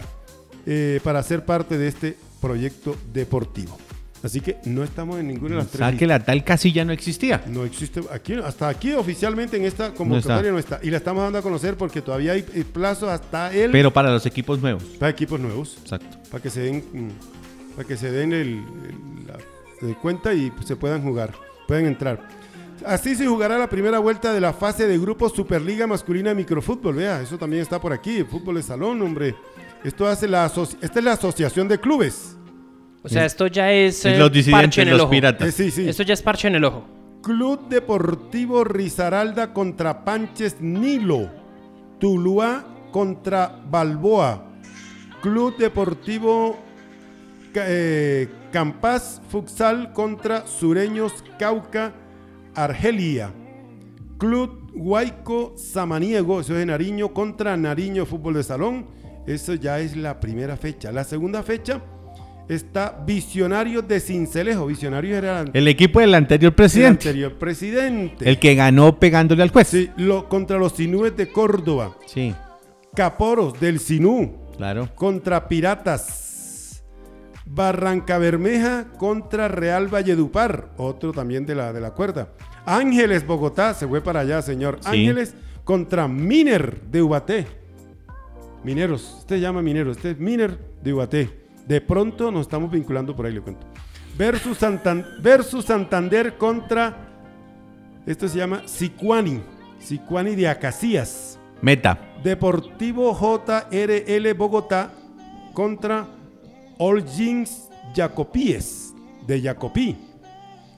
eh, 0.67 1.01
para 1.03 1.23
ser 1.23 1.45
parte 1.45 1.77
de 1.79 1.89
este 1.89 2.17
proyecto 2.41 2.97
deportivo. 3.13 3.77
Así 4.23 4.41
que 4.41 4.57
no 4.65 4.83
estamos 4.83 5.21
en 5.21 5.29
ninguna 5.29 5.51
de 5.51 5.57
las 5.57 5.67
O 5.67 5.71
tres. 5.71 5.79
sea 5.91 5.99
que 5.99 6.07
la 6.07 6.19
tal 6.25 6.43
casilla 6.45 6.83
no 6.85 6.93
existía. 6.95 7.43
No 7.47 7.65
existe 7.65 8.01
aquí, 8.11 8.33
hasta 8.35 8.69
aquí 8.69 8.93
oficialmente 8.95 9.59
en 9.59 9.65
esta 9.67 9.93
convocatoria 9.93 10.51
no 10.51 10.59
está. 10.59 10.81
Y 10.83 10.89
la 10.91 10.97
estamos 10.97 11.23
dando 11.23 11.39
a 11.39 11.43
conocer 11.43 11.77
porque 11.77 12.01
todavía 12.01 12.33
hay 12.33 12.45
eh, 12.55 12.65
plazo 12.65 13.11
hasta 13.11 13.53
el 13.53 13.71
Pero 13.71 13.93
para 13.93 14.11
los 14.11 14.25
equipos 14.25 14.63
nuevos. 14.63 14.83
para 14.99 15.11
equipos 15.11 15.39
nuevos, 15.39 15.77
Exacto. 15.83 16.17
para 16.31 16.43
que 16.43 16.49
se 16.49 16.61
den, 16.61 16.85
mm, 16.93 17.75
para 17.77 17.87
que 17.89 17.97
se 17.99 18.11
den 18.11 18.33
el, 18.33 18.49
el- 18.49 19.27
la 19.27 19.95
cuenta 20.01 20.33
y 20.33 20.51
se 20.65 20.77
puedan 20.77 21.03
jugar, 21.03 21.35
pueden 21.69 21.85
entrar. 21.85 22.27
Así 22.87 23.15
se 23.15 23.27
jugará 23.27 23.59
la 23.59 23.69
primera 23.69 23.99
vuelta 23.99 24.33
de 24.33 24.41
la 24.41 24.53
fase 24.53 24.87
de 24.87 24.99
grupos 24.99 25.33
Superliga 25.33 25.87
Masculina 25.87 26.35
Microfútbol. 26.35 26.97
Vea, 26.97 27.21
eso 27.23 27.39
también 27.39 27.63
está 27.63 27.81
por 27.81 27.93
aquí, 27.93 28.23
fútbol 28.25 28.57
de 28.57 28.63
salón, 28.63 29.01
hombre. 29.03 29.35
Esto 29.83 30.07
hace 30.07 30.29
la 30.29 30.47
esta 30.47 30.99
es 30.99 31.05
la 31.05 31.13
asociación 31.13 31.69
de 31.69 31.79
clubes. 31.79 32.37
O 33.03 33.09
sea, 33.09 33.25
esto 33.27 33.47
ya 33.47 33.71
es 33.71 34.05
eh, 34.07 34.17
los 34.19 34.31
parche 34.31 34.39
disidentes, 34.39 34.79
en 34.79 34.89
el 34.89 34.95
los 34.97 35.03
ojo. 35.03 35.11
piratas. 35.11 35.49
Eh, 35.49 35.53
sí, 35.53 35.71
sí. 35.71 35.89
Esto 35.89 36.03
ya 36.03 36.15
es 36.15 36.23
parche 36.23 36.49
en 36.49 36.55
el 36.55 36.65
ojo. 36.65 36.87
Club 37.23 37.69
Deportivo 37.69 38.65
Risaralda 38.65 39.53
contra 39.53 40.05
Panches 40.05 40.61
Nilo. 40.61 41.31
Tuluá 41.99 42.65
contra 42.93 43.61
Balboa. 43.71 44.47
Club 45.23 45.57
Deportivo 45.57 46.59
eh, 47.55 48.29
Campas 48.53 49.21
Futsal 49.29 49.93
contra 49.93 50.47
Sureños 50.47 51.13
Cauca 51.39 51.93
Argelia. 52.55 53.33
Club 54.19 54.71
Huayco 54.75 55.55
Samaniego, 55.57 56.41
eso 56.41 56.53
es 56.55 56.61
de 56.61 56.67
Nariño, 56.67 57.13
contra 57.13 57.57
Nariño 57.57 58.07
Fútbol 58.07 58.35
de 58.35 58.43
Salón. 58.43 58.87
Eso 59.27 59.55
ya 59.55 59.81
es 59.81 59.97
la 59.97 60.21
primera 60.21 60.57
fecha. 60.57 60.93
La 60.93 61.05
segunda 61.05 61.43
fecha 61.43 61.81
está 62.49 63.03
Visionarios 63.07 63.87
de 63.89 64.01
Cincelejo. 64.01 64.67
Visionarios 64.67 65.17
era 65.19 65.41
el 65.41 65.51
El 65.55 65.69
equipo 65.69 66.01
del 66.01 66.15
anterior 66.15 66.51
el 66.51 66.55
presidente. 66.55 67.09
anterior 67.09 67.39
presidente. 67.39 68.29
El 68.29 68.39
que 68.39 68.55
ganó 68.55 68.99
pegándole 68.99 69.43
al 69.43 69.51
juez. 69.51 69.69
Sí, 69.69 69.91
lo, 69.97 70.29
contra 70.29 70.59
los 70.59 70.73
Sinúes 70.73 71.17
de 71.17 71.29
Córdoba. 71.29 71.97
Sí, 72.07 72.35
Caporos 72.95 73.59
del 73.59 73.81
Sinú 73.81 74.37
claro. 74.57 74.89
contra 74.95 75.49
Piratas. 75.49 76.83
Barranca 77.47 78.19
Bermeja 78.19 78.87
contra 78.99 79.49
Real 79.49 79.89
Valledupar, 79.89 80.71
otro 80.79 81.13
también 81.13 81.45
de 81.45 81.55
la, 81.55 81.73
de 81.73 81.81
la 81.81 81.91
cuerda. 81.93 82.29
Ángeles 82.67 83.27
Bogotá, 83.27 83.75
se 83.75 83.87
fue 83.87 84.01
para 84.01 84.21
allá, 84.21 84.41
señor. 84.43 84.79
Sí. 84.81 84.89
Ángeles 84.89 85.35
contra 85.65 86.09
Miner 86.09 86.81
de 86.83 87.03
Ubaté. 87.03 87.47
Mineros, 88.63 89.25
se 89.29 89.41
llama 89.41 89.61
Mineros, 89.63 89.97
este 89.99 90.13
es 90.13 90.19
Miner 90.19 90.59
de 90.83 90.95
Ubaté. 90.95 91.45
De 91.67 91.81
pronto 91.81 92.31
nos 92.31 92.43
estamos 92.43 92.71
vinculando 92.71 93.15
por 93.15 93.27
ahí, 93.27 93.33
le 93.35 93.41
cuento. 93.41 93.67
Versus, 94.17 94.59
Santan- 94.63 95.05
versus 95.21 95.65
Santander 95.67 96.37
contra, 96.39 97.09
esto 98.07 98.29
se 98.29 98.39
llama 98.39 98.63
Sicuani, 98.67 99.41
Sicuani 99.79 100.35
de 100.35 100.49
Acacías. 100.49 101.39
Meta. 101.61 101.99
Deportivo 102.23 103.13
JRL 103.15 104.33
Bogotá 104.35 104.91
contra 105.53 106.07
All 106.79 107.05
Jeans 107.05 107.69
Jacopíes 107.95 108.95
de 109.27 109.41
Jacopí. 109.43 109.97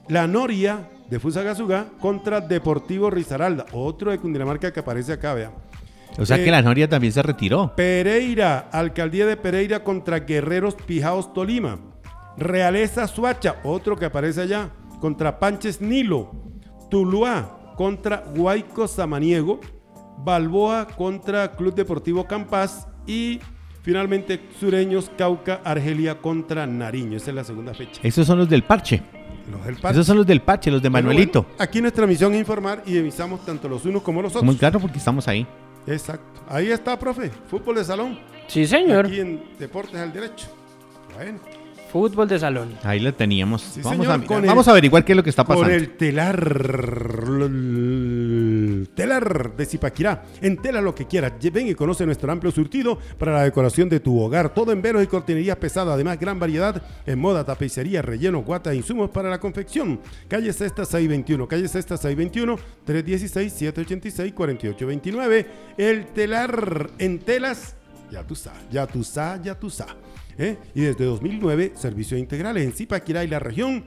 La 0.09 0.27
Noria 0.27 0.89
de 1.09 1.19
Fusagasugá 1.19 1.87
contra 1.99 2.41
Deportivo 2.41 3.09
Risaralda, 3.09 3.65
otro 3.71 4.11
de 4.11 4.17
Cundinamarca 4.19 4.71
que 4.71 4.79
aparece 4.79 5.13
acá, 5.13 5.33
vea. 5.33 5.51
O 6.19 6.25
sea 6.25 6.37
Eh, 6.37 6.43
que 6.43 6.51
la 6.51 6.61
Noria 6.61 6.89
también 6.89 7.13
se 7.13 7.21
retiró. 7.21 7.73
Pereira, 7.75 8.69
Alcaldía 8.71 9.25
de 9.25 9.37
Pereira 9.37 9.83
contra 9.83 10.19
Guerreros 10.21 10.75
Pijaos 10.75 11.33
Tolima. 11.33 11.79
Realeza 12.37 13.07
Suacha, 13.07 13.55
otro 13.63 13.95
que 13.95 14.05
aparece 14.05 14.41
allá, 14.41 14.69
contra 14.99 15.39
Panches 15.39 15.81
Nilo. 15.81 16.31
Tuluá 16.89 17.73
contra 17.75 18.23
Huayco 18.35 18.87
Samaniego. 18.87 19.59
Balboa 20.19 20.87
contra 20.87 21.55
Club 21.55 21.75
Deportivo 21.75 22.25
Campas 22.25 22.87
y 23.05 23.39
finalmente 23.83 24.41
Sureños 24.59 25.11
Cauca 25.15 25.61
Argelia 25.63 26.19
contra 26.19 26.65
Nariño. 26.65 27.17
Esa 27.17 27.29
es 27.29 27.35
la 27.35 27.43
segunda 27.43 27.73
fecha. 27.75 28.01
Esos 28.03 28.25
son 28.25 28.39
los 28.39 28.49
del 28.49 28.63
parche. 28.63 29.03
Los 29.51 29.65
del 29.65 29.75
parche. 29.75 29.97
Esos 29.97 30.07
son 30.07 30.17
los 30.17 30.27
del 30.27 30.41
parche, 30.41 30.71
los 30.71 30.81
de 30.81 30.89
Manuelito. 30.89 31.45
aquí 31.57 31.81
nuestra 31.81 32.05
misión 32.05 32.33
es 32.33 32.39
informar 32.39 32.83
y 32.85 32.97
avisamos 32.97 33.45
tanto 33.45 33.69
los 33.69 33.85
unos 33.85 34.01
como 34.01 34.21
los 34.21 34.31
otros. 34.31 34.43
Muy 34.43 34.55
claro 34.55 34.79
porque 34.79 34.97
estamos 34.97 35.27
ahí. 35.27 35.47
Exacto. 35.85 36.41
Ahí 36.49 36.69
está, 36.69 36.99
profe. 36.99 37.31
Fútbol 37.49 37.75
de 37.75 37.83
salón. 37.85 38.19
Sí, 38.47 38.67
señor. 38.67 39.05
Aquí 39.05 39.19
en 39.19 39.43
Deportes 39.57 39.99
al 39.99 40.11
Derecho. 40.11 40.47
Bueno. 41.15 41.39
Fútbol 41.91 42.27
de 42.27 42.37
salón. 42.37 42.73
Ahí 42.83 42.99
lo 42.99 43.13
teníamos. 43.13 43.79
vamos, 43.81 44.07
a, 44.07 44.17
vamos 44.17 44.67
a, 44.67 44.71
averiguar 44.71 45.05
qué 45.05 45.13
es 45.13 45.15
lo 45.15 45.23
que 45.23 45.29
está 45.29 45.45
pasando. 45.45 45.67
Por 45.67 45.73
el 45.73 45.95
telar. 45.95 46.37
Telar 48.95 49.55
de 49.55 49.65
Zipaquirá. 49.65 50.23
En 50.41 50.57
tela 50.57 50.81
lo 50.81 50.95
que 50.95 51.05
quieras. 51.05 51.33
Ven 51.51 51.67
y 51.67 51.75
conoce 51.75 52.05
nuestro 52.05 52.31
amplio 52.31 52.51
surtido 52.51 52.97
para 53.17 53.33
la 53.33 53.43
decoración 53.43 53.89
de 53.89 53.99
tu 53.99 54.17
hogar. 54.19 54.53
Todo 54.53 54.71
en 54.71 54.81
veros 54.81 55.03
y 55.03 55.07
cortinerías 55.07 55.57
pesadas. 55.57 55.93
Además, 55.93 56.19
gran 56.19 56.39
variedad 56.39 56.81
en 57.05 57.19
moda, 57.19 57.43
tapicería, 57.43 58.01
relleno, 58.01 58.43
guata 58.43 58.71
e 58.71 58.75
insumos 58.75 59.09
para 59.09 59.29
la 59.29 59.39
confección. 59.39 59.99
Calle 60.27 60.53
Sexta 60.53 60.85
621. 60.85 61.47
Calle 61.47 61.67
Sexta 61.67 61.97
621. 61.97 62.57
316-786-4829. 62.87 65.45
El 65.77 66.05
telar 66.07 66.89
en 66.97 67.19
telas. 67.19 67.75
Ya 68.11 68.23
tú 68.23 68.35
sabes, 68.35 68.61
ya 68.71 68.87
tú 68.87 69.03
sabes, 69.03 69.43
ya 69.43 69.59
tú 69.59 69.69
sabes. 69.69 69.95
¿eh? 70.37 70.57
Y 70.73 70.81
desde 70.81 71.05
2009, 71.05 71.73
servicios 71.75 72.19
integrales 72.19 72.63
en 72.63 72.71
Zipaquirá 72.71 73.23
y 73.23 73.27
la 73.27 73.39
región 73.39 73.83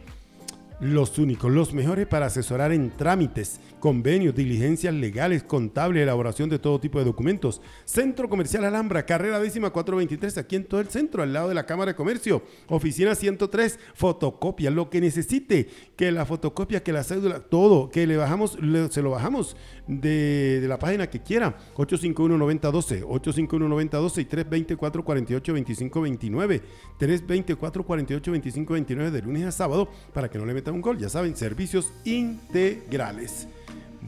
los 0.81 1.19
únicos, 1.19 1.53
los 1.53 1.75
mejores 1.75 2.07
para 2.07 2.27
asesorar 2.27 2.73
en 2.73 2.91
trámites, 2.97 3.61
convenios, 3.81 4.35
diligencias 4.35 4.95
legales, 4.95 5.43
contable, 5.43 6.03
elaboración 6.03 6.49
de 6.49 6.61
todo 6.61 6.79
tipo 6.79 6.99
de 6.99 7.05
documentos. 7.05 7.63
Centro 7.85 8.29
Comercial 8.29 8.65
Alhambra, 8.65 9.07
carrera 9.07 9.41
décima 9.41 9.71
423, 9.71 10.39
aquí 10.39 10.57
en 10.57 10.65
todo 10.65 10.81
el 10.81 10.89
centro, 10.89 11.23
al 11.23 11.33
lado 11.33 11.49
de 11.49 11.55
la 11.55 11.67
Cámara 11.67 11.93
de 11.93 11.97
Comercio. 11.97 12.43
Oficina 12.69 13.15
103, 13.15 13.79
fotocopia, 13.95 14.71
lo 14.71 14.91
que 14.91 15.01
necesite, 15.01 15.69
que 15.97 16.13
la 16.13 16.25
fotocopia, 16.25 16.83
que 16.83 16.93
la 16.93 17.03
cédula, 17.03 17.41
todo, 17.41 17.91
que 17.91 18.07
le 18.07 18.17
bajamos, 18.17 18.57
se 18.91 19.03
lo 19.03 19.11
bajamos 19.11 19.57
de, 19.89 20.65
la 20.69 20.79
página 20.79 21.09
que 21.09 21.21
quiera. 21.21 21.57
851-9012, 21.77 23.05
851-9012 23.05 24.21
y 24.21 24.27
324-48-2529. 24.27 26.61
324-48-2529 26.99 29.11
de 29.11 29.23
lunes 29.23 29.45
a 29.45 29.53
sábado 29.53 29.89
para 30.13 30.29
que 30.29 30.39
no 30.39 30.47
le 30.47 30.55
metan 30.55 30.75
un 30.75 30.83
gol. 30.83 30.99
Ya 30.99 31.09
saben, 31.09 31.37
servicios 31.37 31.93
integrales. 32.05 33.47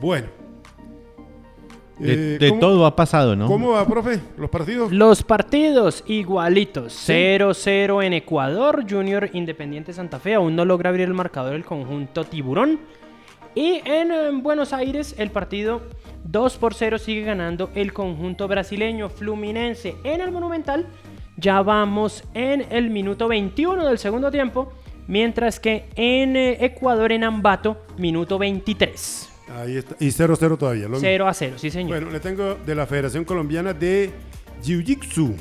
Bueno. 0.03 0.27
De, 1.99 2.37
eh, 2.41 2.53
todo 2.59 2.85
ha 2.85 2.97
pasado, 2.97 3.37
¿no? 3.37 3.47
¿Cómo 3.47 3.71
va, 3.71 3.87
profe? 3.87 4.19
¿Los 4.37 4.51
partidos? 4.51 4.91
Los 4.91 5.23
partidos 5.23 6.03
igualitos. 6.09 7.09
0-0 7.09 8.05
en 8.05 8.13
Ecuador. 8.13 8.85
Junior 8.91 9.31
Independiente 9.33 9.93
Santa 9.93 10.19
Fe 10.19 10.35
aún 10.35 10.57
no 10.57 10.65
logra 10.65 10.91
abrir 10.91 11.07
el 11.07 11.15
marcador 11.15 11.53
del 11.53 11.65
conjunto 11.65 12.25
Tiburón. 12.25 12.81
Y 13.55 13.81
en 13.85 14.43
Buenos 14.43 14.73
Aires 14.73 15.15
el 15.19 15.31
partido 15.31 15.83
2 16.25 16.57
por 16.57 16.75
0 16.75 16.99
sigue 16.99 17.23
ganando 17.23 17.71
el 17.77 17.93
conjunto 17.93 18.49
brasileño 18.49 19.09
Fluminense 19.09 19.95
en 20.03 20.21
el 20.21 20.33
Monumental. 20.33 20.89
Ya 21.37 21.63
vamos 21.63 22.25
en 22.35 22.67
el 22.71 22.91
minuto 22.91 23.29
21 23.29 23.87
del 23.87 23.99
segundo 23.99 24.33
tiempo 24.33 24.73
mientras 25.07 25.61
que 25.61 25.89
en 25.95 26.37
eh, 26.37 26.65
Ecuador, 26.65 27.13
en 27.13 27.23
Ambato, 27.23 27.77
minuto 27.99 28.39
23. 28.39 29.32
Ahí 29.55 29.77
está. 29.77 29.97
Y 30.01 30.09
0-0 30.09 30.59
todavía. 30.59 30.89
0 30.93 31.29
a 31.29 31.35
0, 31.35 31.57
sí, 31.59 31.71
señor. 31.71 31.99
Bueno, 31.99 32.11
le 32.11 32.21
tengo 32.21 32.57
de 32.67 32.75
la 32.75 32.87
Federación 32.87 33.25
Colombiana 33.25 33.73
de 33.73 34.11
Jiu-Jitsu. 34.65 35.35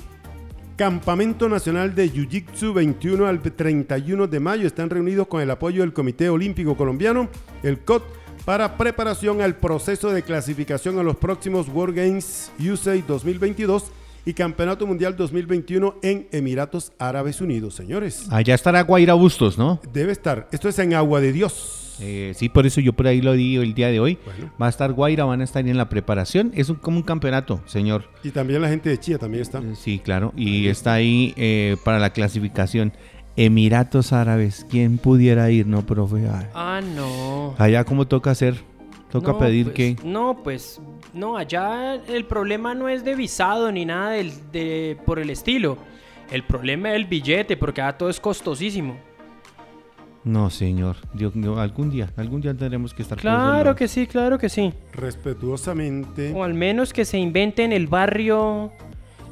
Campamento 0.75 1.47
Nacional 1.47 1.93
de 1.93 2.11
Jiu-Jitsu 2.11 2.73
21 2.73 3.27
al 3.27 3.41
31 3.41 4.27
de 4.27 4.39
mayo. 4.39 4.67
Están 4.67 4.89
reunidos 4.89 5.27
con 5.27 5.41
el 5.41 5.51
apoyo 5.51 5.81
del 5.81 5.93
Comité 5.93 6.29
Olímpico 6.29 6.75
Colombiano, 6.75 7.29
el 7.61 7.79
COT, 7.79 8.03
para 8.45 8.77
preparación 8.77 9.41
al 9.41 9.55
proceso 9.55 10.09
de 10.09 10.23
clasificación 10.23 10.97
a 10.97 11.03
los 11.03 11.17
próximos 11.17 11.67
World 11.69 11.95
Games 11.95 12.51
USA 12.59 12.95
2022 13.07 13.91
y 14.25 14.33
Campeonato 14.33 14.87
Mundial 14.87 15.15
2021 15.15 15.95
en 16.01 16.27
Emiratos 16.31 16.91
Árabes 16.97 17.41
Unidos, 17.41 17.75
señores. 17.75 18.25
Allá 18.31 18.55
estará 18.55 18.81
Guaira 18.81 19.13
Bustos, 19.13 19.57
¿no? 19.57 19.79
Debe 19.93 20.11
estar. 20.11 20.47
Esto 20.51 20.69
es 20.69 20.79
en 20.79 20.93
Agua 20.93 21.21
de 21.21 21.31
Dios. 21.31 21.80
Eh, 22.01 22.33
sí, 22.35 22.49
por 22.49 22.65
eso 22.65 22.81
yo 22.81 22.93
por 22.93 23.07
ahí 23.07 23.21
lo 23.21 23.33
digo 23.33 23.63
el 23.63 23.73
día 23.73 23.87
de 23.89 23.99
hoy. 23.99 24.17
Va 24.61 24.67
a 24.67 24.69
estar 24.69 24.91
Guaira, 24.91 25.25
van 25.25 25.41
a 25.41 25.43
estar 25.43 25.65
en 25.67 25.77
la 25.77 25.89
preparación. 25.89 26.51
Es 26.55 26.71
como 26.81 26.97
un 26.97 27.03
campeonato, 27.03 27.61
señor. 27.65 28.09
Y 28.23 28.31
también 28.31 28.61
la 28.61 28.69
gente 28.69 28.89
de 28.89 28.99
Chía 28.99 29.17
también 29.17 29.41
está. 29.41 29.59
Eh, 29.59 29.75
sí, 29.75 29.99
claro. 29.99 30.33
Y 30.35 30.67
está 30.67 30.93
ahí 30.93 31.33
eh, 31.37 31.77
para 31.83 31.99
la 31.99 32.11
clasificación. 32.11 32.93
Emiratos 33.37 34.11
Árabes, 34.11 34.65
¿quién 34.69 34.97
pudiera 34.97 35.49
ir, 35.51 35.65
no, 35.65 35.85
profe? 35.85 36.27
Ah, 36.53 36.81
no. 36.83 37.55
Allá 37.57 37.85
cómo 37.85 38.05
toca 38.05 38.31
hacer, 38.31 38.55
toca 39.09 39.37
pedir 39.39 39.67
pues, 39.67 39.75
que... 39.75 39.95
No, 40.03 40.43
pues 40.43 40.81
no, 41.13 41.37
allá 41.37 41.95
el 41.95 42.25
problema 42.25 42.75
no 42.75 42.89
es 42.89 43.05
de 43.05 43.15
visado 43.15 43.71
ni 43.71 43.85
nada 43.85 44.11
de, 44.11 44.97
por 45.05 45.17
el 45.17 45.29
estilo. 45.29 45.77
El 46.29 46.43
problema 46.43 46.89
es 46.91 46.95
el 46.95 47.05
billete, 47.05 47.57
porque 47.57 47.81
todo 47.97 48.09
es 48.09 48.19
costosísimo. 48.19 48.97
No, 50.23 50.49
señor. 50.49 50.97
Dios, 51.13 51.33
algún 51.57 51.89
día, 51.89 52.09
algún 52.15 52.41
día 52.41 52.53
tendremos 52.53 52.93
que 52.93 53.01
estar. 53.01 53.17
Claro 53.17 53.75
que 53.75 53.87
sí, 53.87 54.05
claro 54.05 54.37
que 54.37 54.49
sí. 54.49 54.73
Respetuosamente. 54.93 56.31
O 56.35 56.43
al 56.43 56.53
menos 56.53 56.93
que 56.93 57.05
se 57.05 57.17
inventen 57.17 57.71
el 57.71 57.87
barrio, 57.87 58.71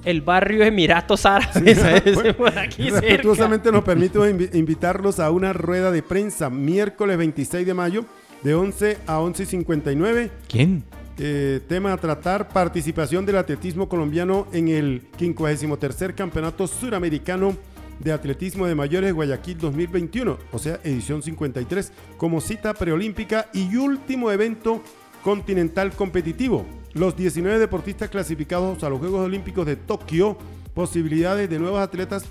el 0.04 0.22
barrio 0.22 0.64
Emiratos 0.64 1.26
Árabes. 1.26 1.78
respetuosamente 2.78 3.72
nos 3.72 3.84
permito 3.84 4.28
invitarlos 4.28 5.20
a 5.20 5.30
una 5.30 5.54
rueda 5.54 5.92
de 5.92 6.02
prensa 6.02 6.50
miércoles 6.50 7.18
26 7.18 7.68
de 7.68 7.74
mayo 7.74 8.06
de 8.42 8.56
11 8.56 8.98
a 9.06 9.20
11.59. 9.20 10.32
¿Quién? 10.48 10.84
Eh, 11.22 11.60
tema 11.68 11.92
a 11.92 11.98
tratar, 11.98 12.48
participación 12.48 13.26
del 13.26 13.36
atletismo 13.36 13.90
colombiano 13.90 14.48
en 14.54 14.70
el 14.70 15.02
53 15.18 16.14
Campeonato 16.16 16.66
Suramericano 16.66 17.58
de 18.00 18.12
Atletismo 18.12 18.66
de 18.66 18.76
Mayores 18.76 19.14
Guayaquil 19.14 19.58
2021, 19.58 20.38
o 20.52 20.60
sea, 20.60 20.80
edición 20.84 21.22
53, 21.22 21.91
como 22.18 22.41
cita 22.41 22.74
preolímpica 22.74 23.50
y 23.54 23.76
último 23.76 24.32
evento 24.32 24.82
continental 25.24 25.91
competitivo. 25.91 26.66
Los 26.93 27.16
19 27.16 27.60
deportistas 27.60 28.10
clasificados 28.10 28.84
a 28.84 28.89
los 28.89 29.00
Juegos 29.00 29.26
Olímpicos 29.26 29.66
de 29.66 29.76
Tokio, 29.76 30.38
posibilidades 30.74 31.50
de 31.50 31.60
nuevos 31.60 31.82
atletas 31.82 32.24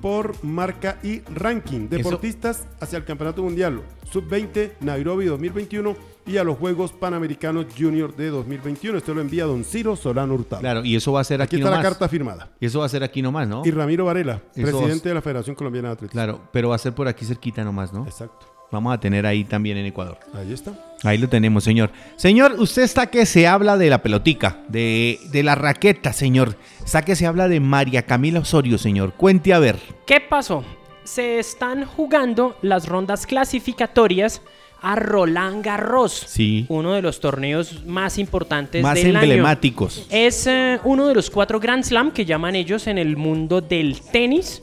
por 0.00 0.42
marca 0.44 0.98
y 1.02 1.20
ranking. 1.34 1.88
Deportistas 1.88 2.66
hacia 2.80 2.98
el 2.98 3.04
Campeonato 3.04 3.42
Mundial 3.42 3.82
Sub-20 4.10 4.72
Nairobi 4.80 5.26
2021 5.26 5.96
y 6.26 6.36
a 6.38 6.44
los 6.44 6.58
Juegos 6.58 6.92
Panamericanos 6.92 7.66
Junior 7.78 8.14
de 8.14 8.30
2021. 8.30 8.98
Esto 8.98 9.14
lo 9.14 9.20
envía 9.20 9.44
don 9.44 9.64
Ciro 9.64 9.96
Solano 9.96 10.34
Hurtado. 10.34 10.60
Claro, 10.60 10.84
y 10.84 10.96
eso 10.96 11.12
va 11.12 11.20
a 11.20 11.24
ser 11.24 11.42
aquí, 11.42 11.56
aquí 11.56 11.62
está 11.64 11.76
la 11.76 11.82
carta 11.82 12.08
firmada. 12.08 12.50
Y 12.60 12.66
eso 12.66 12.80
va 12.80 12.86
a 12.86 12.88
ser 12.88 13.02
aquí 13.02 13.22
nomás, 13.22 13.46
¿no? 13.48 13.62
Y 13.64 13.70
Ramiro 13.70 14.06
Varela, 14.06 14.40
presidente 14.54 15.08
de 15.08 15.14
la 15.14 15.22
Federación 15.22 15.54
Colombiana 15.54 15.88
de 15.88 15.94
Atletismo. 15.94 16.12
Claro, 16.12 16.40
pero 16.52 16.70
va 16.70 16.76
a 16.76 16.78
ser 16.78 16.94
por 16.94 17.08
aquí 17.08 17.24
cerquita 17.24 17.62
nomás, 17.64 17.92
¿no? 17.92 18.04
Exacto. 18.04 18.46
Vamos 18.70 18.92
a 18.92 18.98
tener 18.98 19.24
ahí 19.24 19.44
también 19.44 19.76
en 19.76 19.86
Ecuador. 19.86 20.18
Ahí 20.32 20.52
está. 20.52 20.72
Ahí 21.04 21.18
lo 21.18 21.28
tenemos, 21.28 21.62
señor. 21.62 21.90
Señor, 22.16 22.56
usted 22.58 22.82
está 22.82 23.06
que 23.06 23.24
se 23.24 23.46
habla 23.46 23.76
de 23.76 23.88
la 23.88 24.02
pelotica, 24.02 24.58
de, 24.68 25.20
de 25.30 25.42
la 25.44 25.54
raqueta, 25.54 26.12
señor. 26.12 26.56
Está 26.84 27.02
que 27.02 27.14
se 27.14 27.26
habla 27.26 27.46
de 27.46 27.60
María 27.60 28.02
Camila 28.02 28.40
Osorio, 28.40 28.78
señor. 28.78 29.12
Cuente 29.12 29.52
a 29.52 29.60
ver. 29.60 29.78
¿Qué 30.06 30.20
pasó? 30.20 30.64
Se 31.04 31.38
están 31.38 31.84
jugando 31.84 32.56
las 32.62 32.88
rondas 32.88 33.26
clasificatorias 33.26 34.42
a 34.84 34.96
Roland 34.96 35.64
Garros. 35.64 36.12
Sí. 36.12 36.66
Uno 36.68 36.92
de 36.92 37.00
los 37.00 37.18
torneos 37.18 37.84
más 37.86 38.18
importantes 38.18 38.82
más 38.82 38.98
emblemáticos. 38.98 40.06
Es 40.10 40.46
eh, 40.46 40.78
uno 40.84 41.08
de 41.08 41.14
los 41.14 41.30
cuatro 41.30 41.58
Grand 41.58 41.82
Slam 41.82 42.10
que 42.10 42.26
llaman 42.26 42.54
ellos 42.54 42.86
en 42.86 42.98
el 42.98 43.16
mundo 43.16 43.62
del 43.62 44.02
tenis. 44.12 44.62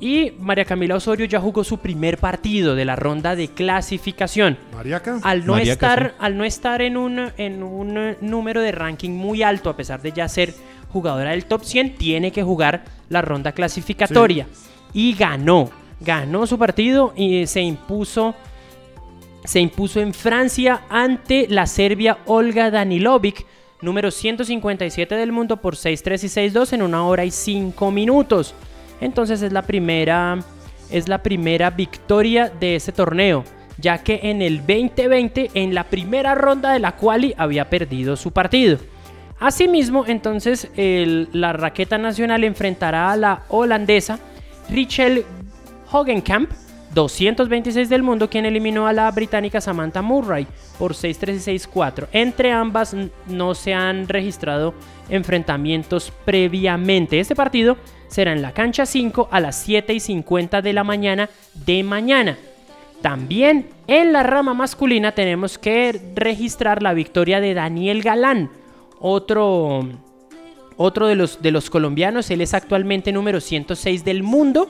Y 0.00 0.32
María 0.38 0.64
Camila 0.64 0.96
Osorio 0.96 1.26
ya 1.26 1.40
jugó 1.40 1.62
su 1.62 1.76
primer 1.76 2.16
partido 2.16 2.74
de 2.74 2.86
la 2.86 2.96
ronda 2.96 3.36
de 3.36 3.48
clasificación. 3.48 4.56
Mariaca. 4.74 5.20
Al 5.22 5.44
no 5.44 5.58
estar, 5.58 6.14
al 6.18 6.38
no 6.38 6.44
estar 6.44 6.80
en 6.80 6.96
un, 6.96 7.30
en 7.36 7.62
un 7.62 8.16
número 8.22 8.62
de 8.62 8.72
ranking 8.72 9.10
muy 9.10 9.42
alto, 9.42 9.68
a 9.68 9.76
pesar 9.76 10.00
de 10.00 10.12
ya 10.12 10.26
ser 10.26 10.54
jugadora 10.90 11.32
del 11.32 11.44
top 11.44 11.64
100, 11.64 11.96
tiene 11.96 12.32
que 12.32 12.42
jugar 12.42 12.84
la 13.10 13.20
ronda 13.20 13.52
clasificatoria. 13.52 14.46
Y 14.94 15.14
ganó. 15.14 15.70
Ganó 16.00 16.46
su 16.46 16.58
partido 16.58 17.12
y 17.14 17.46
se 17.46 17.60
impuso. 17.60 18.34
Se 19.44 19.60
impuso 19.60 20.00
en 20.00 20.14
Francia 20.14 20.82
ante 20.88 21.46
la 21.48 21.66
serbia 21.66 22.18
Olga 22.26 22.70
Danilovic, 22.70 23.46
número 23.80 24.10
157 24.10 25.14
del 25.14 25.32
mundo 25.32 25.56
por 25.56 25.76
6-3 25.76 26.24
y 26.24 26.50
6-2 26.52 26.74
en 26.74 26.82
una 26.82 27.04
hora 27.06 27.24
y 27.24 27.30
5 27.30 27.90
minutos. 27.90 28.54
Entonces 29.00 29.40
es 29.42 29.52
la 29.52 29.62
primera, 29.62 30.38
es 30.90 31.08
la 31.08 31.22
primera 31.22 31.70
victoria 31.70 32.50
de 32.60 32.76
ese 32.76 32.92
torneo, 32.92 33.44
ya 33.78 34.02
que 34.02 34.20
en 34.24 34.42
el 34.42 34.58
2020, 34.58 35.52
en 35.54 35.74
la 35.74 35.84
primera 35.84 36.34
ronda 36.34 36.72
de 36.74 36.78
la 36.78 36.96
quali, 36.96 37.34
había 37.38 37.70
perdido 37.70 38.16
su 38.16 38.32
partido. 38.32 38.78
Asimismo, 39.38 40.04
entonces 40.06 40.68
la 40.76 41.54
raqueta 41.54 41.96
nacional 41.96 42.44
enfrentará 42.44 43.10
a 43.10 43.16
la 43.16 43.42
holandesa 43.48 44.18
Richel 44.68 45.24
Hogenkamp, 45.90 46.50
226 46.94 47.88
del 47.88 48.02
mundo, 48.02 48.28
quien 48.28 48.46
eliminó 48.46 48.86
a 48.86 48.92
la 48.92 49.10
británica 49.10 49.60
Samantha 49.60 50.02
Murray 50.02 50.46
por 50.78 50.94
6-3 50.94 51.34
y 51.34 51.58
6-4. 51.58 52.08
Entre 52.12 52.52
ambas 52.52 52.96
no 53.26 53.54
se 53.54 53.74
han 53.74 54.08
registrado 54.08 54.74
enfrentamientos 55.08 56.12
previamente. 56.24 57.20
Este 57.20 57.36
partido 57.36 57.76
será 58.08 58.32
en 58.32 58.42
la 58.42 58.52
cancha 58.52 58.86
5 58.86 59.28
a 59.30 59.40
las 59.40 59.60
7 59.62 59.94
y 59.94 60.00
50 60.00 60.62
de 60.62 60.72
la 60.72 60.84
mañana 60.84 61.30
de 61.54 61.82
mañana. 61.82 62.36
También 63.02 63.68
en 63.86 64.12
la 64.12 64.22
rama 64.22 64.52
masculina 64.52 65.12
tenemos 65.12 65.58
que 65.58 65.98
registrar 66.14 66.82
la 66.82 66.92
victoria 66.92 67.40
de 67.40 67.54
Daniel 67.54 68.02
Galán, 68.02 68.50
otro, 68.98 69.88
otro 70.76 71.06
de, 71.06 71.14
los, 71.14 71.40
de 71.40 71.50
los 71.50 71.70
colombianos. 71.70 72.30
Él 72.30 72.42
es 72.42 72.52
actualmente 72.52 73.10
número 73.12 73.40
106 73.40 74.04
del 74.04 74.22
mundo 74.22 74.68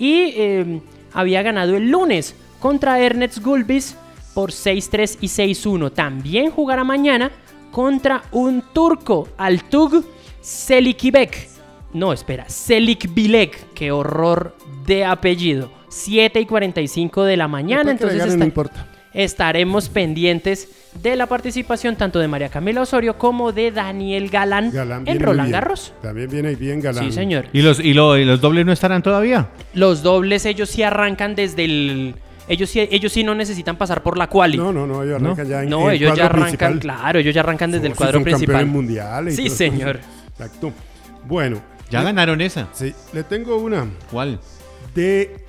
y 0.00 0.32
eh, 0.36 0.80
había 1.12 1.42
ganado 1.42 1.76
el 1.76 1.90
lunes 1.90 2.34
contra 2.58 3.00
Ernest 3.00 3.38
Gulbis 3.38 3.96
por 4.34 4.50
6-3 4.50 5.18
y 5.20 5.26
6-1. 5.26 5.92
También 5.92 6.50
jugará 6.50 6.84
mañana 6.84 7.30
contra 7.70 8.22
un 8.32 8.62
turco, 8.72 9.28
Altug 9.36 10.04
Selikibek. 10.40 11.48
No, 11.92 12.12
espera, 12.12 12.48
Selikbilek. 12.48 13.72
Qué 13.74 13.90
horror 13.90 14.56
de 14.86 15.04
apellido. 15.04 15.70
7 15.88 16.40
y 16.40 16.46
45 16.46 17.24
de 17.24 17.36
la 17.36 17.48
mañana. 17.48 17.90
Entonces 17.90 18.24
estaremos 19.14 19.88
pendientes 19.88 20.68
de 21.02 21.16
la 21.16 21.26
participación 21.26 21.96
tanto 21.96 22.18
de 22.18 22.28
María 22.28 22.48
Camila 22.48 22.82
Osorio 22.82 23.16
como 23.16 23.52
de 23.52 23.70
Daniel 23.70 24.28
Galán, 24.28 24.72
en 25.06 25.20
Roland 25.20 25.52
Garros. 25.52 25.92
También 26.02 26.30
viene 26.30 26.54
bien 26.54 26.80
Galán. 26.80 27.04
Sí, 27.04 27.12
señor. 27.12 27.46
¿Y 27.52 27.62
los, 27.62 27.80
y, 27.80 27.94
los 27.94 28.40
dobles 28.40 28.66
no 28.66 28.72
estarán 28.72 29.02
todavía? 29.02 29.48
Los 29.74 30.02
dobles 30.02 30.46
ellos 30.46 30.68
sí 30.68 30.82
arrancan 30.82 31.34
desde 31.34 31.64
el... 31.64 32.14
Ellos 32.48 32.68
sí, 32.68 32.80
ellos 32.80 33.12
sí 33.12 33.22
no 33.22 33.36
necesitan 33.36 33.76
pasar 33.76 34.02
por 34.02 34.18
la 34.18 34.26
quali. 34.26 34.56
No, 34.56 34.72
no, 34.72 34.84
no, 34.84 35.04
ellos 35.04 35.22
arrancan 35.22 35.48
ya 35.48 35.62
en 35.62 35.70
No, 35.70 35.88
ellos 35.88 36.16
ya 36.16 36.26
arrancan, 36.26 36.78
claro, 36.80 37.20
ellos 37.20 37.32
ya 37.32 37.42
arrancan 37.42 37.70
desde 37.70 37.86
el 37.86 37.94
cuadro 37.94 38.22
principal. 38.24 38.66
mundiales. 38.66 39.36
Sí, 39.36 39.48
señor. 39.48 40.00
Exacto. 40.32 40.72
Bueno. 41.26 41.62
Ya 41.90 42.02
ganaron 42.02 42.40
esa. 42.40 42.68
Sí, 42.72 42.92
le 43.12 43.22
tengo 43.24 43.56
una. 43.56 43.86
¿Cuál? 44.10 44.40
De 44.94 45.44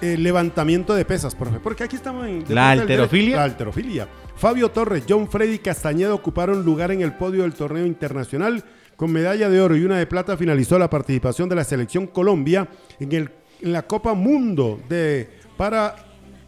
eh, 0.00 0.16
levantamiento 0.16 0.94
de 0.94 1.04
pesas, 1.04 1.34
profe. 1.34 1.60
Porque 1.60 1.84
aquí 1.84 1.96
estamos 1.96 2.26
en... 2.26 2.44
La 2.48 2.70
alterofilia. 2.70 3.36
La 3.36 3.44
alterofilia. 3.44 4.08
Fabio 4.36 4.70
Torres, 4.70 5.04
John 5.08 5.28
Freddy 5.30 5.58
Castañeda 5.58 6.14
ocuparon 6.14 6.64
lugar 6.64 6.90
en 6.92 7.02
el 7.02 7.12
podio 7.14 7.42
del 7.42 7.52
torneo 7.52 7.86
internacional. 7.86 8.64
Con 8.96 9.12
medalla 9.12 9.48
de 9.48 9.60
oro 9.60 9.76
y 9.76 9.84
una 9.84 9.98
de 9.98 10.06
plata 10.06 10.36
finalizó 10.36 10.78
la 10.78 10.90
participación 10.90 11.48
de 11.48 11.54
la 11.54 11.64
selección 11.64 12.06
Colombia 12.06 12.68
en, 12.98 13.12
el, 13.12 13.30
en 13.60 13.72
la 13.72 13.82
Copa 13.82 14.14
Mundo 14.14 14.80
de, 14.88 15.28
para, 15.56 15.96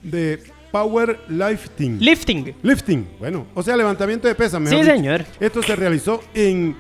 de 0.03 0.43
Power 0.71 1.21
Lifting. 1.29 1.99
Lifting. 1.99 2.55
Lifting. 2.63 3.09
Bueno, 3.19 3.47
o 3.55 3.63
sea, 3.63 3.77
levantamiento 3.77 4.29
de 4.29 4.35
pesas. 4.35 4.63
Sí, 4.69 4.85
señor. 4.85 5.25
Esto 5.41 5.63
se 5.63 5.77
realizó 5.77 6.23
en, 6.35 6.77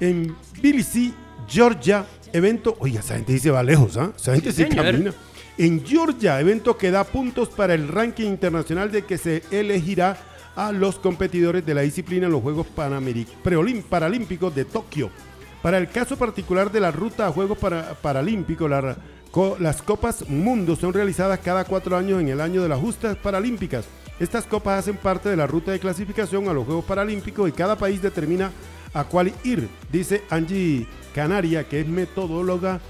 en 0.00 0.36
Tbilisi, 0.60 1.12
Georgia. 1.48 2.04
Evento. 2.32 2.76
Oiga, 2.80 2.98
esa 2.98 3.14
gente 3.14 3.32
dice 3.32 3.50
va 3.52 3.62
lejos, 3.62 3.96
¿ah? 3.96 4.12
Esa 4.16 4.34
gente 4.34 4.50
sí, 4.50 4.64
camina 4.64 5.12
en 5.56 5.84
Georgia, 5.84 6.40
evento 6.40 6.76
que 6.76 6.90
da 6.90 7.04
puntos 7.04 7.48
para 7.48 7.74
el 7.74 7.88
ranking 7.88 8.26
internacional 8.26 8.90
de 8.90 9.02
que 9.02 9.18
se 9.18 9.42
elegirá 9.50 10.16
a 10.56 10.72
los 10.72 10.98
competidores 10.98 11.64
de 11.64 11.74
la 11.74 11.82
disciplina 11.82 12.26
en 12.26 12.32
los 12.32 12.42
Juegos 12.42 12.66
Paralímpicos 13.88 14.54
de 14.54 14.64
Tokio. 14.64 15.10
Para 15.62 15.78
el 15.78 15.88
caso 15.88 16.16
particular 16.16 16.70
de 16.70 16.80
la 16.80 16.90
ruta 16.90 17.26
a 17.26 17.32
Juegos 17.32 17.58
Paralímpicos, 18.02 18.70
las 19.58 19.82
Copas 19.82 20.28
Mundo 20.28 20.76
son 20.76 20.92
realizadas 20.92 21.40
cada 21.40 21.64
cuatro 21.64 21.96
años 21.96 22.20
en 22.20 22.28
el 22.28 22.40
año 22.40 22.62
de 22.62 22.68
las 22.68 22.78
justas 22.78 23.16
paralímpicas. 23.16 23.84
Estas 24.20 24.44
copas 24.44 24.78
hacen 24.78 24.96
parte 24.96 25.28
de 25.28 25.36
la 25.36 25.48
ruta 25.48 25.72
de 25.72 25.80
clasificación 25.80 26.48
a 26.48 26.52
los 26.52 26.66
Juegos 26.66 26.84
Paralímpicos 26.84 27.48
y 27.48 27.52
cada 27.52 27.76
país 27.76 28.00
determina 28.00 28.52
a 28.92 29.04
cuál 29.04 29.32
ir, 29.42 29.68
dice 29.90 30.22
Angie 30.30 30.86
Canaria, 31.12 31.64
que 31.64 31.80
es 31.80 31.88
metodóloga 31.88 32.80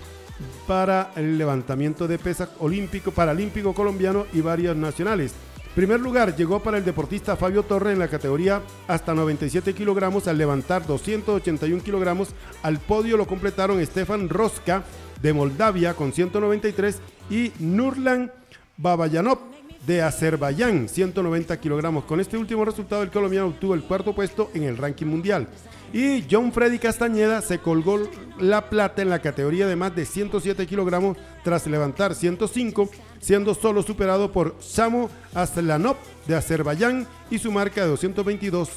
para 0.67 1.13
el 1.17 1.39
levantamiento 1.39 2.09
de 2.09 2.19
pesas 2.19 2.51
olímpico, 2.59 3.11
paralímpico 3.11 3.75
colombiano 3.75 4.27
y 4.33 4.41
varios 4.41 4.77
nacionales. 4.77 5.35
Primer 5.75 5.99
lugar 5.99 6.37
llegó 6.37 6.61
para 6.61 6.79
el 6.79 6.85
deportista 6.85 7.35
Fabio 7.35 7.65
Torre 7.65 7.93
en 7.93 7.99
la 7.99 8.07
categoría 8.07 8.63
hasta 8.87 9.13
97 9.13 9.75
kilogramos 9.75 10.29
al 10.29 10.39
levantar 10.39 10.87
281 10.87 11.83
kilogramos. 11.83 12.29
Al 12.63 12.79
podio 12.79 13.17
lo 13.17 13.27
completaron 13.27 13.85
Stefan 13.85 14.29
Roska 14.29 14.85
de 15.21 15.33
Moldavia 15.33 15.95
con 15.95 16.13
193 16.13 17.01
y 17.29 17.51
Nurlan 17.59 18.31
Babayanov 18.77 19.39
de 19.85 20.03
Azerbaiyán, 20.03 20.89
190 20.89 21.61
kilogramos. 21.61 22.05
Con 22.05 22.21
este 22.21 22.37
último 22.39 22.65
resultado, 22.65 23.03
el 23.03 23.11
colombiano 23.11 23.49
obtuvo 23.49 23.75
el 23.75 23.83
cuarto 23.83 24.15
puesto 24.15 24.51
en 24.55 24.63
el 24.63 24.77
ranking 24.77 25.07
mundial. 25.07 25.49
Y 25.95 26.25
John 26.29 26.51
Freddy 26.51 26.81
Castañeda 26.81 27.41
se 27.41 27.61
colgó 27.61 28.01
la 28.41 28.69
plata 28.69 29.01
en 29.01 29.11
la 29.11 29.23
categoría 29.23 29.69
de 29.69 29.77
más 29.77 29.95
de 29.95 30.05
107 30.05 30.67
kilogramos 30.67 31.17
tras 31.45 31.69
levantar 31.69 32.17
105, 32.17 32.91
siendo 33.21 33.55
solo 33.55 33.81
superado 33.85 34.33
por 34.33 34.57
Samo 34.59 35.09
Aslanov 35.35 35.97
de 36.27 36.35
Azerbaiyán 36.35 37.07
y 37.31 37.39
su 37.39 37.53
marca 37.53 37.83
de 37.83 37.91
222. 37.91 38.71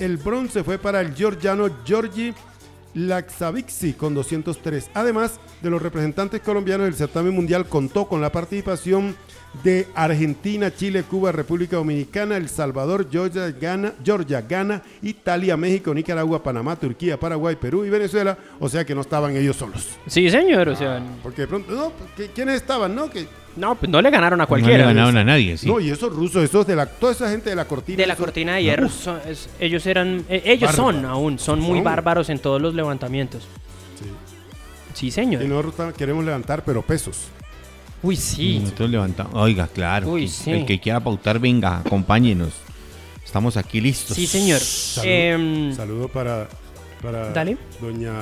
El 0.00 0.16
bronce 0.16 0.64
fue 0.64 0.78
para 0.78 1.00
el 1.00 1.14
georgiano 1.14 1.70
Georgi 1.86 2.34
Laxavixi 2.94 3.92
con 3.92 4.14
203. 4.14 4.90
Además 4.94 5.38
de 5.62 5.70
los 5.70 5.80
representantes 5.80 6.40
colombianos, 6.40 6.88
el 6.88 6.94
certamen 6.96 7.34
mundial 7.34 7.68
contó 7.68 8.08
con 8.08 8.20
la 8.20 8.32
participación 8.32 9.14
de 9.62 9.86
Argentina, 9.94 10.74
Chile, 10.74 11.04
Cuba, 11.04 11.32
República 11.32 11.76
Dominicana, 11.76 12.36
El 12.36 12.48
Salvador, 12.48 13.08
Georgia, 13.10 13.50
Ghana, 13.50 13.94
Georgia, 14.04 14.42
Ghana, 14.42 14.82
Italia, 15.02 15.56
México, 15.56 15.94
Nicaragua, 15.94 16.42
Panamá, 16.42 16.76
Turquía, 16.76 17.18
Paraguay, 17.18 17.56
Perú 17.56 17.84
y 17.84 17.90
Venezuela. 17.90 18.36
O 18.58 18.68
sea 18.68 18.84
que 18.84 18.94
no 18.94 19.02
estaban 19.02 19.36
ellos 19.36 19.56
solos. 19.56 19.88
Sí, 20.06 20.28
señor. 20.30 20.68
O 20.68 20.76
sea, 20.76 21.02
porque 21.22 21.42
de 21.42 21.48
pronto, 21.48 21.72
no, 21.72 21.92
¿quiénes 22.34 22.56
estaban? 22.56 22.94
No, 22.94 23.08
que 23.08 23.26
no, 23.56 23.76
pues 23.76 23.90
no 23.90 24.02
le 24.02 24.10
ganaron 24.10 24.40
a 24.40 24.46
cualquiera. 24.46 24.84
No 24.84 24.88
le 24.90 24.94
ganaron 24.94 25.16
a 25.16 25.24
nadie, 25.24 25.56
sí. 25.56 25.68
No, 25.68 25.78
y 25.78 25.90
esos 25.90 26.12
rusos, 26.12 26.42
esos 26.42 26.66
de 26.66 26.74
la, 26.74 26.86
toda 26.86 27.12
esa 27.12 27.30
gente 27.30 27.50
de 27.50 27.56
la 27.56 27.66
cortina. 27.66 27.96
De 27.96 28.06
la 28.06 28.16
cortina 28.16 28.56
de 28.56 28.64
hierro. 28.64 28.88
ellos 29.60 29.86
eran, 29.86 30.24
eh, 30.28 30.42
ellos 30.44 30.72
son 30.72 31.04
aún, 31.04 31.38
son 31.38 31.60
muy 31.60 31.80
bárbaros 31.80 32.30
en 32.30 32.40
todos 32.40 32.60
los 32.60 32.74
levantamientos. 32.74 33.46
Sí. 33.98 34.10
Sí, 34.94 35.10
señor. 35.10 35.42
Y 35.42 35.46
nosotros 35.46 35.94
queremos 35.94 36.24
levantar, 36.24 36.64
pero 36.64 36.82
pesos. 36.82 37.28
Uy, 38.04 38.16
sí. 38.16 38.60
Nosotros 38.60 38.90
levantamos. 38.90 39.34
Oiga, 39.34 39.66
claro. 39.66 40.16
El 40.16 40.66
que 40.66 40.78
quiera 40.78 41.00
pautar, 41.00 41.38
venga, 41.38 41.78
acompáñenos. 41.78 42.52
Estamos 43.24 43.56
aquí 43.56 43.80
listos. 43.80 44.14
Sí, 44.14 44.26
señor. 44.26 44.60
Saludo, 44.60 46.04
em, 46.04 46.08
para, 46.12 46.48
para 47.02 47.32
doña 47.80 48.12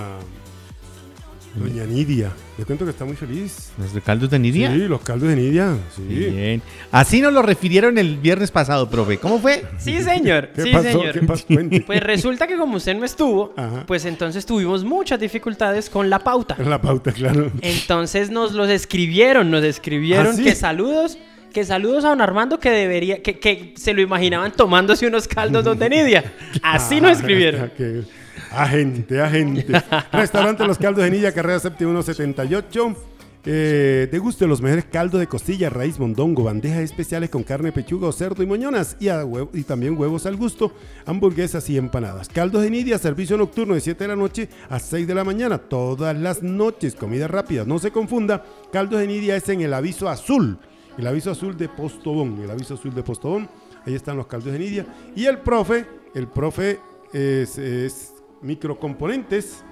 Doña 1.54 1.84
Nidia. 1.84 2.30
Le 2.56 2.64
cuento 2.64 2.84
que 2.84 2.92
está 2.92 3.04
muy 3.04 3.16
feliz. 3.16 3.72
¿Los 3.78 4.02
caldos 4.02 4.30
de 4.30 4.38
Nidia? 4.38 4.72
Sí, 4.72 4.78
los 4.88 5.02
caldos 5.02 5.28
de 5.28 5.36
Nidia. 5.36 5.76
Sí. 5.94 6.02
Bien. 6.02 6.62
Así 6.90 7.20
nos 7.20 7.32
lo 7.32 7.42
refirieron 7.42 7.98
el 7.98 8.16
viernes 8.16 8.50
pasado, 8.50 8.88
profe. 8.88 9.18
¿Cómo 9.18 9.38
fue? 9.38 9.64
Sí, 9.78 10.02
señor. 10.02 10.48
¿Qué 10.54 10.62
sí, 10.62 10.72
pasó? 10.72 10.84
señor. 10.84 11.12
¿Qué 11.12 11.26
pasó? 11.26 11.44
Pues 11.86 12.02
resulta 12.02 12.46
que 12.46 12.56
como 12.56 12.76
usted 12.76 12.96
no 12.96 13.04
estuvo, 13.04 13.54
pues 13.86 14.04
entonces 14.06 14.46
tuvimos 14.46 14.84
muchas 14.84 15.20
dificultades 15.20 15.90
con 15.90 16.08
la 16.08 16.18
pauta. 16.18 16.56
Con 16.56 16.70
la 16.70 16.80
pauta, 16.80 17.12
claro. 17.12 17.52
Entonces 17.60 18.30
nos 18.30 18.52
los 18.52 18.70
escribieron, 18.70 19.50
nos 19.50 19.64
escribieron 19.64 20.36
¿Ah, 20.38 20.42
que 20.42 20.54
saludos 20.54 21.18
que 21.52 21.64
saludos 21.64 22.04
a 22.06 22.08
don 22.08 22.22
Armando 22.22 22.58
que 22.58 22.70
debería, 22.70 23.22
que, 23.22 23.38
que 23.38 23.74
se 23.76 23.92
lo 23.92 24.00
imaginaban 24.00 24.52
tomándose 24.52 25.06
unos 25.06 25.28
caldos 25.28 25.62
donde 25.62 25.90
Nidia. 25.90 26.32
Así 26.62 26.98
nos 26.98 27.10
ah, 27.10 27.14
escribieron. 27.20 27.70
Agente, 28.54 29.20
agente. 29.20 29.82
Restaurante 30.12 30.66
Los 30.66 30.78
Caldos 30.78 31.04
de 31.04 31.10
Nilla, 31.10 31.32
carrera 31.32 31.58
séptima 31.58 31.90
178. 32.02 32.96
Eh, 33.44 34.08
deguste 34.12 34.46
los 34.46 34.62
mejores 34.62 34.84
caldos 34.84 35.18
de 35.18 35.26
costilla, 35.26 35.68
raíz, 35.68 35.98
mondongo, 35.98 36.44
bandejas 36.44 36.82
especiales 36.82 37.28
con 37.28 37.42
carne, 37.42 37.72
pechuga 37.72 38.12
cerdo 38.12 38.40
y 38.44 38.46
moñonas 38.46 38.96
y, 39.00 39.08
y, 39.52 39.62
también 39.64 39.98
huevos 39.98 40.26
al 40.26 40.36
gusto, 40.36 40.72
hamburguesas 41.06 41.68
y 41.68 41.76
empanadas. 41.76 42.28
Caldos 42.28 42.62
de 42.62 42.70
Nidia, 42.70 42.98
servicio 42.98 43.36
nocturno 43.36 43.74
de 43.74 43.80
7 43.80 44.04
de 44.04 44.08
la 44.08 44.14
noche 44.14 44.48
a 44.70 44.78
6 44.78 45.08
de 45.08 45.14
la 45.14 45.24
mañana, 45.24 45.58
todas 45.58 46.16
las 46.16 46.40
noches, 46.40 46.94
comida 46.94 47.26
rápida, 47.26 47.64
no 47.64 47.80
se 47.80 47.90
confunda. 47.90 48.44
Caldos 48.72 49.00
de 49.00 49.08
Nidia 49.08 49.34
es 49.34 49.48
en 49.48 49.62
el 49.62 49.74
aviso 49.74 50.08
azul, 50.08 50.58
el 50.96 51.06
aviso 51.06 51.32
azul 51.32 51.56
de 51.56 51.68
Postobón, 51.68 52.40
el 52.40 52.50
aviso 52.50 52.74
azul 52.74 52.94
de 52.94 53.02
Postobón, 53.02 53.48
ahí 53.84 53.94
están 53.94 54.16
los 54.16 54.28
caldos 54.28 54.52
de 54.52 54.58
Nidia. 54.60 54.86
Y 55.16 55.24
el 55.24 55.38
profe, 55.38 55.84
el 56.14 56.28
profe 56.28 56.78
es 57.12 58.11
microcomponentes. 58.42 59.64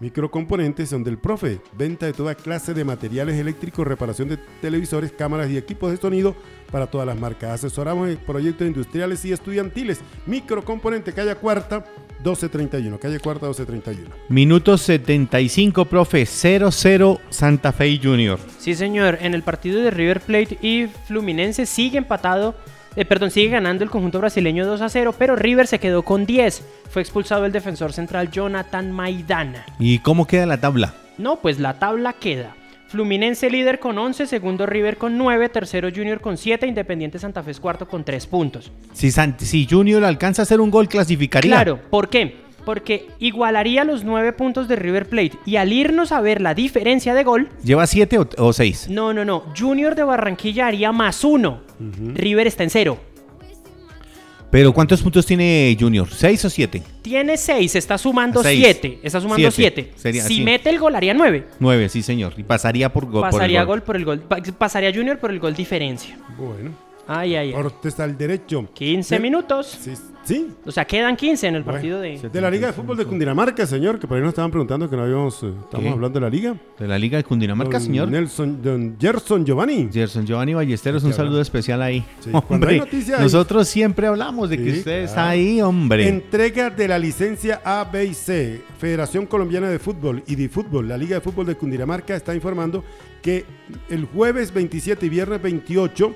Microcomponentes 0.00 0.90
donde 0.90 1.10
el 1.10 1.18
profe, 1.18 1.60
venta 1.78 2.06
de 2.06 2.12
toda 2.12 2.34
clase 2.34 2.74
de 2.74 2.84
materiales 2.84 3.38
eléctricos, 3.38 3.86
reparación 3.86 4.28
de 4.28 4.36
televisores, 4.60 5.12
cámaras 5.12 5.48
y 5.48 5.56
equipos 5.56 5.92
de 5.92 5.96
sonido 5.96 6.34
para 6.72 6.88
todas 6.88 7.06
las 7.06 7.16
marcas. 7.16 7.52
Asesoramos 7.52 8.08
en 8.08 8.16
proyectos 8.16 8.66
industriales 8.66 9.24
y 9.24 9.30
estudiantiles. 9.30 10.00
Microcomponente, 10.26 11.12
calle 11.12 11.36
cuarta, 11.36 11.84
1231, 12.22 12.98
calle 12.98 13.18
Cuarta 13.18 13.46
1231. 13.46 14.10
Minuto 14.28 14.78
75, 14.78 15.84
profe, 15.86 16.22
0-0 16.22 17.18
Santa 17.30 17.72
Fe 17.72 17.98
Junior. 18.00 18.38
Sí, 18.58 18.74
señor, 18.74 19.18
en 19.20 19.34
el 19.34 19.42
partido 19.42 19.80
de 19.80 19.90
River 19.90 20.20
Plate 20.20 20.58
y 20.62 20.86
Fluminense 21.06 21.66
sigue 21.66 21.98
empatado, 21.98 22.54
eh, 22.96 23.04
perdón, 23.04 23.30
sigue 23.30 23.48
ganando 23.48 23.84
el 23.84 23.90
conjunto 23.90 24.18
brasileño 24.18 24.66
2 24.66 24.80
a 24.82 24.88
0, 24.88 25.14
pero 25.18 25.36
River 25.36 25.66
se 25.66 25.78
quedó 25.78 26.02
con 26.02 26.26
10. 26.26 26.64
Fue 26.90 27.02
expulsado 27.02 27.46
el 27.46 27.52
defensor 27.52 27.92
central 27.92 28.30
Jonathan 28.30 28.92
Maidana. 28.92 29.64
¿Y 29.78 29.98
cómo 30.00 30.26
queda 30.26 30.46
la 30.46 30.60
tabla? 30.60 30.94
No, 31.18 31.36
pues 31.36 31.58
la 31.58 31.78
tabla 31.78 32.12
queda. 32.12 32.54
Fluminense 32.88 33.48
líder 33.48 33.78
con 33.78 33.96
11, 33.96 34.26
segundo 34.26 34.66
River 34.66 34.98
con 34.98 35.16
9, 35.16 35.48
tercero 35.48 35.88
Junior 35.88 36.20
con 36.20 36.36
7, 36.36 36.66
Independiente 36.66 37.18
Santa 37.18 37.42
Fe 37.42 37.52
es 37.52 37.58
cuarto 37.58 37.88
con 37.88 38.04
3 38.04 38.26
puntos. 38.26 38.70
Si, 38.92 39.10
si 39.10 39.66
Junior 39.66 40.04
alcanza 40.04 40.42
a 40.42 40.44
hacer 40.44 40.60
un 40.60 40.70
gol, 40.70 40.88
clasificaría. 40.88 41.50
Claro, 41.50 41.80
¿por 41.88 42.10
qué? 42.10 42.36
Porque 42.64 43.08
igualaría 43.18 43.84
los 43.84 44.04
9 44.04 44.32
puntos 44.32 44.68
de 44.68 44.76
River 44.76 45.08
Plate 45.08 45.32
y 45.44 45.56
al 45.56 45.72
irnos 45.72 46.12
a 46.12 46.20
ver 46.20 46.40
la 46.40 46.54
diferencia 46.54 47.14
de 47.14 47.24
gol... 47.24 47.48
¿Lleva 47.64 47.86
7 47.86 48.18
o 48.38 48.52
6? 48.52 48.88
No, 48.88 49.12
no, 49.12 49.24
no. 49.24 49.44
Junior 49.58 49.94
de 49.94 50.04
Barranquilla 50.04 50.66
haría 50.66 50.92
más 50.92 51.24
1. 51.24 51.60
River 52.14 52.46
está 52.46 52.62
en 52.62 52.70
0. 52.70 52.98
Pero 54.52 54.70
¿cuántos 54.74 55.00
puntos 55.00 55.24
tiene 55.24 55.74
Junior? 55.80 56.06
¿Seis 56.10 56.44
o 56.44 56.50
siete? 56.50 56.82
Tiene 57.00 57.38
seis, 57.38 57.74
está 57.74 57.96
sumando 57.96 58.42
siete. 58.42 58.98
Está 59.02 59.18
sumando 59.18 59.50
siete. 59.50 59.94
si 59.96 60.42
mete 60.42 60.68
el 60.68 60.78
gol, 60.78 60.94
haría 60.94 61.14
nueve. 61.14 61.46
Nueve, 61.58 61.88
sí, 61.88 62.02
señor. 62.02 62.34
Y 62.36 62.42
pasaría 62.42 62.92
por 62.92 63.06
gol. 63.06 63.22
Pasaría 63.22 63.64
gol 63.64 63.80
por 63.82 63.96
el 63.96 64.04
gol. 64.04 64.20
Pasaría 64.58 64.92
Junior 64.92 65.18
por 65.18 65.30
el 65.30 65.40
gol 65.40 65.54
diferencia. 65.54 66.18
Bueno. 66.36 66.72
Ay, 67.06 67.34
ay, 67.34 67.54
ay. 67.54 67.66
está 67.82 68.04
el 68.04 68.18
derecho. 68.18 68.68
15 68.74 69.18
minutos. 69.20 69.78
Sí, 69.80 69.94
sí. 70.24 70.50
O 70.64 70.72
sea, 70.72 70.84
quedan 70.84 71.16
15 71.16 71.48
en 71.48 71.54
el 71.56 71.64
partido 71.64 72.00
de... 72.00 72.18
De 72.18 72.40
la 72.40 72.50
Liga 72.50 72.68
de 72.68 72.72
Fútbol 72.72 72.96
de 72.96 73.04
Cundinamarca, 73.04 73.66
señor, 73.66 73.98
que 73.98 74.06
por 74.06 74.16
ahí 74.16 74.22
nos 74.22 74.30
estaban 74.30 74.50
preguntando 74.50 74.88
que 74.88 74.96
no 74.96 75.02
habíamos... 75.02 75.42
Eh, 75.42 75.52
estamos 75.64 75.92
hablando 75.92 76.18
de 76.18 76.20
la 76.20 76.30
Liga. 76.30 76.56
De 76.78 76.88
la 76.88 76.98
Liga 76.98 77.18
de 77.18 77.24
Cundinamarca, 77.24 77.80
señor. 77.80 78.08
Nelson, 78.08 78.62
don 78.62 78.96
Gerson 78.98 79.44
Giovanni. 79.44 79.88
Gerson 79.92 80.26
Giovanni 80.26 80.54
Ballesteros, 80.54 81.04
un 81.04 81.12
saludo 81.12 81.40
especial 81.40 81.82
ahí. 81.82 82.04
Hombre, 82.48 82.82
nosotros 83.20 83.68
siempre 83.68 84.06
hablamos 84.06 84.50
de 84.50 84.58
que 84.58 84.70
usted 84.78 85.04
está 85.04 85.28
ahí, 85.28 85.60
hombre. 85.60 86.08
Entrega 86.08 86.70
de 86.70 86.88
la 86.88 86.98
licencia 86.98 87.60
A, 87.64 87.84
B 87.84 88.04
y 88.06 88.14
C. 88.14 88.62
Federación 88.78 89.26
Colombiana 89.26 89.68
de 89.68 89.78
Fútbol 89.78 90.22
y 90.26 90.34
de 90.34 90.48
Fútbol, 90.48 90.88
la 90.88 90.96
Liga 90.96 91.16
de 91.16 91.20
Fútbol 91.20 91.46
de 91.46 91.54
Cundinamarca 91.54 92.14
está 92.16 92.34
informando 92.34 92.84
que 93.22 93.44
el 93.88 94.04
jueves 94.06 94.52
27 94.52 95.06
y 95.06 95.08
viernes 95.08 95.40
28 95.40 96.14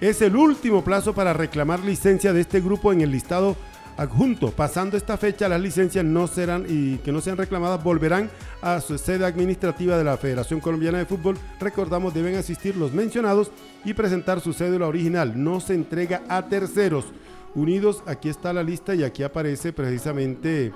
es 0.00 0.22
el 0.22 0.36
último 0.36 0.84
plazo 0.84 1.12
para 1.12 1.32
reclamar 1.32 1.80
licencia 1.80 2.32
de 2.32 2.40
este 2.40 2.60
grupo 2.60 2.92
en 2.92 3.00
el 3.00 3.10
listado 3.10 3.56
adjunto. 3.96 4.52
Pasando 4.52 4.96
esta 4.96 5.16
fecha, 5.16 5.48
las 5.48 5.60
licencias 5.60 6.04
no 6.04 6.28
serán 6.28 6.64
y 6.68 6.98
que 6.98 7.10
no 7.10 7.20
sean 7.20 7.36
reclamadas 7.36 7.82
volverán 7.82 8.30
a 8.62 8.80
su 8.80 8.96
sede 8.96 9.26
administrativa 9.26 9.98
de 9.98 10.04
la 10.04 10.16
Federación 10.16 10.60
Colombiana 10.60 10.98
de 10.98 11.06
Fútbol. 11.06 11.36
Recordamos, 11.58 12.14
deben 12.14 12.36
asistir 12.36 12.76
los 12.76 12.92
mencionados 12.92 13.50
y 13.84 13.94
presentar 13.94 14.40
su 14.40 14.52
cédula 14.52 14.86
original. 14.86 15.32
No 15.42 15.60
se 15.60 15.74
entrega 15.74 16.22
a 16.28 16.48
terceros. 16.48 17.06
Unidos, 17.54 18.04
aquí 18.06 18.28
está 18.28 18.52
la 18.52 18.62
lista 18.62 18.94
y 18.94 19.02
aquí 19.02 19.24
aparece 19.24 19.72
precisamente 19.72 20.70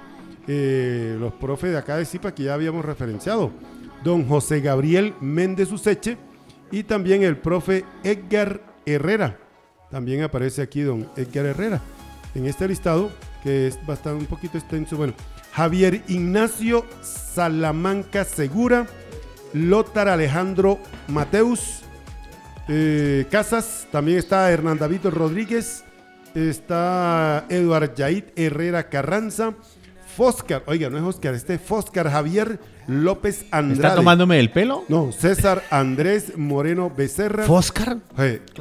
eh, 0.48 1.16
los 1.20 1.32
profes 1.34 1.70
de 1.70 1.78
acá 1.78 1.96
de 1.96 2.04
CIPA 2.04 2.34
que 2.34 2.44
ya 2.44 2.54
habíamos 2.54 2.84
referenciado. 2.84 3.52
Don 4.02 4.26
José 4.26 4.60
Gabriel 4.60 5.14
Méndez 5.20 5.70
Useche 5.70 6.16
y 6.72 6.82
también 6.82 7.22
el 7.22 7.36
profe 7.36 7.84
Edgar 8.02 8.71
Herrera. 8.86 9.38
También 9.90 10.22
aparece 10.22 10.62
aquí 10.62 10.82
don 10.82 11.08
Edgar 11.16 11.46
Herrera 11.46 11.80
en 12.34 12.46
este 12.46 12.66
listado, 12.66 13.10
que 13.42 13.66
es 13.66 13.86
bastante 13.86 14.20
un 14.20 14.26
poquito 14.26 14.58
extenso. 14.58 14.96
Bueno, 14.96 15.14
Javier 15.52 16.02
Ignacio 16.08 16.86
Salamanca 17.02 18.24
Segura, 18.24 18.86
Lotar 19.52 20.08
Alejandro 20.08 20.78
Mateus, 21.08 21.82
eh, 22.68 23.26
Casas, 23.30 23.86
también 23.92 24.18
está 24.18 24.50
Hernán 24.50 24.78
David 24.78 25.06
Rodríguez, 25.06 25.84
está 26.34 27.44
Eduard 27.50 27.94
Yaid 27.94 28.24
Herrera 28.34 28.88
Carranza, 28.88 29.54
Foscar, 30.16 30.62
oiga, 30.66 30.88
no 30.88 30.98
es 30.98 31.04
Oscar, 31.04 31.34
este 31.34 31.58
Foscar 31.58 32.10
Javier 32.10 32.58
López 32.86 33.46
Andrade. 33.50 33.82
¿Está 33.82 33.94
tomándome 33.94 34.38
el 34.40 34.50
pelo? 34.50 34.84
No, 34.88 35.12
César 35.12 35.62
Andrés 35.70 36.36
Moreno 36.36 36.90
Becerra. 36.94 37.44
¿Foscar? 37.44 37.98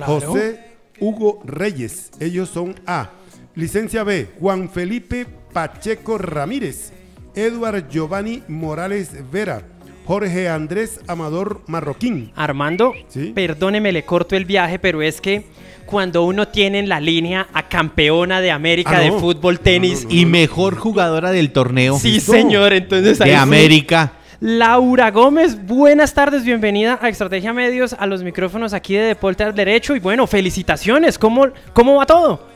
José 0.05 0.71
Hugo 0.99 1.41
Reyes. 1.45 2.11
Ellos 2.19 2.49
son 2.49 2.75
A. 2.85 3.09
Licencia 3.55 4.03
B, 4.03 4.29
Juan 4.39 4.69
Felipe 4.69 5.25
Pacheco 5.51 6.17
Ramírez. 6.17 6.93
Eduard 7.35 7.89
Giovanni 7.89 8.43
Morales 8.47 9.11
Vera. 9.31 9.61
Jorge 10.05 10.49
Andrés 10.49 10.99
Amador 11.07 11.61
Marroquín. 11.67 12.31
Armando, 12.35 12.93
perdóneme, 13.33 13.91
le 13.91 14.03
corto 14.03 14.35
el 14.35 14.45
viaje, 14.45 14.79
pero 14.79 15.01
es 15.01 15.21
que 15.21 15.45
cuando 15.85 16.23
uno 16.23 16.47
tiene 16.47 16.79
en 16.79 16.89
la 16.89 16.99
línea 16.99 17.47
a 17.53 17.67
campeona 17.67 18.41
de 18.41 18.51
América 18.51 18.97
ah, 18.97 18.99
de 18.99 19.11
fútbol, 19.11 19.59
tenis. 19.59 20.07
y 20.09 20.25
mejor 20.25 20.75
jugadora 20.77 21.31
del 21.31 21.51
torneo. 21.51 21.99
Sí, 21.99 22.19
señor. 22.19 22.73
Entonces 22.73 23.19
De 23.19 23.35
América. 23.35 24.13
Laura 24.39 25.11
Gómez, 25.11 25.67
buenas 25.67 26.15
tardes, 26.15 26.43
bienvenida 26.43 26.97
a 26.99 27.09
Estrategia 27.09 27.53
Medios, 27.53 27.93
a 27.93 28.07
los 28.07 28.23
micrófonos 28.23 28.73
aquí 28.73 28.95
de 28.95 29.03
Deporte 29.03 29.43
al 29.43 29.53
Derecho. 29.53 29.95
Y 29.95 29.99
bueno, 29.99 30.25
felicitaciones, 30.25 31.19
¿cómo, 31.19 31.49
cómo 31.73 31.97
va 31.97 32.07
todo? 32.07 32.47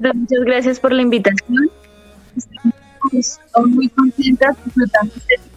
Muchas 0.00 0.40
gracias 0.44 0.80
por 0.80 0.92
la 0.92 1.02
invitación. 1.02 1.70
Estoy 3.12 3.70
muy 3.70 3.88
contenta 3.88 4.54
disfrutando 4.64 5.14
este 5.16 5.52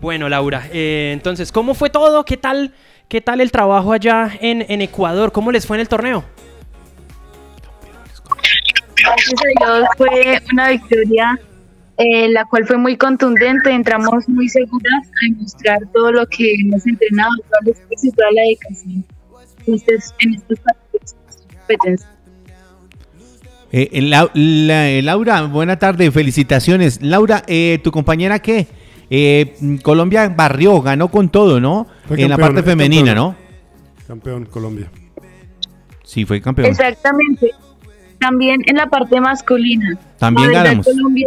bueno, 0.00 0.28
Laura, 0.28 0.68
eh, 0.72 1.10
entonces, 1.12 1.50
¿cómo 1.50 1.74
fue 1.74 1.90
todo? 1.90 2.24
¿Qué 2.24 2.36
tal, 2.36 2.72
qué 3.08 3.20
tal 3.20 3.40
el 3.40 3.50
trabajo 3.50 3.92
allá 3.92 4.30
en, 4.40 4.80
Ecuador? 4.80 5.32
¿Cómo 5.32 5.50
les 5.50 5.66
fue 5.66 5.76
en 5.76 5.80
el 5.80 5.88
torneo? 5.88 6.24
Gracias 8.94 9.34
a 9.40 9.66
Dios 9.66 9.88
fue 9.96 10.40
una 10.52 10.68
victoria 10.68 11.40
eh, 11.96 12.28
la 12.28 12.44
cual 12.44 12.64
fue 12.64 12.76
muy 12.76 12.96
contundente. 12.96 13.70
Entramos 13.70 14.28
muy 14.28 14.48
seguras 14.48 15.02
a 15.04 15.26
demostrar 15.28 15.80
todo 15.92 16.12
lo 16.12 16.26
que 16.28 16.54
hemos 16.54 16.86
entrenado, 16.86 17.32
toda 17.48 17.60
la 17.64 17.72
toda 18.14 18.30
la 18.32 18.42
dedicación 18.42 19.04
en 19.66 19.74
estos, 19.74 20.14
en 23.72 24.04
estos 24.04 24.30
partidos. 24.30 24.70
Eh, 24.74 25.00
Laura, 25.02 25.42
buena 25.42 25.78
tarde, 25.78 26.10
felicitaciones. 26.10 27.00
Laura, 27.02 27.42
¿tu 27.82 27.90
compañera 27.90 28.38
qué? 28.40 28.66
Eh, 29.10 29.54
Colombia 29.82 30.28
barrió, 30.28 30.82
ganó 30.82 31.10
con 31.10 31.30
todo, 31.30 31.60
¿no? 31.60 31.86
en 32.10 32.28
la 32.28 32.36
parte 32.36 32.62
femenina, 32.62 33.14
¿no? 33.14 33.34
Campeón 34.06 34.46
Colombia. 34.46 34.90
Sí, 36.04 36.24
fue 36.24 36.40
campeón. 36.40 36.68
Exactamente. 36.68 37.52
También 38.18 38.62
en 38.66 38.76
la 38.76 38.86
parte 38.86 39.20
masculina. 39.20 39.98
También 40.18 40.52
ganamos. 40.52 40.86
Colombia 40.86 41.26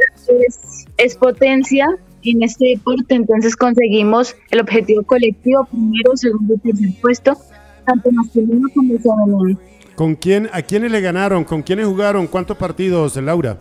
es, 0.97 1.15
potencia 1.15 1.87
en 2.23 2.43
este 2.43 2.65
deporte, 2.67 3.15
entonces 3.15 3.55
conseguimos 3.55 4.35
el 4.51 4.59
objetivo 4.59 5.03
colectivo, 5.03 5.65
primero, 5.65 6.15
segundo 6.15 6.55
y 6.55 6.57
tercer 6.59 7.01
puesto, 7.01 7.37
tanto 7.85 8.11
masculino 8.11 8.67
como 8.73 8.97
femenino. 8.99 9.59
¿Con 9.95 10.15
quién, 10.15 10.49
a 10.53 10.61
quiénes 10.61 10.91
le 10.91 11.01
ganaron? 11.01 11.43
¿Con 11.43 11.61
quiénes 11.61 11.85
jugaron? 11.85 12.27
¿Cuántos 12.27 12.57
partidos, 12.57 13.15
Laura? 13.17 13.57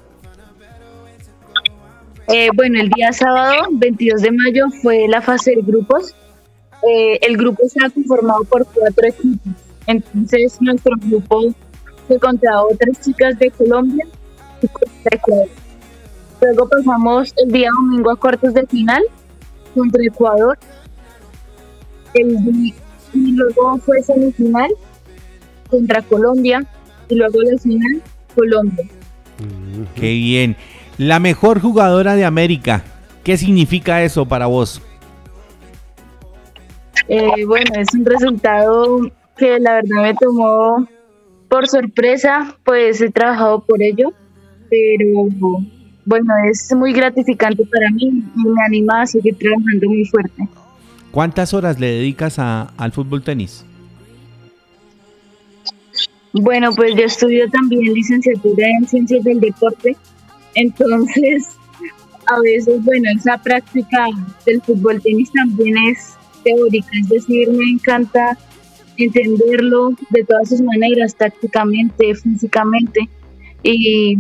Eh, 2.29 2.49
bueno, 2.55 2.81
el 2.81 2.89
día 2.91 3.13
sábado, 3.13 3.67
22 3.73 4.23
de 4.23 4.31
mayo, 4.31 4.67
fue 4.83 5.09
la 5.09 5.21
fase 5.21 5.57
de 5.57 5.63
grupos. 5.63 6.15
Eh, 6.89 7.19
el 7.23 7.37
grupo 7.37 7.65
está 7.65 7.91
conformado 7.91 8.45
por 8.45 8.65
cuatro 8.67 9.07
equipos. 9.07 9.53
Entonces, 9.87 10.57
nuestro 10.61 10.93
grupo 10.97 11.53
fue 12.07 12.19
contra 12.19 12.63
otras 12.63 13.01
chicas 13.01 13.39
de 13.39 13.51
Colombia 13.51 14.07
y 14.63 14.69
contra 14.69 15.17
Ecuador. 15.17 15.49
Luego 16.41 16.69
pasamos 16.69 17.35
el 17.45 17.53
día 17.53 17.69
domingo 17.75 18.13
a 18.13 18.17
cuartos 18.17 18.55
de 18.55 18.67
final 18.67 19.03
contra 19.75 20.03
Ecuador. 20.05 20.59
El, 22.15 22.73
y 23.13 23.33
luego 23.33 23.79
fue 23.79 24.03
semifinal 24.03 24.71
contra 25.71 26.03
Colombia 26.03 26.65
y 27.09 27.15
luego 27.15 27.41
la 27.43 27.59
final 27.59 28.03
Colombia. 28.35 28.85
Qué 29.95 30.13
bien. 30.13 30.57
La 30.99 31.19
mejor 31.19 31.61
jugadora 31.61 32.15
de 32.15 32.25
América. 32.25 32.85
¿Qué 33.25 33.37
significa 33.37 34.03
eso 34.03 34.27
para 34.27 34.47
vos? 34.47 34.83
Eh, 37.09 37.45
bueno, 37.47 37.71
es 37.77 37.89
un 37.95 38.05
resultado 38.05 39.11
que 39.37 39.59
la 39.59 39.75
verdad 39.75 40.03
me 40.03 40.15
tomó 40.15 40.87
por 41.49 41.67
sorpresa, 41.67 42.57
pues 42.65 43.01
he 43.01 43.11
trabajado 43.11 43.61
por 43.61 43.83
ello, 43.83 44.13
pero 44.69 45.29
bueno, 46.05 46.33
es 46.51 46.73
muy 46.75 46.93
gratificante 46.93 47.65
para 47.67 47.91
mí 47.91 48.23
y 48.37 48.49
me 48.49 48.63
anima 48.63 49.03
a 49.03 49.07
seguir 49.07 49.37
trabajando 49.37 49.89
muy 49.89 50.05
fuerte. 50.05 50.49
¿Cuántas 51.11 51.53
horas 51.55 51.81
le 51.81 51.89
dedicas 51.89 52.39
al 52.39 52.93
fútbol 52.93 53.23
tenis? 53.23 53.65
Bueno, 56.33 56.73
pues 56.75 56.95
yo 56.95 57.05
estudio 57.05 57.49
también 57.51 57.93
licenciatura 57.93 58.67
en 58.79 58.87
ciencias 58.87 59.25
del 59.25 59.41
deporte, 59.41 59.97
entonces 60.55 61.49
a 62.27 62.41
veces, 62.41 62.85
bueno, 62.85 63.09
esa 63.17 63.37
práctica 63.39 64.07
del 64.47 64.63
fútbol 64.63 65.03
tenis 65.03 65.33
también 65.33 65.77
es 65.91 66.15
teórica, 66.45 66.89
es 67.01 67.09
decir, 67.09 67.51
me 67.51 67.71
encanta 67.71 68.39
entenderlo 68.97 69.91
de 70.11 70.25
todas 70.25 70.51
sus 70.51 70.61
maneras, 70.61 71.17
tácticamente, 71.17 72.15
físicamente, 72.15 73.09
y 73.65 74.17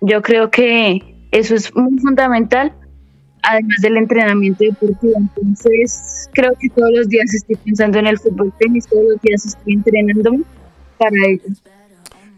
yo 0.00 0.22
creo 0.22 0.50
que 0.50 1.28
eso 1.30 1.54
es 1.54 1.72
muy 1.76 1.98
fundamental, 2.00 2.72
además 3.42 3.76
del 3.80 3.96
entrenamiento 3.96 4.64
deportivo. 4.64 5.12
Entonces, 5.16 6.28
creo 6.32 6.52
que 6.60 6.68
todos 6.70 6.90
los 6.94 7.08
días 7.08 7.32
estoy 7.32 7.56
pensando 7.56 7.98
en 7.98 8.08
el 8.08 8.18
fútbol 8.18 8.52
tenis, 8.58 8.86
todos 8.88 9.04
los 9.04 9.20
días 9.22 9.46
estoy 9.46 9.74
entrenándome 9.74 10.44
para 10.98 11.16
ello. 11.26 11.42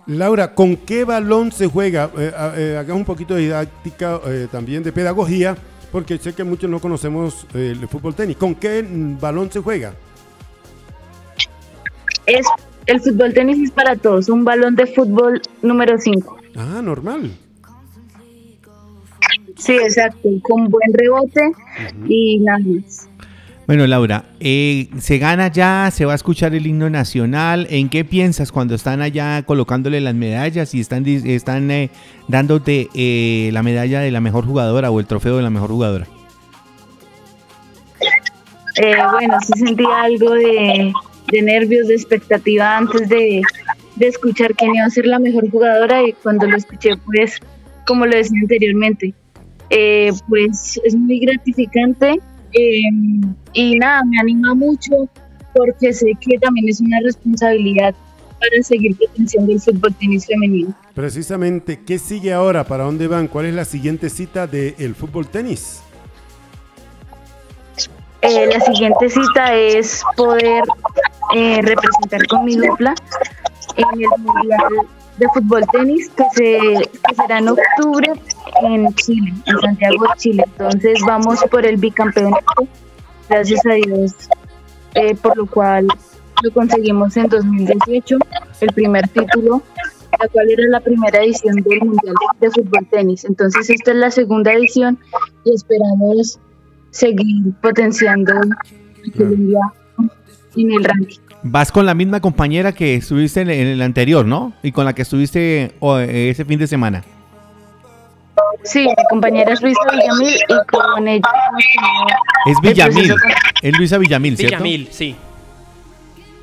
Laura, 0.07 0.55
¿con 0.55 0.77
qué 0.77 1.05
balón 1.05 1.51
se 1.51 1.67
juega? 1.67 2.11
Eh, 2.17 2.33
eh, 2.57 2.77
haga 2.79 2.95
un 2.95 3.05
poquito 3.05 3.35
de 3.35 3.43
didáctica, 3.43 4.21
eh, 4.27 4.47
también 4.51 4.85
de 4.85 4.93
pedagogía, 4.93 5.57
porque 5.91 6.17
sé 6.19 6.33
que 6.33 6.45
muchos 6.45 6.71
no 6.71 6.79
conocemos 6.79 7.47
el 7.55 7.89
fútbol 7.89 8.15
tenis. 8.15 8.37
¿Con 8.37 8.55
qué 8.55 8.87
balón 9.21 9.51
se 9.51 9.61
juega? 9.61 9.95
Es, 12.27 12.47
el 12.87 13.01
fútbol 13.01 13.35
tenis 13.35 13.59
es 13.59 13.71
para 13.73 13.97
todos, 13.97 14.29
un 14.29 14.45
balón 14.45 14.77
de 14.77 14.87
fútbol 14.87 15.43
número 15.63 15.99
5. 15.99 16.39
Ah, 16.57 16.81
normal. 16.83 17.33
Sí, 19.57 19.73
exacto, 19.73 20.29
con 20.43 20.69
buen 20.69 20.93
rebote 20.93 21.51
y 22.07 22.39
nada 22.41 22.59
más. 22.59 23.06
Bueno, 23.67 23.85
Laura, 23.89 24.27
eh, 24.39 24.89
¿se 25.01 25.19
gana 25.19 25.49
ya? 25.49 25.91
¿Se 25.93 26.05
va 26.05 26.13
a 26.13 26.15
escuchar 26.15 26.55
el 26.55 26.69
himno 26.69 26.89
nacional? 26.89 27.67
¿En 27.69 27.89
qué 27.89 28.05
piensas 28.05 28.53
cuando 28.53 28.77
están 28.77 29.03
allá 29.03 29.43
colocándole 29.43 30.01
las 30.01 30.15
medallas 30.15 30.73
y 30.73 30.79
están, 30.79 31.05
están 31.05 31.69
eh, 31.73 31.91
dándote 32.29 32.89
eh, 32.95 33.51
la 33.53 33.65
medalla 33.65 33.99
de 33.99 34.13
la 34.13 34.21
mejor 34.21 34.47
jugadora 34.47 34.93
o 34.93 35.01
el 35.01 35.07
trofeo 35.07 35.37
de 35.37 35.43
la 35.43 35.51
mejor 35.51 35.71
jugadora? 35.71 36.07
bueno, 39.11 39.35
sí 39.41 39.53
sentí 39.65 39.85
algo 39.85 40.33
de, 40.35 40.93
nervios, 41.43 41.89
de 41.89 41.95
expectativa 41.95 42.77
antes 42.77 43.09
de, 43.09 43.41
escuchar 43.99 44.55
quién 44.55 44.77
iba 44.77 44.85
a 44.85 44.91
ser 44.91 45.07
la 45.07 45.19
mejor 45.19 45.51
jugadora 45.51 46.07
y 46.07 46.13
cuando 46.13 46.47
lo 46.47 46.57
escuché, 46.57 46.91
pues, 47.07 47.41
como 47.87 48.07
lo 48.07 48.15
decía 48.15 48.39
anteriormente, 48.43 49.13
pues 50.29 50.79
es 50.85 50.95
muy 50.95 51.19
gratificante 51.21 52.21
Em, 52.53 53.35
y 53.53 53.79
nada, 53.79 54.03
me 54.05 54.21
anima 54.21 54.55
mucho 54.55 55.09
porque 55.55 55.93
sé 55.93 56.13
que 56.21 56.39
también 56.39 56.69
es 56.69 56.81
una 56.81 56.99
responsabilidad 57.05 57.95
para 58.39 58.63
seguir 58.63 58.97
potenciando 58.97 59.53
el 59.53 59.61
fútbol 59.61 59.95
tenis 59.95 60.27
femenino. 60.27 60.75
Precisamente, 60.95 61.81
¿qué 61.85 61.99
sigue 61.99 62.33
ahora? 62.33 62.65
¿Para 62.65 62.85
dónde 62.85 63.07
van? 63.07 63.29
¿Cuál 63.29 63.47
es 63.47 63.55
la 63.55 63.65
siguiente 63.65 64.11
cita 64.11 64.47
del 64.47 64.95
fútbol 64.95 65.27
tenis? 65.27 65.83
Eh, 68.23 68.47
la 68.47 68.61
siguiente 68.61 69.09
cita 69.09 69.55
es 69.55 70.03
poder 70.17 70.65
eh, 71.35 71.61
representar 71.63 72.27
con 72.29 72.45
mi 72.45 72.57
dupla 72.57 72.95
en 73.77 74.01
el 74.01 74.23
Mundial 74.23 74.87
de 75.19 75.27
Fútbol 75.33 75.65
Tenis 75.73 76.11
que, 76.11 76.25
se, 76.35 76.91
que 77.09 77.15
será 77.15 77.39
en 77.39 77.49
octubre 77.49 78.13
en 78.63 78.95
Chile, 78.95 79.33
en 79.47 79.59
Santiago 79.61 80.07
Chile. 80.17 80.45
Entonces 80.47 81.01
vamos 81.07 81.43
por 81.51 81.67
el 81.67 81.77
bicampeonato, 81.77 82.69
gracias 83.29 83.65
a 83.67 83.75
Dios, 83.75 84.13
eh, 84.95 85.15
por 85.17 85.37
lo 85.37 85.47
cual 85.47 85.87
lo 86.43 86.51
conseguimos 86.53 87.17
en 87.17 87.29
2018, 87.29 88.19
el 88.61 88.73
primer 88.75 89.09
título, 89.09 89.63
la 90.21 90.29
cual 90.29 90.51
era 90.51 90.63
la 90.69 90.81
primera 90.81 91.23
edición 91.23 91.57
del 91.57 91.81
Mundial 91.81 92.15
de 92.41 92.51
Fútbol 92.51 92.87
Tenis. 92.91 93.25
Entonces 93.25 93.71
esta 93.71 93.93
es 93.93 93.97
la 93.97 94.11
segunda 94.11 94.53
edición 94.53 94.99
y 95.45 95.55
esperamos 95.55 96.39
seguir 96.91 97.53
potenciando 97.61 98.35
Colombia 99.17 99.61
en 100.57 100.73
el 100.73 100.85
ranking. 100.85 101.26
Vas 101.49 101.71
con 101.71 101.87
la 101.87 101.95
misma 101.95 102.21
compañera 102.21 102.73
que 102.73 102.97
estuviste 102.97 103.41
en 103.43 103.51
el 103.51 103.81
anterior, 103.81 104.27
¿no? 104.27 104.53
Y 104.65 104.73
con 104.73 104.85
la 104.85 104.95
que 104.95 105.03
estuviste 105.03 105.73
ese 105.81 106.45
fin 106.45 106.59
de 106.59 106.67
semana. 106.67 107.05
Sí, 108.65 108.81
mi 108.81 109.05
compañera 109.09 109.53
es 109.53 109.63
Luisa 109.63 109.81
Villamil 109.93 110.35
y 110.35 110.67
con 110.67 111.07
ella 111.07 111.29
Es 112.47 112.57
Villamil, 112.61 113.15
es 113.63 113.79
Luisa 113.79 113.99
Villamil, 113.99 114.37
¿cierto? 114.37 114.57
Villamil, 114.57 114.89
sí. 114.91 115.15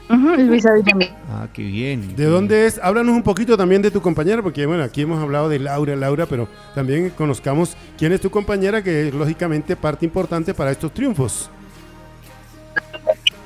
Luisa 0.10 0.72
Villamil. 0.72 1.10
Ah, 1.30 1.47
qué 1.51 1.64
bien. 1.64 2.16
¿De 2.16 2.24
dónde 2.26 2.66
es? 2.66 2.80
Háblanos 2.82 3.14
un 3.14 3.24
poquito 3.24 3.58
también 3.58 3.82
de 3.82 3.91
tu 3.91 4.01
compañera, 4.01 4.41
porque 4.41 4.66
bueno, 4.66 4.84
aquí 4.84 5.01
hemos 5.01 5.22
hablado 5.22 5.49
de 5.49 5.60
Laura, 5.60 5.97
Laura, 5.97 6.26
pero 6.28 6.47
también 6.74 7.10
conozcamos 7.10 7.76
quién 7.97 8.14
es 8.14 8.22
tu 8.22 8.30
compañera, 8.30 8.82
que 8.82 9.10
es 9.10 9.14
lógicamente 9.14 9.76
parte 9.76 10.06
importante 10.06 10.54
para 10.54 10.72
estos 10.72 10.93
triunfos. 10.93 11.49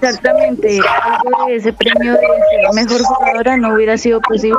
Exactamente, 0.01 0.79
algo 1.01 1.47
de 1.47 1.55
ese 1.55 1.73
premio 1.73 2.13
de 2.13 2.19
ser 2.19 2.73
mejor 2.75 3.01
jugadora 3.01 3.57
no 3.57 3.73
hubiera 3.73 3.97
sido 3.97 4.21
posible 4.21 4.57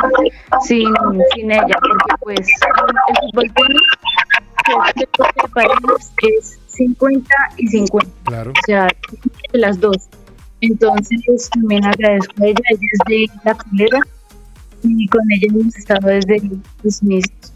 sin, 0.66 0.89
sin 1.34 1.53
ella, 1.53 1.76
porque 1.80 2.14
pues 2.20 2.41
el 2.41 3.16
fútbol 3.20 3.53
tenis, 3.55 3.82
que 4.95 5.03
es 5.03 5.05
de 5.05 5.49
parejas, 5.55 6.12
es 6.39 6.59
50 6.66 7.34
y 7.57 7.68
50. 7.68 8.11
Claro. 8.24 8.51
O 8.51 8.66
sea, 8.66 8.89
las 9.53 9.78
dos. 9.80 10.09
Entonces 10.61 11.51
también 11.51 11.84
agradezco 11.84 12.32
a 12.43 12.47
ella, 12.47 12.61
ella 12.70 12.89
es 12.93 12.99
de 13.07 13.41
la 13.45 13.55
filera 13.55 14.01
y 14.82 15.07
con 15.09 15.20
ella 15.30 15.47
hemos 15.51 15.76
estado 15.76 16.09
desde 16.09 16.43
los 16.82 17.03
inicios. 17.03 17.53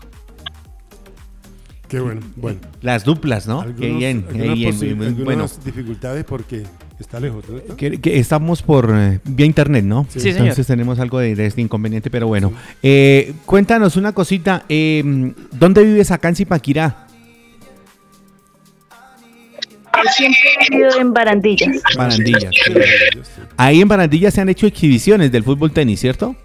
Qué 1.89 2.01
bueno, 2.01 2.21
bueno. 2.37 2.59
Las 2.81 3.05
duplas, 3.05 3.47
¿no? 3.47 3.65
Qué 3.77 3.91
bien, 3.91 4.25
qué 4.33 4.55
bien. 4.55 5.25
Bueno, 5.25 5.47
dificultades 5.65 6.25
porque 6.25 6.65
Está 7.03 7.19
lejos, 7.19 7.45
¿no? 7.49 7.77
Que, 7.77 7.99
estamos 8.05 8.63
por 8.63 8.95
eh, 8.97 9.19
vía 9.25 9.45
internet, 9.45 9.85
¿no? 9.85 10.07
Sí, 10.09 10.29
Entonces 10.29 10.65
tenemos 10.65 11.01
algo 11.01 11.19
de, 11.19 11.33
este 11.47 11.61
inconveniente, 11.61 12.11
pero 12.11 12.29
bueno. 12.29 12.53
Eh, 12.81 13.35
cuéntanos 13.45 13.97
una 13.97 14.13
cosita. 14.13 14.65
Eh, 14.69 15.03
¿Dónde 15.51 15.83
vives 15.83 16.13
acá 16.13 16.29
en 16.29 16.37
Zipaquirá? 16.37 17.09
Siempre 20.17 20.41
he 20.61 20.71
vivido 20.71 21.01
en 21.01 21.13
Barandillas. 21.13 21.83
Barandillas. 21.97 22.55
Ahí 23.57 23.81
en 23.81 23.89
Barandillas 23.89 24.35
se 24.35 24.41
han 24.41 24.49
hecho 24.49 24.69
exhibiciones 24.69 25.33
del 25.33 25.43
fútbol 25.43 25.73
tenis, 25.73 25.99
¿cierto? 25.99 26.37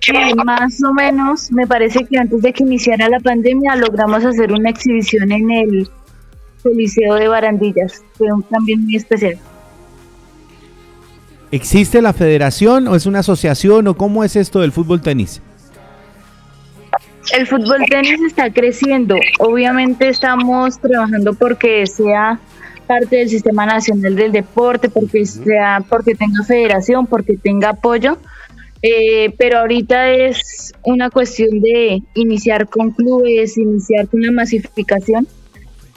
Sí, 0.00 0.12
más 0.44 0.82
o 0.82 0.92
menos. 0.92 1.52
Me 1.52 1.64
parece 1.64 2.04
que 2.04 2.18
antes 2.18 2.42
de 2.42 2.52
que 2.52 2.64
iniciara 2.64 3.08
la 3.08 3.20
pandemia 3.20 3.76
logramos 3.76 4.24
hacer 4.24 4.52
una 4.52 4.70
exhibición 4.70 5.30
en 5.30 5.50
el 5.52 5.90
Liceo 6.74 7.14
de 7.14 7.28
Barandillas. 7.28 8.02
Fue 8.14 8.32
un, 8.32 8.42
también 8.42 8.84
muy 8.84 8.96
especial. 8.96 9.38
¿Existe 11.52 12.02
la 12.02 12.12
federación 12.12 12.88
o 12.88 12.96
es 12.96 13.06
una 13.06 13.20
asociación 13.20 13.86
o 13.86 13.96
cómo 13.96 14.24
es 14.24 14.36
esto 14.36 14.60
del 14.60 14.72
fútbol 14.72 15.00
tenis? 15.00 15.40
El 17.32 17.46
fútbol 17.46 17.84
tenis 17.88 18.20
está 18.26 18.52
creciendo. 18.52 19.16
Obviamente 19.38 20.08
estamos 20.08 20.78
trabajando 20.80 21.34
porque 21.34 21.86
sea 21.86 22.38
parte 22.86 23.16
del 23.16 23.28
sistema 23.28 23.66
nacional 23.66 24.14
del 24.14 24.32
deporte, 24.32 24.88
porque 24.88 25.26
sea, 25.26 25.84
porque 25.88 26.14
tenga 26.14 26.44
federación, 26.44 27.06
porque 27.06 27.36
tenga 27.36 27.70
apoyo. 27.70 28.18
Eh, 28.82 29.34
pero 29.38 29.58
ahorita 29.58 30.12
es 30.12 30.72
una 30.84 31.10
cuestión 31.10 31.60
de 31.60 32.02
iniciar 32.14 32.68
con 32.68 32.90
clubes, 32.90 33.56
iniciar 33.56 34.06
con 34.08 34.20
la 34.20 34.30
masificación 34.30 35.26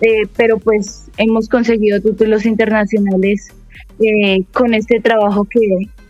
eh, 0.02 0.28
pero 0.36 0.58
pues 0.60 1.10
hemos 1.18 1.50
conseguido 1.50 2.02
títulos 2.02 2.46
internacionales 2.46 3.50
eh, 4.00 4.44
con 4.54 4.74
este 4.74 5.00
trabajo 5.00 5.46
que, 5.46 5.60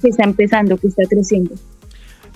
está 0.04 0.24
empezando, 0.24 0.78
que 0.78 0.88
está 0.88 1.04
creciendo. 1.10 1.56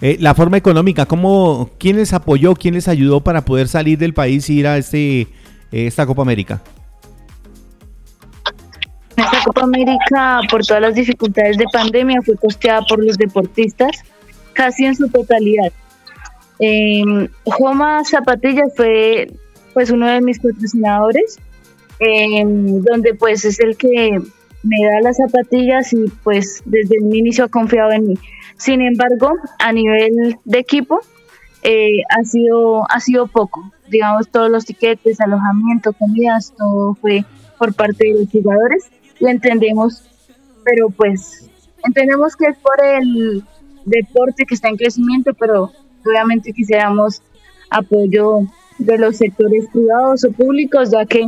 Eh, 0.01 0.17
la 0.19 0.33
forma 0.33 0.57
económica, 0.57 1.05
¿cómo, 1.05 1.69
¿quién 1.77 1.97
les 1.97 2.13
apoyó, 2.13 2.55
quién 2.55 2.73
les 2.73 2.87
ayudó 2.87 3.21
para 3.21 3.45
poder 3.45 3.67
salir 3.67 3.97
del 3.97 4.13
país 4.13 4.49
y 4.49 4.59
ir 4.59 4.67
a 4.67 4.77
este, 4.77 5.27
esta 5.71 6.05
Copa 6.05 6.23
América? 6.23 6.61
Esta 9.15 9.43
Copa 9.45 9.61
América, 9.61 10.41
por 10.49 10.65
todas 10.65 10.81
las 10.81 10.95
dificultades 10.95 11.57
de 11.57 11.65
pandemia, 11.71 12.21
fue 12.23 12.35
costeada 12.35 12.81
por 12.89 13.03
los 13.03 13.17
deportistas 13.17 14.03
casi 14.53 14.85
en 14.85 14.95
su 14.95 15.07
totalidad. 15.09 15.71
Eh, 16.59 17.27
Joma 17.45 18.03
Zapatillas 18.05 18.71
fue 18.75 19.27
pues 19.73 19.89
uno 19.91 20.07
de 20.07 20.21
mis 20.21 20.39
patrocinadores, 20.39 21.37
em, 21.99 22.81
donde 22.81 23.13
pues 23.13 23.45
es 23.45 23.59
el 23.59 23.77
que 23.77 24.19
me 24.63 24.85
da 24.85 25.01
las 25.01 25.17
zapatillas 25.17 25.93
y 25.93 26.05
pues 26.23 26.61
desde 26.65 26.97
el 26.97 27.15
inicio 27.15 27.45
ha 27.45 27.49
confiado 27.49 27.91
en 27.91 28.07
mí. 28.07 28.17
Sin 28.57 28.81
embargo, 28.81 29.33
a 29.59 29.73
nivel 29.73 30.37
de 30.45 30.59
equipo, 30.59 31.01
eh, 31.63 32.03
ha, 32.09 32.23
sido, 32.23 32.89
ha 32.89 32.99
sido 32.99 33.27
poco. 33.27 33.71
Digamos, 33.89 34.29
todos 34.29 34.49
los 34.49 34.65
tiquetes, 34.65 35.19
alojamiento, 35.19 35.93
comidas, 35.93 36.53
todo 36.57 36.95
fue 36.95 37.25
por 37.57 37.73
parte 37.73 38.07
de 38.07 38.19
los 38.19 38.29
jugadores. 38.29 38.85
Lo 39.19 39.29
entendemos, 39.29 40.03
pero 40.63 40.89
pues 40.89 41.49
entendemos 41.83 42.35
que 42.35 42.47
es 42.47 42.57
por 42.57 42.83
el, 42.83 43.43
deporte 43.85 44.45
que 44.45 44.55
está 44.55 44.69
en 44.69 44.77
crecimiento, 44.77 45.33
pero 45.33 45.71
obviamente 46.05 46.53
quisiéramos 46.53 47.21
apoyo 47.69 48.41
de 48.77 48.97
los 48.97 49.17
sectores 49.17 49.65
privados 49.71 50.23
o 50.25 50.31
públicos, 50.31 50.91
ya 50.91 51.05
que 51.05 51.27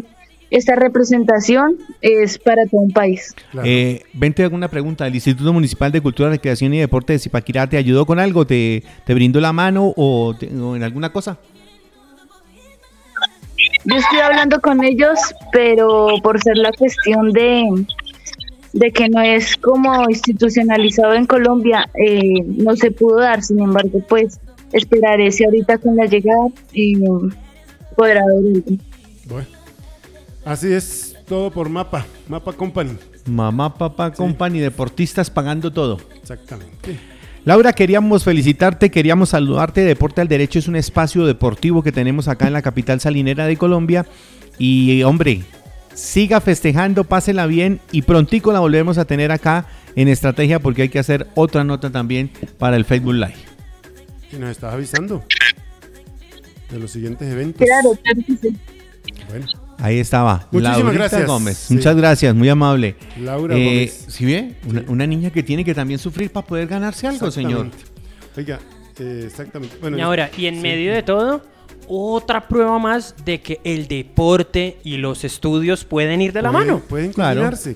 esta 0.52 0.76
representación 0.76 1.78
es 2.02 2.38
para 2.38 2.66
todo 2.66 2.82
un 2.82 2.92
país. 2.92 3.36
Eh, 3.64 4.04
vente 4.14 4.44
alguna 4.44 4.70
pregunta. 4.70 5.08
¿El 5.08 5.16
Instituto 5.16 5.52
Municipal 5.52 5.92
de 5.92 6.02
Cultura, 6.02 6.30
Recreación 6.30 6.74
y 6.74 6.80
Deporte 6.80 7.14
de 7.14 7.20
Zipaquirá 7.20 7.68
te 7.68 7.78
ayudó 7.78 8.06
con 8.06 8.20
algo? 8.20 8.46
¿Te, 8.46 8.84
te 9.06 9.14
brindó 9.14 9.40
la 9.40 9.54
mano 9.54 9.94
o, 9.96 10.36
en 10.42 10.84
alguna 10.84 11.12
cosa? 11.12 11.38
Yo 13.86 13.96
estoy 13.96 14.20
hablando 14.20 14.60
con 14.62 14.84
ellos, 14.84 15.20
pero 15.52 16.08
por 16.24 16.42
ser 16.42 16.58
la 16.58 16.72
cuestión 16.72 17.32
de, 17.32 17.86
de 18.74 18.92
que 18.92 19.10
no 19.10 19.22
es 19.22 19.58
como 19.58 20.10
institucionalizado 20.10 21.14
en 21.14 21.26
Colombia, 21.26 21.90
eh, 21.96 22.42
no 22.46 22.76
se 22.76 22.92
pudo 22.92 23.20
dar. 23.20 23.44
Sin 23.44 23.60
embargo, 23.60 24.02
pues 24.08 24.40
esperaré 24.72 25.32
si 25.32 25.44
ahorita 25.44 25.78
con 25.78 25.96
la 25.96 26.06
llegada 26.06 26.48
y 26.74 26.96
podrá 27.96 28.22
haber 28.22 28.64
Bueno. 29.28 29.48
Así 30.44 30.72
es, 30.72 31.16
todo 31.28 31.50
por 31.50 31.70
Mapa, 31.70 32.06
Mapa 32.28 32.54
Company. 32.54 32.98
Mamá, 33.26 33.74
papá, 33.76 34.12
company, 34.12 34.60
deportistas 34.60 35.32
pagando 35.32 35.74
todo. 35.74 35.98
Exactamente. 36.22 37.00
Laura, 37.44 37.74
queríamos 37.74 38.24
felicitarte, 38.24 38.92
queríamos 38.92 39.30
saludarte. 39.30 39.82
Deporte 39.82 40.22
al 40.22 40.28
Derecho 40.28 40.60
es 40.60 40.68
un 40.68 40.76
espacio 40.76 41.26
deportivo 41.26 41.82
que 41.82 41.92
tenemos 41.92 42.28
acá 42.28 42.46
en 42.46 42.54
la 42.54 42.62
capital 42.62 43.00
salinera 43.00 43.48
de 43.48 43.58
Colombia. 43.58 44.06
Y 44.60 45.02
hombre, 45.04 45.42
siga 45.96 46.40
festejando, 46.42 47.04
pásela 47.04 47.48
bien 47.48 47.80
y 47.92 48.04
prontico 48.04 48.54
la 48.54 48.60
volvemos 48.60 49.00
a 49.00 49.06
tener 49.06 49.32
acá 49.32 49.66
en 49.96 50.08
Estrategia 50.08 50.60
porque 50.60 50.84
hay 50.84 50.90
que 50.90 51.00
hacer 51.00 51.28
otra 51.34 51.64
nota 51.64 51.90
también 51.90 52.30
para 52.60 52.76
el 52.76 52.86
Facebook 52.86 53.16
Live. 53.16 53.55
Y 54.32 54.38
nos 54.38 54.50
estás 54.50 54.74
avisando 54.74 55.24
de 56.70 56.80
los 56.80 56.92
siguientes 56.92 57.32
eventos. 57.32 57.66
Claro, 57.66 57.98
claro 58.02 58.22
que 58.26 58.38
sí. 58.38 58.58
Bueno. 59.30 59.46
Ahí 59.78 60.00
estaba. 60.00 60.48
Muchísimas 60.52 60.94
gracias. 60.94 61.28
Gómez. 61.28 61.72
Muchas 61.72 61.96
gracias, 61.96 62.34
muy 62.34 62.50
amable. 62.50 62.96
Laura 63.20 63.56
eh, 63.56 63.64
Gómez. 63.64 64.06
¿Sí 64.08 64.26
ve? 64.26 64.56
Una, 64.88 65.06
niña 65.06 65.30
que 65.30 65.44
tiene 65.44 65.64
que 65.64 65.74
también 65.74 66.00
sufrir 66.00 66.32
para 66.32 66.46
poder 66.46 66.68
ganarse 66.68 67.08
algo, 67.08 67.30
señor. 67.30 67.70
Oiga, 68.38 68.60
eh, 69.00 69.24
exactamente. 69.26 69.78
y 69.96 70.02
ahora, 70.02 70.30
y 70.38 70.46
en 70.48 70.62
medio 70.62 70.94
de 70.94 71.04
todo, 71.04 71.42
otra 71.88 72.48
prueba 72.48 72.80
más 72.80 73.16
de 73.26 73.42
que 73.42 73.60
el 73.64 73.88
deporte 73.88 74.78
y 74.84 74.98
los 74.98 75.24
estudios 75.24 75.86
pueden 75.86 76.22
ir 76.22 76.34
de 76.34 76.42
la 76.42 76.52
mano. 76.52 76.82
Pueden 76.88 77.14
combinarse. 77.14 77.76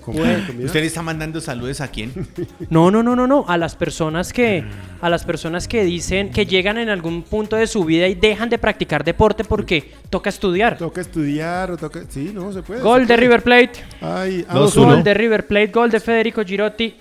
¿Usted 0.63 0.83
está 0.83 1.01
mandando 1.01 1.41
saludos 1.41 1.81
a 1.81 1.87
quién? 1.87 2.11
No, 2.69 2.91
no, 2.91 3.01
no, 3.01 3.15
no, 3.15 3.25
no. 3.25 3.45
A 3.47 3.57
las 3.57 3.75
personas 3.75 4.33
que, 4.33 4.63
a 5.01 5.09
las 5.09 5.23
personas 5.23 5.67
que 5.67 5.83
dicen 5.83 6.29
que 6.29 6.45
llegan 6.45 6.77
en 6.77 6.89
algún 6.89 7.23
punto 7.23 7.55
de 7.55 7.67
su 7.67 7.83
vida 7.83 8.07
y 8.07 8.15
dejan 8.15 8.49
de 8.49 8.57
practicar 8.57 9.03
deporte 9.03 9.43
porque 9.43 9.91
toca 10.09 10.29
estudiar. 10.29 10.77
Toca 10.77 11.01
estudiar 11.01 11.71
o 11.71 11.77
toca. 11.77 12.03
Sí, 12.09 12.31
no 12.33 12.51
se 12.51 12.61
puede. 12.61 12.81
Gol 12.81 13.07
de 13.07 13.17
River 13.17 13.41
Plate. 13.41 13.71
Ay, 14.01 14.45
gol 14.51 15.03
de 15.03 15.13
River 15.13 15.47
Plate, 15.47 15.67
gol 15.67 15.89
de 15.89 15.99
Federico 15.99 16.43
Girotti. 16.43 16.95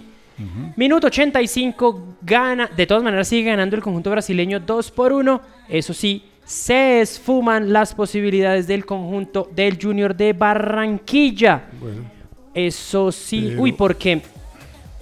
Minuto 0.76 1.08
85, 1.08 2.16
gana, 2.22 2.70
de 2.76 2.86
todas 2.86 3.02
maneras 3.02 3.26
sigue 3.26 3.50
ganando 3.50 3.74
el 3.74 3.82
conjunto 3.82 4.10
brasileño 4.10 4.60
2 4.60 4.90
por 4.92 5.12
1. 5.12 5.40
Eso 5.68 5.92
sí, 5.92 6.22
se 6.48 7.02
esfuman 7.02 7.74
las 7.74 7.94
posibilidades 7.94 8.66
del 8.66 8.86
conjunto 8.86 9.50
del 9.54 9.78
Junior 9.80 10.16
de 10.16 10.32
Barranquilla. 10.32 11.64
Bueno, 11.78 12.10
Eso 12.54 13.12
sí, 13.12 13.54
uy, 13.58 13.72
porque 13.72 14.22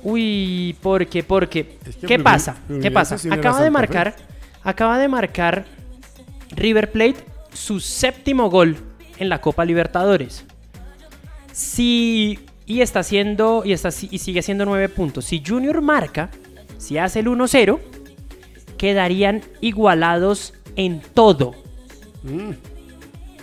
uy, 0.02 0.76
porque 0.82 1.22
porque 1.22 1.78
¿qué 2.04 2.18
pasa? 2.18 2.56
¿Qué 2.82 2.90
pasa? 2.90 3.16
Acaba 3.32 3.62
de 3.62 3.70
marcar 3.70 4.16
acaba 4.64 4.98
de 4.98 5.06
marcar 5.06 5.66
River 6.50 6.90
Plate 6.90 7.24
su 7.52 7.78
séptimo 7.78 8.50
gol 8.50 8.76
en 9.18 9.28
la 9.28 9.40
Copa 9.40 9.64
Libertadores. 9.64 10.44
Si 11.52 12.40
y 12.66 12.80
está 12.80 13.00
haciendo 13.00 13.62
y 13.64 13.72
está 13.72 13.90
y 13.90 14.18
sigue 14.18 14.42
siendo 14.42 14.64
nueve 14.64 14.88
puntos. 14.88 15.26
Si 15.26 15.40
Junior 15.46 15.80
marca, 15.80 16.28
si 16.78 16.98
hace 16.98 17.20
el 17.20 17.26
1-0, 17.28 17.78
quedarían 18.76 19.42
igualados 19.60 20.52
en 20.76 21.00
todo. 21.14 21.54
Mm. 22.22 22.52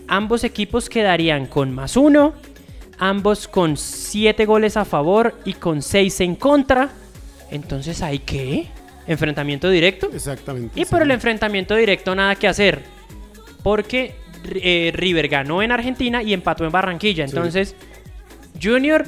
Ambos 0.07 0.43
equipos 0.43 0.89
quedarían 0.89 1.47
con 1.47 1.73
más 1.73 1.97
uno, 1.97 2.33
ambos 2.99 3.47
con 3.47 3.77
siete 3.77 4.45
goles 4.45 4.77
a 4.77 4.85
favor 4.85 5.35
y 5.45 5.53
con 5.53 5.81
seis 5.81 6.19
en 6.21 6.35
contra. 6.35 6.89
Entonces, 7.49 8.01
¿hay 8.01 8.19
qué? 8.19 8.67
¿Enfrentamiento 9.07 9.69
directo? 9.69 10.09
Exactamente. 10.13 10.79
Y 10.79 10.85
por 10.85 11.01
el 11.01 11.11
enfrentamiento 11.11 11.75
directo 11.75 12.15
nada 12.15 12.35
que 12.35 12.47
hacer. 12.47 12.83
Porque 13.63 14.15
eh, 14.55 14.91
River 14.93 15.27
ganó 15.27 15.61
en 15.61 15.71
Argentina 15.71 16.21
y 16.21 16.33
empató 16.33 16.65
en 16.65 16.71
Barranquilla. 16.71 17.25
Entonces, 17.25 17.75
Junior 18.61 19.05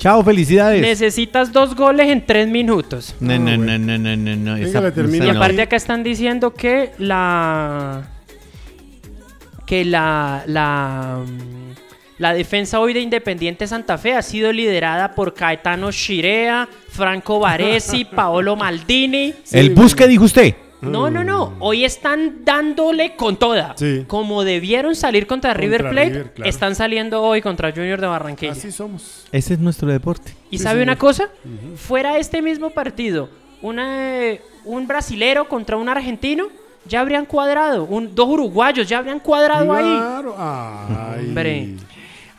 Chao, 0.00 0.24
felicidades. 0.24 0.80
Necesitas 0.80 1.52
dos 1.52 1.76
goles 1.76 2.08
en 2.08 2.24
tres 2.24 2.48
minutos. 2.48 3.14
No, 3.20 3.38
no, 3.38 3.54
no, 3.58 3.78
no, 3.78 3.98
no, 3.98 4.16
no. 4.16 4.58
y 4.58 5.28
aparte 5.28 5.60
acá 5.60 5.76
están 5.76 6.02
diciendo 6.02 6.54
que 6.54 6.92
la... 6.96 8.08
Que 9.66 9.84
la... 9.84 10.42
La... 10.46 11.22
La 12.16 12.34
defensa 12.34 12.80
hoy 12.80 12.92
de 12.92 13.00
Independiente 13.00 13.66
Santa 13.66 13.96
Fe 13.96 14.14
ha 14.14 14.20
sido 14.20 14.52
liderada 14.52 15.14
por 15.14 15.32
Caetano 15.32 15.90
Shirea, 15.90 16.68
Franco 16.88 17.38
Baresi, 17.38 18.04
Paolo 18.16 18.56
Maldini. 18.56 19.34
¿El 19.52 19.70
bus 19.70 19.94
que 19.94 20.06
dijo 20.06 20.24
usted? 20.24 20.54
No, 20.82 21.10
no, 21.10 21.22
no. 21.24 21.54
Hoy 21.58 21.84
están 21.84 22.44
dándole 22.44 23.14
con 23.16 23.36
toda. 23.36 23.74
Como 24.06 24.44
debieron 24.44 24.94
salir 24.94 25.26
contra, 25.26 25.52
River 25.54 25.90
Plate, 25.90 26.32
están 26.44 26.74
saliendo 26.74 27.22
hoy 27.22 27.42
contra 27.42 27.70
Junior 27.72 28.00
de 28.00 28.06
Barranquilla. 28.06 28.52
Así 28.52 28.72
somos. 28.72 29.26
Ese 29.32 29.54
es 29.54 29.60
nuestro 29.60 29.88
deporte. 29.90 30.34
¿Y 30.50 30.58
sabe 30.58 30.82
una 30.82 30.96
cosa? 30.96 31.28
Fuera 31.76 32.18
este 32.18 32.42
mismo 32.42 32.70
partido, 32.70 33.28
un 33.62 34.86
brasilero 34.86 35.48
contra 35.48 35.76
un 35.76 35.88
argentino, 35.88 36.48
ya 36.86 37.00
habrían 37.00 37.26
cuadrado. 37.26 37.86
dos 38.12 38.28
uruguayos 38.28 38.88
ya 38.88 38.98
habrían 38.98 39.20
cuadrado 39.20 39.72
ahí. 39.72 39.84
Claro. 39.84 40.34
Hombre. 41.18 41.76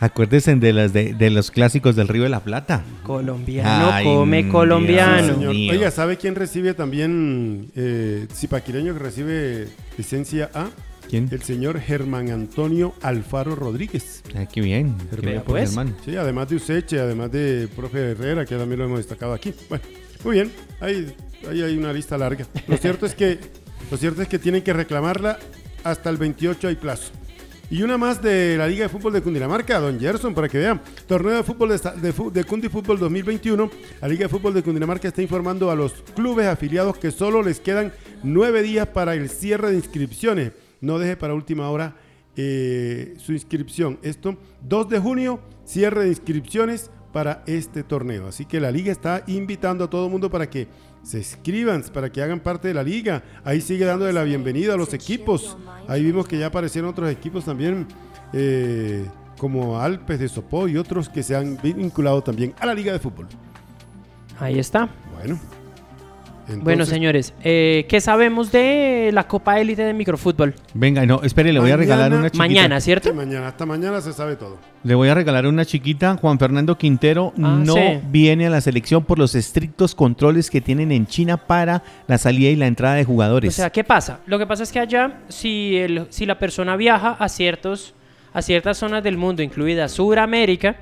Acuérdense 0.01 0.55
de, 0.55 0.73
las 0.73 0.93
de, 0.93 1.29
los 1.29 1.51
clásicos 1.51 1.95
del 1.95 2.07
Río 2.07 2.23
de 2.23 2.29
la 2.29 2.39
Plata. 2.39 2.83
Colombiano 3.03 4.03
come 4.03 4.49
colombiano. 4.49 5.47
Oiga, 5.47 5.91
¿sabe 5.91 6.17
quién 6.17 6.33
recibe 6.33 6.73
también, 6.73 7.71
eh, 7.75 8.25
Zipaquireño 8.33 8.93
que 8.93 8.99
recibe 8.99 9.67
licencia 9.99 10.49
A? 10.55 10.69
¿Quién? 11.07 11.29
El 11.31 11.43
señor 11.43 11.79
Germán 11.79 12.31
Antonio 12.31 12.95
Alfaro 13.03 13.55
Rodríguez. 13.55 14.23
Ah, 14.35 14.47
qué 14.51 14.61
bien. 14.61 14.95
Germán, 15.11 15.43
pues. 15.45 15.77
Sí, 16.03 16.15
además 16.15 16.49
de 16.49 16.55
Useche, 16.55 16.99
además 16.99 17.31
de 17.31 17.69
profe 17.75 18.11
Herrera, 18.11 18.43
que 18.43 18.55
también 18.55 18.79
lo 18.79 18.85
hemos 18.85 18.97
destacado 18.97 19.33
aquí. 19.33 19.53
Bueno, 19.69 19.83
muy 20.23 20.33
bien. 20.33 20.51
Ahí, 20.79 21.13
ahí 21.47 21.61
hay 21.61 21.77
una 21.77 21.93
lista 21.93 22.17
larga. 22.17 22.47
Lo 22.67 22.75
cierto 22.77 23.05
es 23.05 23.13
que, 23.13 23.37
lo 23.91 23.97
cierto 23.97 24.23
es 24.23 24.27
que 24.27 24.39
tienen 24.39 24.63
que 24.63 24.73
reclamarla 24.73 25.37
hasta 25.83 26.09
el 26.09 26.17
28 26.17 26.69
hay 26.69 26.75
plazo. 26.75 27.11
Y 27.71 27.83
una 27.83 27.97
más 27.97 28.21
de 28.21 28.57
la 28.57 28.67
Liga 28.67 28.83
de 28.83 28.89
Fútbol 28.89 29.13
de 29.13 29.21
Cundinamarca, 29.21 29.79
don 29.79 29.97
Gerson, 29.97 30.33
para 30.35 30.49
que 30.49 30.57
vean. 30.57 30.81
Torneo 31.07 31.37
de 31.37 31.43
fútbol 31.43 31.69
de, 32.33 32.43
Cundi 32.43 32.67
Fútbol 32.67 32.99
2021. 32.99 33.71
La 34.01 34.09
Liga 34.09 34.23
de 34.23 34.27
Fútbol 34.29 34.53
de 34.53 34.61
Cundinamarca 34.61 35.07
está 35.07 35.21
informando 35.21 35.71
a 35.71 35.75
los 35.75 35.93
clubes 36.13 36.47
afiliados 36.47 36.97
que 36.97 37.11
solo 37.11 37.41
les 37.41 37.61
quedan 37.61 37.93
nueve 38.23 38.61
días 38.61 38.87
para 38.87 39.15
el 39.15 39.29
cierre 39.29 39.71
de 39.71 39.77
inscripciones. 39.77 40.51
No 40.81 40.99
deje 40.99 41.15
para 41.15 41.33
última 41.33 41.69
hora 41.69 41.95
eh, 42.35 43.13
su 43.17 43.31
inscripción. 43.31 43.99
Esto, 44.01 44.35
2 44.67 44.89
de 44.89 44.99
junio, 44.99 45.39
cierre 45.63 46.03
de 46.03 46.09
inscripciones 46.09 46.91
para 47.13 47.41
este 47.47 47.83
torneo. 47.83 48.27
Así 48.27 48.43
que 48.43 48.59
la 48.59 48.71
liga 48.71 48.91
está 48.91 49.23
invitando 49.27 49.85
a 49.85 49.89
todo 49.89 50.07
el 50.07 50.11
mundo 50.11 50.29
para 50.29 50.49
que 50.49 50.67
se 51.03 51.19
inscriban, 51.19 51.83
para 51.93 52.11
que 52.11 52.21
hagan 52.21 52.39
parte 52.39 52.67
de 52.67 52.73
la 52.73 52.83
liga. 52.83 53.23
Ahí 53.43 53.61
sigue 53.61 53.85
dando 53.85 54.11
la 54.11 54.23
bienvenida 54.23 54.73
a 54.73 54.77
los 54.77 54.93
equipos. 54.93 55.57
Ahí 55.87 56.03
vimos 56.03 56.27
que 56.27 56.37
ya 56.37 56.47
aparecieron 56.47 56.91
otros 56.91 57.09
equipos 57.09 57.45
también, 57.45 57.87
eh, 58.33 59.05
como 59.37 59.79
Alpes 59.79 60.19
de 60.19 60.29
Sopó 60.29 60.67
y 60.67 60.77
otros 60.77 61.09
que 61.09 61.23
se 61.23 61.35
han 61.35 61.57
vinculado 61.61 62.21
también 62.21 62.53
a 62.59 62.65
la 62.65 62.73
liga 62.73 62.93
de 62.93 62.99
fútbol. 62.99 63.27
Ahí 64.39 64.59
está. 64.59 64.89
Bueno 65.17 65.60
bueno, 66.57 66.85
señores, 66.85 67.33
eh, 67.43 67.85
¿qué 67.87 68.01
sabemos 68.01 68.51
de 68.51 69.11
la 69.13 69.27
Copa 69.27 69.59
Élite 69.59 69.83
de 69.83 69.93
Microfútbol? 69.93 70.55
Venga, 70.73 71.05
no, 71.05 71.21
espere, 71.23 71.53
le 71.53 71.59
voy 71.59 71.71
a 71.71 71.77
regalar 71.77 72.13
una 72.13 72.29
chiquita. 72.29 72.37
Mañana, 72.37 72.81
¿cierto? 72.81 73.13
mañana, 73.13 73.47
hasta 73.47 73.65
mañana 73.65 74.01
se 74.01 74.13
sabe 74.13 74.35
todo. 74.35 74.57
Le 74.83 74.95
voy 74.95 75.09
a 75.09 75.13
regalar 75.13 75.45
una 75.45 75.65
chiquita. 75.65 76.17
Juan 76.17 76.39
Fernando 76.39 76.77
Quintero 76.77 77.33
ah, 77.37 77.59
no 77.63 77.75
viene 78.09 78.47
a 78.47 78.49
la 78.49 78.61
selección 78.61 79.03
por 79.03 79.19
los 79.19 79.35
estrictos 79.35 79.93
controles 79.93 80.49
que 80.49 80.61
tienen 80.61 80.91
en 80.91 81.05
China 81.05 81.37
para 81.37 81.83
la 82.07 82.17
salida 82.17 82.49
y 82.49 82.55
la 82.55 82.67
entrada 82.67 82.95
de 82.95 83.03
jugadores. 83.03 83.49
O 83.49 83.55
sea, 83.55 83.69
¿qué 83.69 83.83
pasa? 83.83 84.19
Lo 84.25 84.39
que 84.39 84.47
pasa 84.47 84.63
es 84.63 84.71
que 84.71 84.79
allá, 84.79 85.19
si, 85.29 85.77
el, 85.77 86.07
si 86.09 86.25
la 86.25 86.39
persona 86.39 86.75
viaja 86.75 87.11
a, 87.11 87.29
ciertos, 87.29 87.93
a 88.33 88.41
ciertas 88.41 88.77
zonas 88.77 89.03
del 89.03 89.17
mundo, 89.17 89.43
incluida 89.43 89.87
Sudamérica, 89.87 90.77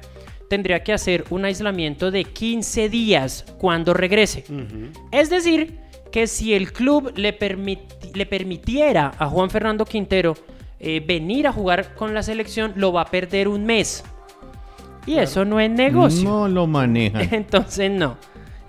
tendría 0.50 0.84
que 0.84 0.92
hacer 0.92 1.26
un 1.30 1.46
aislamiento 1.46 2.12
de 2.12 2.26
15 2.26 2.90
días 2.90 3.46
cuando 3.58 3.94
regrese. 3.94 4.44
Es 5.12 5.30
decir, 5.30 5.78
que 6.12 6.28
si 6.28 6.54
el 6.54 6.74
club 6.74 7.14
le, 7.16 7.38
le 8.14 8.26
permitiera 8.26 9.14
a 9.18 9.28
Juan 9.28 9.50
Fernando 9.50 9.86
Quintero 9.86 10.36
eh, 10.80 11.04
venir 11.06 11.48
a 11.48 11.52
jugar 11.52 11.94
con 11.96 12.14
la 12.14 12.24
selección, 12.24 12.74
lo 12.76 12.92
va 12.92 13.02
a 13.02 13.06
perder 13.06 13.48
un 13.48 13.66
mes. 13.66 14.04
Y 15.06 15.18
eso 15.18 15.46
no 15.46 15.60
es 15.60 15.70
negocio. 15.70 16.28
No 16.28 16.48
lo 16.48 16.68
maneja. 16.68 17.22
Entonces 17.32 17.92
no. 17.92 18.18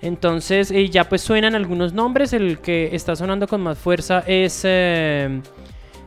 Entonces 0.01 0.71
eh, 0.71 0.89
ya 0.89 1.07
pues 1.07 1.21
suenan 1.21 1.55
algunos 1.55 1.93
nombres. 1.93 2.33
El 2.33 2.59
que 2.59 2.89
está 2.93 3.15
sonando 3.15 3.47
con 3.47 3.61
más 3.61 3.77
fuerza 3.77 4.23
es, 4.27 4.61
eh, 4.65 5.41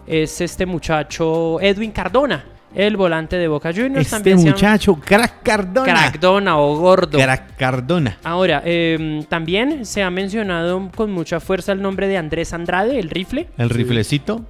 es 0.07 0.41
este 0.41 0.67
muchacho 0.67 1.61
Edwin 1.61 1.93
Cardona. 1.93 2.45
El 2.75 2.97
volante 2.97 3.37
de 3.37 3.47
Boca 3.47 3.73
Juniors. 3.73 4.13
Este 4.13 4.35
muchacho, 4.35 4.97
Crack 4.97 5.43
Cardona. 5.45 5.95
Cardona 5.95 6.59
o 6.59 6.77
Gordo. 6.77 7.19
Crack 7.19 7.57
Cardona. 7.57 8.19
Ahora, 8.25 8.63
em, 8.65 9.23
también 9.25 9.87
se 9.87 10.03
ha 10.03 10.11
mencionado 10.11 10.91
con 10.95 11.13
mucha 11.13 11.39
fuerza 11.39 11.73
el 11.73 11.81
nombre 11.81 12.09
de 12.09 12.17
Andrés 12.17 12.53
Andrade, 12.53 12.99
el 12.99 13.11
rifle. 13.11 13.49
El 13.59 13.71
riflecito. 13.71 14.45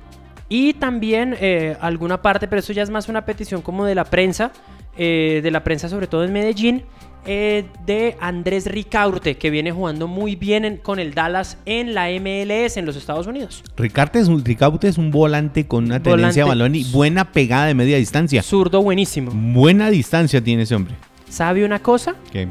Y 0.49 0.75
también 0.75 1.37
eh, 1.41 1.77
alguna 1.81 2.23
parte, 2.23 2.49
pero 2.49 2.61
eso 2.61 2.73
ya 2.73 2.83
es 2.83 2.91
más 2.91 3.09
una 3.09 3.25
petición 3.25 3.61
como 3.61 3.85
de 3.85 3.95
la 3.95 4.05
prensa, 4.05 4.53
eh, 4.97 5.41
de 5.43 5.51
la 5.51 5.65
prensa 5.65 5.89
sobre 5.89 6.07
todo 6.07 6.25
en 6.25 6.33
Medellín, 6.33 6.85
eh, 7.27 7.65
de 7.87 8.17
Andrés 8.21 8.67
Ricaurte, 8.67 9.37
que 9.37 9.51
viene 9.51 9.73
jugando 9.73 10.09
muy 10.09 10.37
bien 10.37 10.79
con 10.83 10.99
el 10.99 11.15
Dallas 11.15 11.59
en 11.65 11.95
la 11.95 12.09
MLS 12.09 12.77
en 12.77 12.87
los 12.87 12.97
Estados 12.97 13.27
Unidos. 13.27 13.63
Ricaurte 13.77 14.19
es 14.19 14.29
un, 14.29 14.45
Ricaurte 14.45 14.89
es 14.89 14.99
un 14.99 15.11
volante 15.11 15.67
con 15.67 15.85
una 15.85 16.03
tendencia 16.03 16.45
a 16.45 16.47
balón 16.47 16.75
y 16.75 16.85
buena 16.85 17.33
pegada 17.33 17.67
de 17.67 17.75
media 17.75 17.97
distancia. 17.97 18.43
Zurdo 18.43 18.83
buenísimo. 18.83 19.31
Buena 19.33 19.91
distancia 19.91 20.43
tiene 20.43 20.63
ese 20.63 20.75
hombre. 20.75 20.95
¿Sabe 21.29 21.65
una 21.65 21.81
cosa? 21.81 22.15
¿Qué? 22.31 22.49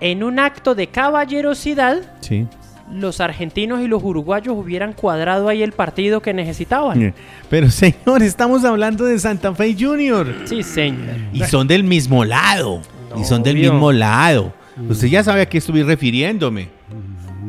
En 0.00 0.22
un 0.22 0.38
acto 0.38 0.74
de 0.74 0.88
caballerosidad, 0.88 2.02
sí 2.20 2.46
los 2.92 3.20
argentinos 3.20 3.80
y 3.80 3.88
los 3.88 4.02
uruguayos 4.02 4.56
hubieran 4.56 4.92
cuadrado 4.92 5.48
ahí 5.48 5.62
el 5.62 5.72
partido 5.72 6.20
que 6.20 6.32
necesitaban. 6.32 7.14
Pero 7.50 7.70
señor, 7.70 8.22
estamos 8.22 8.64
hablando 8.64 9.04
de 9.04 9.18
Santa 9.18 9.54
Fe 9.54 9.76
Junior. 9.78 10.32
Sí, 10.44 10.62
señor. 10.62 11.16
Y 11.32 11.42
son 11.44 11.66
del 11.66 11.84
mismo 11.84 12.24
lado. 12.24 12.82
Y 13.18 13.24
son 13.24 13.42
del 13.42 13.56
mismo 13.56 13.92
lado. 13.92 14.52
Usted 14.88 15.08
ya 15.08 15.24
sabe 15.24 15.42
a 15.42 15.48
qué 15.48 15.58
estoy 15.58 15.82
refiriéndome. 15.82 16.68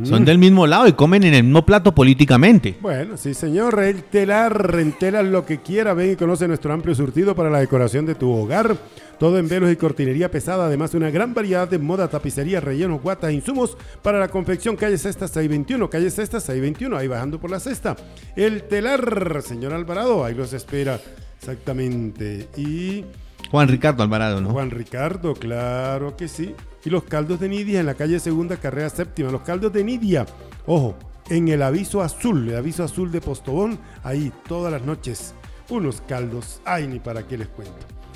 Son 0.03 0.23
del 0.23 0.37
mismo 0.37 0.67
lado 0.67 0.87
y 0.87 0.93
comen 0.93 1.23
en 1.23 1.33
el 1.33 1.43
mismo 1.43 1.65
plato 1.65 1.93
políticamente. 1.93 2.77
Bueno, 2.81 3.17
sí, 3.17 3.33
señor. 3.33 3.81
El 3.83 4.03
telar, 4.03 4.71
rentelas 4.71 5.25
lo 5.25 5.45
que 5.45 5.59
quiera. 5.59 5.93
Ven 5.93 6.11
y 6.11 6.15
conoce 6.15 6.47
nuestro 6.47 6.71
amplio 6.71 6.93
surtido 6.93 7.35
para 7.35 7.49
la 7.49 7.59
decoración 7.59 8.05
de 8.05 8.15
tu 8.15 8.31
hogar. 8.31 8.77
Todo 9.19 9.39
en 9.39 9.47
velos 9.47 9.71
y 9.71 9.75
cortinería 9.75 10.29
pesada, 10.29 10.67
además 10.67 10.91
de 10.91 10.97
una 10.97 11.09
gran 11.09 11.33
variedad 11.33 11.67
de 11.67 11.79
moda, 11.79 12.07
tapicería, 12.07 12.59
relleno, 12.59 12.99
guata 12.99 13.29
e 13.29 13.33
insumos 13.33 13.75
para 14.03 14.19
la 14.19 14.27
confección. 14.27 14.75
Calle 14.75 14.99
Cesta 14.99 15.27
621, 15.27 15.89
calle 15.89 16.11
Cesta 16.11 16.39
621, 16.39 16.95
ahí 16.95 17.07
bajando 17.07 17.39
por 17.39 17.49
la 17.49 17.59
cesta. 17.59 17.95
El 18.35 18.63
telar, 18.63 19.41
señor 19.41 19.73
Alvarado, 19.73 20.23
ahí 20.23 20.35
los 20.35 20.53
espera. 20.53 20.99
Exactamente. 21.39 22.47
Y. 22.55 23.03
Juan 23.51 23.67
Ricardo 23.67 24.03
Alvarado, 24.03 24.41
¿no? 24.41 24.49
Juan 24.49 24.71
Ricardo, 24.71 25.33
claro 25.33 26.15
que 26.15 26.27
sí. 26.27 26.53
Y 26.83 26.89
los 26.89 27.03
caldos 27.03 27.39
de 27.39 27.49
Nidia 27.49 27.79
en 27.79 27.85
la 27.85 27.95
calle 27.95 28.19
Segunda, 28.19 28.57
carrera 28.57 28.89
séptima. 28.89 29.31
Los 29.31 29.41
caldos 29.41 29.73
de 29.73 29.83
Nidia, 29.83 30.25
ojo, 30.65 30.97
en 31.29 31.47
el 31.47 31.61
aviso 31.61 32.01
azul, 32.01 32.49
el 32.49 32.55
aviso 32.55 32.83
azul 32.83 33.11
de 33.11 33.21
Postobón, 33.21 33.79
ahí 34.03 34.31
todas 34.47 34.71
las 34.71 34.83
noches. 34.83 35.33
Unos 35.69 36.01
caldos, 36.01 36.61
ay, 36.63 36.87
ni 36.87 36.99
para 36.99 37.27
qué 37.27 37.37
les 37.37 37.47
cuento. 37.49 37.73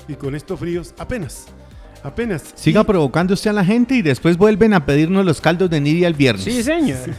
Y 0.08 0.14
con 0.14 0.34
estos 0.34 0.58
fríos, 0.58 0.94
apenas. 0.98 1.46
Apenas. 2.02 2.52
Siga 2.54 2.82
provocándose 2.84 3.48
a 3.48 3.52
la 3.52 3.64
gente 3.64 3.94
y 3.94 4.02
después 4.02 4.36
vuelven 4.36 4.74
a 4.74 4.84
pedirnos 4.84 5.24
los 5.24 5.40
caldos 5.40 5.70
de 5.70 5.80
Nidia 5.80 6.08
el 6.08 6.14
viernes. 6.14 6.44
Sí, 6.44 6.62
señor. 6.62 7.10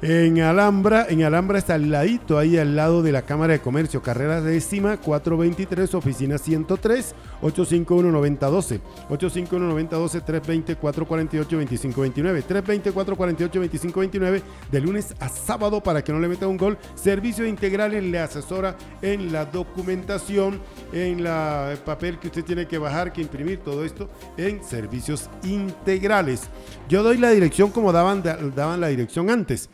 En 0.00 0.40
Alhambra, 0.40 1.06
en 1.08 1.24
Alhambra 1.24 1.58
está 1.58 1.74
al 1.74 1.90
ladito, 1.90 2.38
ahí 2.38 2.56
al 2.56 2.76
lado 2.76 3.02
de 3.02 3.10
la 3.10 3.22
Cámara 3.22 3.54
de 3.54 3.58
Comercio, 3.58 4.00
carrera 4.00 4.40
décima, 4.40 4.96
423, 4.96 5.92
oficina 5.92 6.38
103, 6.38 7.16
851-9012, 7.42 8.80
851-9012, 9.10 10.78
320-448-2529, 10.80 12.44
320-448-2529, 12.46 14.42
de 14.70 14.80
lunes 14.80 15.16
a 15.18 15.28
sábado 15.28 15.82
para 15.82 16.04
que 16.04 16.12
no 16.12 16.20
le 16.20 16.28
meta 16.28 16.46
un 16.46 16.58
gol. 16.58 16.78
Servicio 16.94 17.44
integral 17.44 17.90
le 17.90 18.18
asesora 18.20 18.76
en 19.02 19.32
la 19.32 19.46
documentación, 19.46 20.60
en 20.92 21.26
el 21.26 21.78
papel 21.78 22.20
que 22.20 22.28
usted 22.28 22.44
tiene 22.44 22.68
que 22.68 22.78
bajar, 22.78 23.12
que 23.12 23.20
imprimir, 23.20 23.58
todo 23.64 23.84
esto 23.84 24.08
en 24.36 24.62
servicios 24.62 25.28
integrales. 25.42 26.42
Yo 26.88 27.02
doy 27.02 27.18
la 27.18 27.30
dirección 27.30 27.72
como 27.72 27.92
daban, 27.92 28.22
daban 28.22 28.80
la 28.80 28.86
dirección 28.86 29.28
antes. 29.28 29.68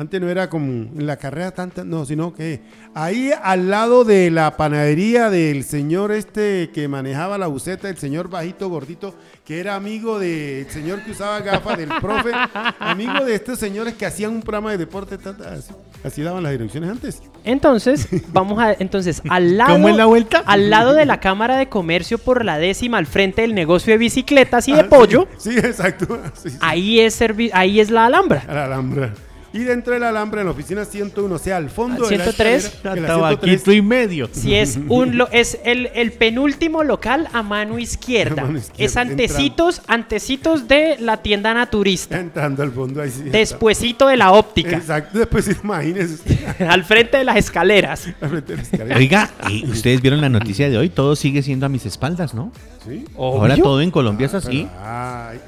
Antes 0.00 0.18
no 0.18 0.30
era 0.30 0.48
como 0.48 0.64
en 0.66 1.06
la 1.06 1.18
carrera 1.18 1.50
tanta, 1.50 1.84
no, 1.84 2.06
sino 2.06 2.32
que 2.32 2.62
ahí 2.94 3.32
al 3.42 3.68
lado 3.68 4.04
de 4.04 4.30
la 4.30 4.56
panadería 4.56 5.28
del 5.28 5.62
señor 5.62 6.10
este 6.10 6.70
que 6.70 6.88
manejaba 6.88 7.36
la 7.36 7.48
buceta, 7.48 7.86
el 7.90 7.98
señor 7.98 8.30
bajito 8.30 8.70
gordito, 8.70 9.14
que 9.44 9.60
era 9.60 9.74
amigo 9.74 10.18
del 10.18 10.70
señor 10.70 11.04
que 11.04 11.10
usaba 11.10 11.40
gafas, 11.40 11.76
del 11.76 11.90
profe, 12.00 12.30
amigo 12.78 13.26
de 13.26 13.34
estos 13.34 13.58
señores 13.58 13.92
que 13.92 14.06
hacían 14.06 14.30
un 14.30 14.40
programa 14.40 14.70
de 14.70 14.78
deporte, 14.78 15.18
así, 15.44 15.70
así 16.02 16.22
daban 16.22 16.44
las 16.44 16.52
direcciones 16.52 16.88
antes. 16.88 17.22
Entonces, 17.44 18.08
vamos 18.32 18.58
a, 18.58 18.72
entonces, 18.72 19.20
al 19.28 19.58
lado, 19.58 19.74
¿Cómo 19.74 19.90
es 19.90 19.96
la 19.96 20.06
vuelta? 20.06 20.42
Al 20.46 20.70
lado 20.70 20.94
de 20.94 21.04
la 21.04 21.20
Cámara 21.20 21.58
de 21.58 21.68
Comercio 21.68 22.16
por 22.16 22.46
la 22.46 22.56
décima, 22.56 22.96
al 22.96 23.04
frente 23.04 23.42
del 23.42 23.54
negocio 23.54 23.92
de 23.92 23.98
bicicletas 23.98 24.66
y 24.66 24.72
de 24.72 24.84
pollo. 24.84 25.28
Sí, 25.36 25.50
exacto. 25.58 26.18
Ahí, 26.60 27.00
es 27.00 27.22
ahí 27.52 27.80
es 27.80 27.90
la 27.90 28.06
Alhambra. 28.06 28.44
La 28.48 28.64
Alhambra. 28.64 29.12
Y 29.52 29.60
dentro 29.60 29.94
del 29.94 30.04
alambre 30.04 30.42
en 30.42 30.46
la 30.46 30.52
oficina 30.52 30.84
101, 30.84 31.34
o 31.34 31.38
sea, 31.38 31.56
al 31.56 31.70
fondo 31.70 32.06
de 32.06 32.18
la 32.18 32.24
escalera, 32.26 33.38
y 33.74 33.82
medio. 33.82 34.28
Si 34.30 34.54
es 34.54 34.78
un 34.88 35.24
es 35.32 35.58
el, 35.64 35.90
el, 35.94 36.12
penúltimo 36.12 36.84
local 36.84 37.28
a 37.32 37.42
mano 37.42 37.78
izquierda. 37.78 38.48
es 38.78 38.96
antecitos, 38.96 39.82
antecitos 39.88 40.68
de 40.68 40.96
la 41.00 41.16
tienda 41.16 41.52
naturista. 41.52 42.20
Entrando 42.20 42.62
al 42.62 42.70
fondo 42.70 43.02
ahí 43.02 43.10
sí. 43.10 43.24
Despuésito 43.24 44.06
de 44.06 44.16
la 44.16 44.32
óptica. 44.32 44.76
Exacto, 44.76 45.18
después 45.18 45.48
imagínese 45.62 46.22
al 46.68 46.84
frente 46.84 47.16
de 47.16 47.24
las 47.24 47.36
escaleras. 47.36 48.06
Al 48.20 48.30
frente 48.30 48.52
de 48.52 48.56
las 48.58 48.72
escaleras. 48.72 48.98
Oiga, 48.98 49.30
ustedes 49.68 50.00
vieron 50.00 50.20
la 50.20 50.28
noticia 50.28 50.70
de 50.70 50.78
hoy, 50.78 50.90
todo 50.90 51.16
sigue 51.16 51.42
siendo 51.42 51.66
a 51.66 51.68
mis 51.68 51.86
espaldas, 51.86 52.34
¿no? 52.34 52.52
Sí. 52.86 53.04
Ahora 53.18 53.56
todo 53.56 53.82
en 53.82 53.90
Colombia 53.90 54.26
es 54.26 54.34
así. 54.34 54.66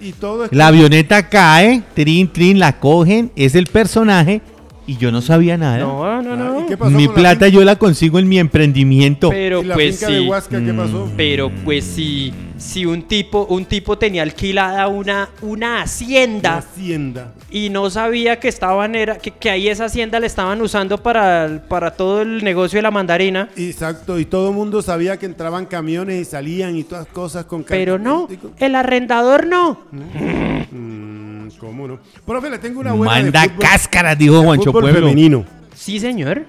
y 0.00 0.12
todo 0.12 0.48
La 0.50 0.66
avioneta 0.66 1.28
cae, 1.28 1.82
trin, 1.94 2.30
trin, 2.30 2.58
la 2.58 2.78
cogen, 2.80 3.30
es 3.36 3.54
el 3.54 3.66
personal 3.66 3.91
personaje 3.92 4.40
y 4.86 4.96
yo 4.96 5.12
no 5.12 5.20
sabía 5.20 5.56
nada. 5.58 5.78
No, 5.78 6.22
no, 6.22 6.34
no. 6.34 6.90
Mi 6.90 7.08
plata 7.08 7.46
yo 7.48 7.62
la 7.62 7.76
consigo 7.76 8.18
en 8.18 8.28
mi 8.28 8.38
emprendimiento. 8.38 9.28
Pero 9.28 9.62
pues 9.62 10.00
sí. 10.00 10.28
¿qué 10.50 10.74
pasó? 10.74 11.06
Mm. 11.06 11.12
Pero 11.16 11.52
pues 11.64 11.84
sí 11.84 12.32
si 12.62 12.86
un 12.86 13.02
tipo, 13.02 13.46
un 13.46 13.64
tipo 13.64 13.98
tenía 13.98 14.22
alquilada 14.22 14.86
una, 14.86 15.28
una 15.42 15.82
hacienda, 15.82 16.58
hacienda 16.58 17.32
y 17.50 17.70
no 17.70 17.90
sabía 17.90 18.38
que 18.38 18.48
estaban 18.48 18.94
era, 18.94 19.18
que, 19.18 19.32
que, 19.32 19.50
ahí 19.50 19.68
esa 19.68 19.86
hacienda 19.86 20.20
le 20.20 20.26
estaban 20.28 20.62
usando 20.62 20.98
para, 20.98 21.64
para 21.68 21.90
todo 21.90 22.22
el 22.22 22.44
negocio 22.44 22.78
de 22.78 22.82
la 22.82 22.90
mandarina. 22.90 23.48
Exacto, 23.56 24.18
y 24.18 24.24
todo 24.24 24.50
el 24.50 24.54
mundo 24.54 24.80
sabía 24.80 25.18
que 25.18 25.26
entraban 25.26 25.66
camiones 25.66 26.20
y 26.20 26.24
salían 26.24 26.76
y 26.76 26.84
todas 26.84 27.06
cosas 27.08 27.44
con 27.46 27.64
Pero 27.64 27.98
no, 27.98 28.28
el 28.58 28.74
arrendador 28.74 29.46
no. 29.46 29.80
Mm, 29.90 31.11
¿Cómo 31.62 31.86
no? 31.86 32.00
Profe, 32.26 32.50
le 32.50 32.58
tengo 32.58 32.80
una 32.80 32.92
buena 32.92 33.14
Manda 33.14 33.56
cáscara, 33.56 34.16
dijo 34.16 34.42
Juancho 34.42 34.72
Pueblo. 34.72 34.92
femenino. 34.92 35.44
Sí, 35.76 36.00
señor. 36.00 36.44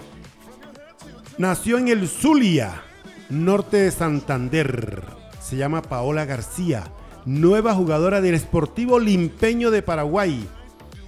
Nació 1.38 1.78
en 1.78 1.90
el 1.90 2.08
Zulia, 2.08 2.82
norte 3.30 3.78
de 3.78 3.92
Santander 3.92 5.04
se 5.40 5.56
llama 5.56 5.84
Paola 5.84 6.26
García, 6.26 6.86
nueva 7.26 7.76
jugadora 7.76 8.22
del 8.22 8.40
Sportivo 8.40 9.00
Limpeño 9.00 9.70
de 9.70 9.84
Paraguay. 9.84 10.48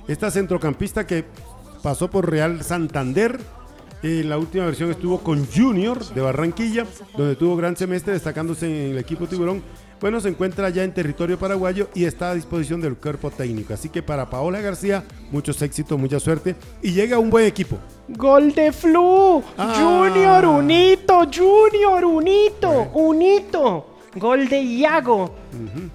Esta 0.08 0.30
centrocampista 0.30 1.08
que 1.08 1.26
pasó 1.82 2.12
por 2.12 2.30
Real 2.30 2.62
Santander, 2.64 3.40
en 4.04 4.30
la 4.30 4.38
última 4.38 4.66
versión 4.66 4.92
estuvo 4.92 5.22
con 5.22 5.48
Junior 5.48 6.06
de 6.14 6.22
Barranquilla, 6.22 6.86
donde 7.18 7.36
tuvo 7.36 7.56
gran 7.58 7.76
semestre 7.76 8.14
destacándose 8.14 8.68
en 8.68 8.92
el 8.92 9.00
equipo 9.00 9.26
tiburón. 9.26 9.64
Bueno, 10.02 10.20
se 10.20 10.30
encuentra 10.30 10.70
ya 10.70 10.84
en 10.84 10.94
territorio 10.94 11.40
paraguayo 11.40 11.90
y 11.94 12.06
está 12.06 12.32
a 12.32 12.36
disposición 12.36 12.82
del 12.82 12.96
cuerpo 12.96 13.32
técnico. 13.32 13.74
Así 13.74 13.90
que 13.90 14.04
para 14.04 14.30
Paola 14.30 14.60
García, 14.62 15.04
muchos 15.32 15.62
éxitos, 15.62 15.98
mucha 15.98 16.20
suerte 16.20 16.56
y 16.82 16.92
llega 16.92 17.18
un 17.18 17.30
buen 17.30 17.46
equipo. 17.46 17.78
Gol 18.10 18.54
de 18.54 18.72
Flu, 18.72 19.44
ah. 19.58 19.74
Junior, 19.76 20.46
unito, 20.46 21.22
Junior, 21.34 22.04
unito, 22.04 22.92
unito. 22.94 23.86
Gol 24.16 24.48
de 24.48 24.62
Iago 24.62 25.36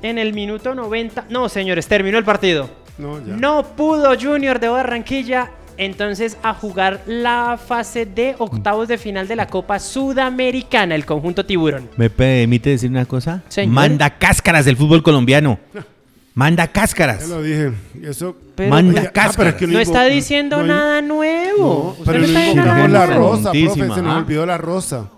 en 0.02 0.18
el 0.18 0.32
minuto 0.34 0.74
90. 0.74 1.26
No, 1.30 1.48
señores, 1.48 1.86
terminó 1.86 2.18
el 2.18 2.24
partido. 2.24 2.68
No, 2.98 3.18
ya. 3.24 3.34
no 3.34 3.64
pudo 3.64 4.14
Junior 4.20 4.60
de 4.60 4.68
Barranquilla 4.68 5.50
entonces 5.80 6.36
a 6.42 6.52
jugar 6.52 7.02
la 7.06 7.58
fase 7.58 8.04
de 8.04 8.34
octavos 8.38 8.86
de 8.86 8.98
final 8.98 9.26
de 9.26 9.34
la 9.34 9.46
Copa 9.46 9.78
Sudamericana, 9.78 10.94
el 10.94 11.06
conjunto 11.06 11.46
tiburón. 11.46 11.88
¿Me 11.96 12.10
permite 12.10 12.68
decir 12.68 12.90
una 12.90 13.06
cosa? 13.06 13.42
Manda 13.66 14.18
cáscaras 14.18 14.66
del 14.66 14.76
fútbol 14.76 15.02
colombiano. 15.02 15.58
Manda 16.34 16.68
cáscaras. 16.68 17.26
Ya 17.26 17.34
lo 17.34 17.42
dije. 17.42 17.72
Eso, 18.02 18.36
Manda 18.68 19.04
ah, 19.06 19.10
cáscaras. 19.10 19.60
no, 19.62 19.78
está 19.78 20.04
diciendo 20.04 20.62
nada 20.62 21.00
nuevo. 21.00 21.96
No, 21.98 22.04
pero 22.04 22.26
no 22.26 22.88
la 22.88 23.06
rosa, 23.06 23.50
profe, 23.50 23.94
se 23.94 24.02
nos 24.02 24.16
olvidó 24.22 24.44
la 24.44 24.58
rosa. 24.58 25.08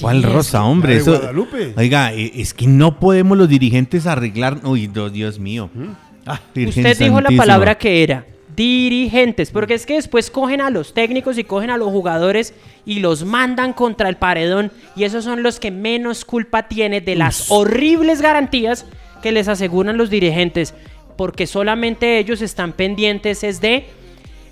¿Cuál 0.00 0.24
rosa, 0.24 0.64
hombre? 0.64 0.96
Eso, 0.96 1.16
Guadalupe. 1.16 1.74
Oiga, 1.76 2.12
e, 2.12 2.32
es 2.40 2.52
que 2.52 2.66
no 2.66 2.98
podemos 2.98 3.38
los 3.38 3.48
dirigentes 3.48 4.04
arreglar. 4.06 4.58
Uy, 4.64 4.88
Dios 4.88 5.38
mío. 5.38 5.70
¿Mm? 5.72 5.86
Ah, 6.26 6.40
Usted 6.56 6.98
dijo 6.98 7.20
la 7.20 7.30
palabra 7.30 7.76
que 7.76 8.02
era 8.02 8.26
dirigentes, 8.58 9.52
porque 9.52 9.74
es 9.74 9.86
que 9.86 9.94
después 9.94 10.32
cogen 10.32 10.60
a 10.60 10.68
los 10.68 10.92
técnicos 10.92 11.38
y 11.38 11.44
cogen 11.44 11.70
a 11.70 11.76
los 11.76 11.90
jugadores 11.92 12.54
y 12.84 12.98
los 12.98 13.24
mandan 13.24 13.72
contra 13.72 14.08
el 14.08 14.16
paredón 14.16 14.72
y 14.96 15.04
esos 15.04 15.22
son 15.22 15.44
los 15.44 15.60
que 15.60 15.70
menos 15.70 16.24
culpa 16.24 16.66
tiene 16.66 17.00
de 17.00 17.14
las 17.14 17.52
horribles 17.52 18.20
garantías 18.20 18.84
que 19.22 19.30
les 19.30 19.46
aseguran 19.46 19.96
los 19.96 20.10
dirigentes, 20.10 20.74
porque 21.16 21.46
solamente 21.46 22.18
ellos 22.18 22.42
están 22.42 22.72
pendientes 22.72 23.44
es 23.44 23.60
de 23.60 23.86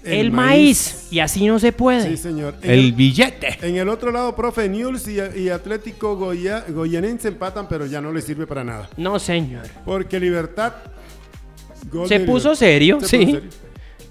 el, 0.04 0.30
maíz. 0.30 1.08
y 1.10 1.18
así 1.18 1.44
no 1.48 1.58
se 1.58 1.72
puede. 1.72 2.08
Sí, 2.08 2.16
señor. 2.16 2.54
el, 2.62 2.92
billete. 2.92 3.58
En 3.60 3.74
el 3.74 3.88
otro 3.88 4.12
lado, 4.12 4.36
profe, 4.36 4.68
News 4.68 5.08
y, 5.08 5.48
Atlético 5.50 6.14
Goya, 6.14 6.64
Goyanense 6.68 7.26
empatan, 7.26 7.66
pero 7.68 7.86
ya 7.86 8.00
no 8.00 8.12
le 8.12 8.22
sirve 8.22 8.46
para 8.46 8.62
nada. 8.62 8.88
No, 8.96 9.18
señor. 9.18 9.66
Porque 9.84 10.20
Libertad 10.20 10.74
se 12.06 12.20
puso 12.20 12.54
serio, 12.54 13.00
sí. 13.02 13.40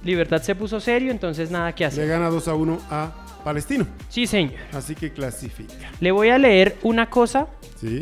Libertad 0.06 0.40
se 0.44 0.54
puso 0.54 0.80
serio, 0.80 1.12
entonces 1.12 1.50
nada 1.50 1.74
que 1.74 1.84
hacer. 1.84 2.06
Le 2.06 2.10
gana 2.12 2.30
2 2.30 2.48
a 2.48 2.54
1 2.54 2.80
a 2.92 3.12
Palestino. 3.44 3.88
Sí, 4.08 4.28
señor. 4.28 4.54
Así 4.72 4.94
que 4.94 5.12
clasifica. 5.12 5.74
Le 6.00 6.12
voy 6.12 6.30
a 6.30 6.38
leer 6.38 6.78
una 6.84 7.10
cosa 7.10 7.48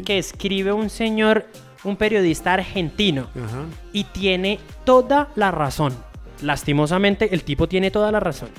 que 0.06 0.18
escribe 0.18 0.74
un 0.74 0.90
señor, 0.90 1.46
un 1.86 1.96
periodista 1.96 2.54
argentino. 2.54 3.30
Y 3.94 4.04
tiene 4.04 4.60
toda 4.84 5.30
la 5.36 5.52
razón. 5.52 5.94
Lastimosamente, 6.42 7.34
el 7.34 7.44
tipo 7.46 7.70
tiene 7.70 7.90
toda 7.90 8.12
la 8.12 8.20
razón. 8.20 8.50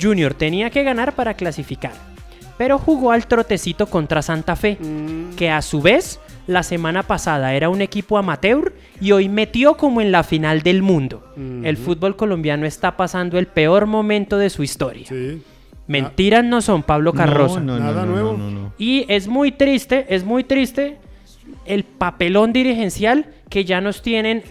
Junior 0.00 0.34
tenía 0.34 0.68
que 0.70 0.82
ganar 0.82 1.14
para 1.14 1.34
clasificar. 1.34 1.92
Pero 2.58 2.80
jugó 2.80 3.12
al 3.12 3.28
trotecito 3.28 3.86
contra 3.86 4.20
Santa 4.20 4.56
Fe, 4.56 4.78
mm. 4.80 5.36
que 5.36 5.48
a 5.48 5.62
su 5.62 5.80
vez 5.80 6.18
la 6.46 6.62
semana 6.62 7.02
pasada 7.02 7.54
era 7.54 7.68
un 7.68 7.80
equipo 7.80 8.18
amateur 8.18 8.74
y 9.00 9.12
hoy 9.12 9.28
metió 9.28 9.76
como 9.76 10.00
en 10.00 10.12
la 10.12 10.22
final 10.22 10.62
del 10.62 10.82
mundo. 10.82 11.24
El 11.36 11.76
fútbol 11.76 12.16
colombiano 12.16 12.66
está 12.66 12.96
pasando 12.96 13.38
el 13.38 13.46
peor 13.46 13.86
momento 13.86 14.38
de 14.38 14.50
su 14.50 14.62
historia. 14.62 15.06
Mentiras 15.86 16.44
no 16.44 16.62
son, 16.62 16.82
Pablo 16.82 17.12
Carroza. 17.12 17.60
Nada 17.60 18.04
nuevo. 18.06 18.72
Y 18.78 19.04
es 19.08 19.28
muy 19.28 19.52
triste, 19.52 20.06
es 20.08 20.24
muy 20.24 20.44
triste 20.44 20.98
el 21.66 21.84
papelón 21.84 22.52
dirigencial 22.52 23.26
que 23.48 23.64
ya 23.64 23.80
nos 23.80 24.02
tienen 24.02 24.42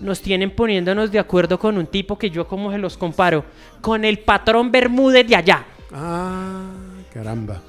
nos 0.00 0.22
tienen 0.22 0.50
poniéndonos 0.50 1.12
de 1.12 1.18
acuerdo 1.18 1.58
con 1.58 1.76
un 1.76 1.86
tipo 1.86 2.18
que 2.18 2.30
yo 2.30 2.48
como 2.48 2.72
se 2.72 2.78
los 2.78 2.96
comparo, 2.96 3.44
con 3.82 4.06
el 4.06 4.18
patrón 4.18 4.72
Bermúdez 4.72 5.28
de 5.28 5.36
allá. 5.36 5.64
Ah, 5.92 6.70
caramba. 7.12 7.60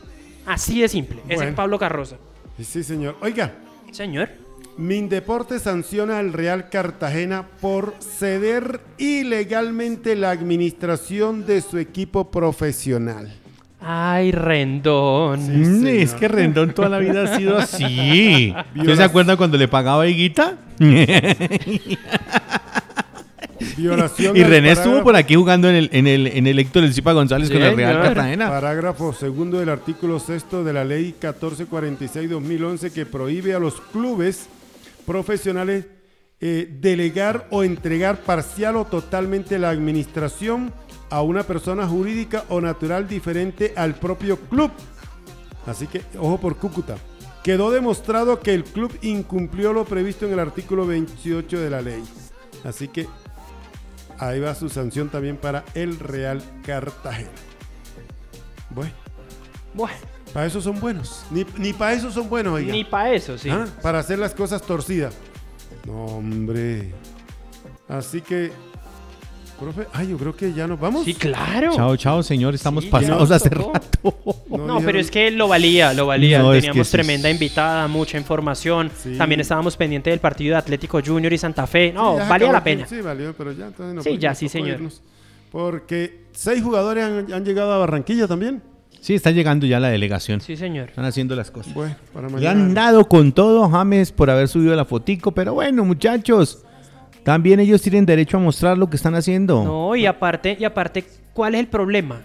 Así 0.46 0.80
de 0.80 0.88
simple, 0.88 1.20
es 1.28 1.42
el 1.42 1.54
Pablo 1.54 1.78
Carroza. 1.78 2.16
Sí, 2.58 2.84
señor. 2.84 3.18
Oiga, 3.22 3.52
Señor. 3.92 4.30
Mindeporte 4.78 5.60
sanciona 5.60 6.20
al 6.20 6.34
Real 6.34 6.70
Cartagena 6.70 7.46
por 7.60 7.96
ceder 8.00 8.80
ilegalmente 8.98 10.16
la 10.16 10.32
administración 10.32 11.46
de 11.46 11.62
su 11.62 11.78
equipo 11.78 12.32
profesional. 12.32 13.34
Ay, 13.82 14.32
Rendón. 14.32 15.82
Mm, 15.82 15.88
es 15.88 16.14
que 16.14 16.28
Rendón 16.28 16.74
toda 16.74 16.88
la 16.88 17.00
vida 17.00 17.24
ha 17.24 17.38
sido 17.38 17.58
así. 17.58 18.54
¿Usted 18.76 18.96
se 18.96 19.04
acuerda 19.04 19.36
cuando 19.36 19.58
le 19.58 19.68
pagaba 19.68 20.04
a 20.04 20.08
Higuita? 20.08 20.58
y 23.82 24.44
René 24.44 24.72
estuvo 24.72 25.04
por 25.04 25.16
aquí 25.16 25.36
jugando 25.36 25.70
en 25.70 25.76
el, 25.76 25.90
en 25.92 26.08
el, 26.08 26.28
en 26.28 26.48
el 26.48 26.60
Héctor 26.60 26.92
Cipa 26.94 27.14
González 27.14 27.50
con 27.50 27.62
el 27.62 27.76
Real 27.76 28.02
Cartagena. 28.02 28.50
Parágrafo 28.50 29.14
segundo 29.14 29.60
del 29.60 29.70
artículo 29.70 30.20
sexto 30.20 30.64
de 30.64 30.74
la 30.74 30.84
ley 30.84 31.16
1446-2011 31.20 32.92
que 32.92 33.06
prohíbe 33.06 33.54
a 33.54 33.60
los 33.60 33.82
clubes 33.82 34.48
profesionales 35.06 35.86
eh, 36.40 36.68
delegar 36.80 37.48
o 37.52 37.64
entregar 37.64 38.22
parcial 38.22 38.76
o 38.76 38.86
totalmente 38.86 39.60
la 39.60 39.70
administración 39.70 40.74
a 41.10 41.22
una 41.22 41.44
persona 41.44 41.88
jurídica 41.88 42.46
o 42.50 42.62
natural 42.62 43.08
diferente 43.08 43.74
al 43.76 43.96
propio 43.96 44.38
club. 44.38 44.72
Así 45.68 45.88
que, 45.88 46.02
ojo 46.18 46.40
por 46.40 46.58
Cúcuta. 46.58 46.98
Quedó 47.44 47.72
demostrado 47.72 48.40
que 48.40 48.54
el 48.54 48.64
club 48.64 48.92
incumplió 49.02 49.74
lo 49.74 49.86
previsto 49.86 50.26
en 50.26 50.34
el 50.34 50.40
artículo 50.40 50.86
28 50.88 51.60
de 51.60 51.70
la 51.70 51.82
ley. 51.82 52.04
Así 52.64 52.88
que 52.88 53.08
ahí 54.22 54.40
va 54.40 54.56
su 54.56 54.70
sanción 54.70 55.10
también 55.10 55.36
para 55.36 55.66
el 55.74 56.00
Real 56.00 56.42
Cartagena. 56.64 57.30
Bueno. 58.70 58.94
Bueno. 59.74 59.98
Para 60.34 60.46
eso 60.46 60.62
son 60.62 60.80
buenos. 60.80 61.26
Ni, 61.30 61.46
ni 61.58 61.74
para 61.74 61.94
eso 61.94 62.12
son 62.12 62.30
buenos, 62.30 62.54
oiga. 62.54 62.72
Ni 62.72 62.86
para 62.86 63.14
eso, 63.14 63.38
sí. 63.38 63.50
¿Ah? 63.50 63.68
Para 63.82 64.00
hacer 64.00 64.18
las 64.20 64.34
cosas 64.34 64.62
torcidas. 64.62 65.14
No, 65.86 66.06
hombre. 66.06 66.94
Así 67.90 68.22
que 68.22 68.52
Profe, 69.62 69.86
ay, 69.94 70.08
yo 70.08 70.18
creo 70.18 70.36
que 70.36 70.54
ya 70.54 70.66
nos 70.66 70.80
vamos. 70.80 71.06
Sí, 71.06 71.14
claro. 71.14 71.76
Chao, 71.76 71.96
chao, 71.96 72.24
señor. 72.24 72.56
Estamos 72.56 72.84
pasados 72.88 73.30
hace 73.30 73.50
rato. 73.50 73.80
No, 74.50 74.82
pero 74.82 74.98
es 74.98 75.12
que 75.12 75.30
lo 75.30 75.48
valía, 75.48 75.94
lo 75.94 76.08
valía. 76.08 76.42
Teníamos 76.52 76.90
tremenda 76.90 77.30
invitada, 77.30 77.88
mucha 77.88 78.18
información. 78.18 78.90
También 79.20 79.40
estábamos 79.40 79.78
pendientes 79.78 80.12
del 80.12 80.20
partido 80.20 80.54
de 80.54 80.58
Atlético 80.58 81.00
Junior 81.06 81.32
y 81.32 81.38
Santa 81.38 81.68
Fe. 81.68 81.94
No, 81.94 82.16
valía 82.16 82.52
la 82.52 82.64
pena. 82.64 82.88
Sí, 82.88 83.02
valió, 83.02 83.36
pero 83.38 83.52
ya 83.52 83.68
entonces 83.68 83.94
no 83.94 84.02
Sí, 84.02 84.18
ya, 84.18 84.34
sí, 84.34 84.50
señor. 84.50 84.80
Porque 85.52 86.26
seis 86.32 86.64
jugadores 86.64 87.04
han, 87.04 87.46
llegado 87.46 87.72
a 87.72 87.78
Barranquilla 87.78 88.28
también. 88.28 88.64
Sí, 89.00 89.14
está 89.14 89.30
llegando 89.30 89.68
ya 89.68 89.80
la 89.80 89.90
delegación. 89.90 90.42
Sí, 90.42 90.58
señor. 90.58 90.90
Están 90.90 91.06
haciendo 91.06 91.36
las 91.36 91.52
cosas. 91.52 91.74
Bueno, 91.76 91.96
para 92.14 92.30
mañana. 92.30 92.42
Le 92.42 92.50
han 92.50 92.74
dado 92.74 93.08
con 93.08 93.32
todo 93.32 93.70
James 93.70 94.12
por 94.12 94.32
haber 94.32 94.48
subido 94.48 94.76
la 94.76 94.86
fotico, 94.86 95.32
pero 95.32 95.54
bueno, 95.54 95.86
muchachos. 95.86 96.64
También 97.24 97.60
ellos 97.60 97.82
tienen 97.82 98.06
derecho 98.06 98.38
a 98.38 98.40
mostrar 98.40 98.78
lo 98.78 98.90
que 98.90 98.96
están 98.96 99.16
haciendo. 99.16 99.64
No, 99.64 99.96
y 99.96 100.06
aparte, 100.06 100.58
y 100.60 100.64
aparte, 100.64 101.04
¿cuál 101.34 101.56
es 101.56 101.62
el 101.62 101.68
problema? 101.68 102.22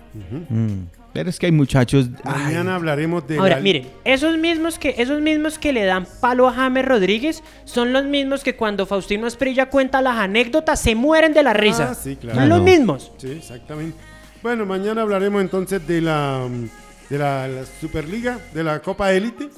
Mm, 0.49 0.85
pero 1.13 1.31
es 1.31 1.39
que 1.39 1.47
hay 1.47 1.53
muchachos. 1.53 2.09
Mañana 2.25 2.75
hablaremos 2.75 3.27
de. 3.27 3.39
Ahora, 3.39 3.61
miren, 3.61 3.87
esos 4.05 4.39
mismos 4.39 4.79
que, 4.79 4.95
esos 4.99 5.21
mismos 5.21 5.59
que 5.59 5.73
le 5.73 5.85
dan 5.85 6.07
palo 6.21 6.49
a 6.49 6.53
James 6.53 6.85
Rodríguez 6.85 7.43
son 7.65 7.93
los 7.93 8.05
mismos 8.05 8.43
que 8.43 8.57
cuando 8.57 8.87
Faustino 8.87 9.27
Esprilla 9.27 9.69
cuenta 9.69 10.01
las 10.01 10.17
anécdotas 10.17 10.81
se 10.81 10.95
mueren 10.95 11.35
de 11.35 11.43
la 11.43 11.53
risa. 11.53 11.91
Ah, 11.91 11.95
sí, 11.95 12.17
claro. 12.17 12.41
Son 12.41 12.49
los 12.49 12.63
mismos. 12.63 13.13
Sí, 13.19 13.33
exactamente. 13.33 13.99
Bueno, 14.43 14.65
mañana 14.65 15.03
hablaremos 15.03 15.43
entonces 15.43 15.87
de 15.87 16.01
la, 16.01 16.47
de 17.11 17.19
la 17.19 17.49
Superliga, 17.81 18.39
de 18.55 18.65
la 18.65 18.81
Copa 18.81 19.13
Élite 19.13 19.49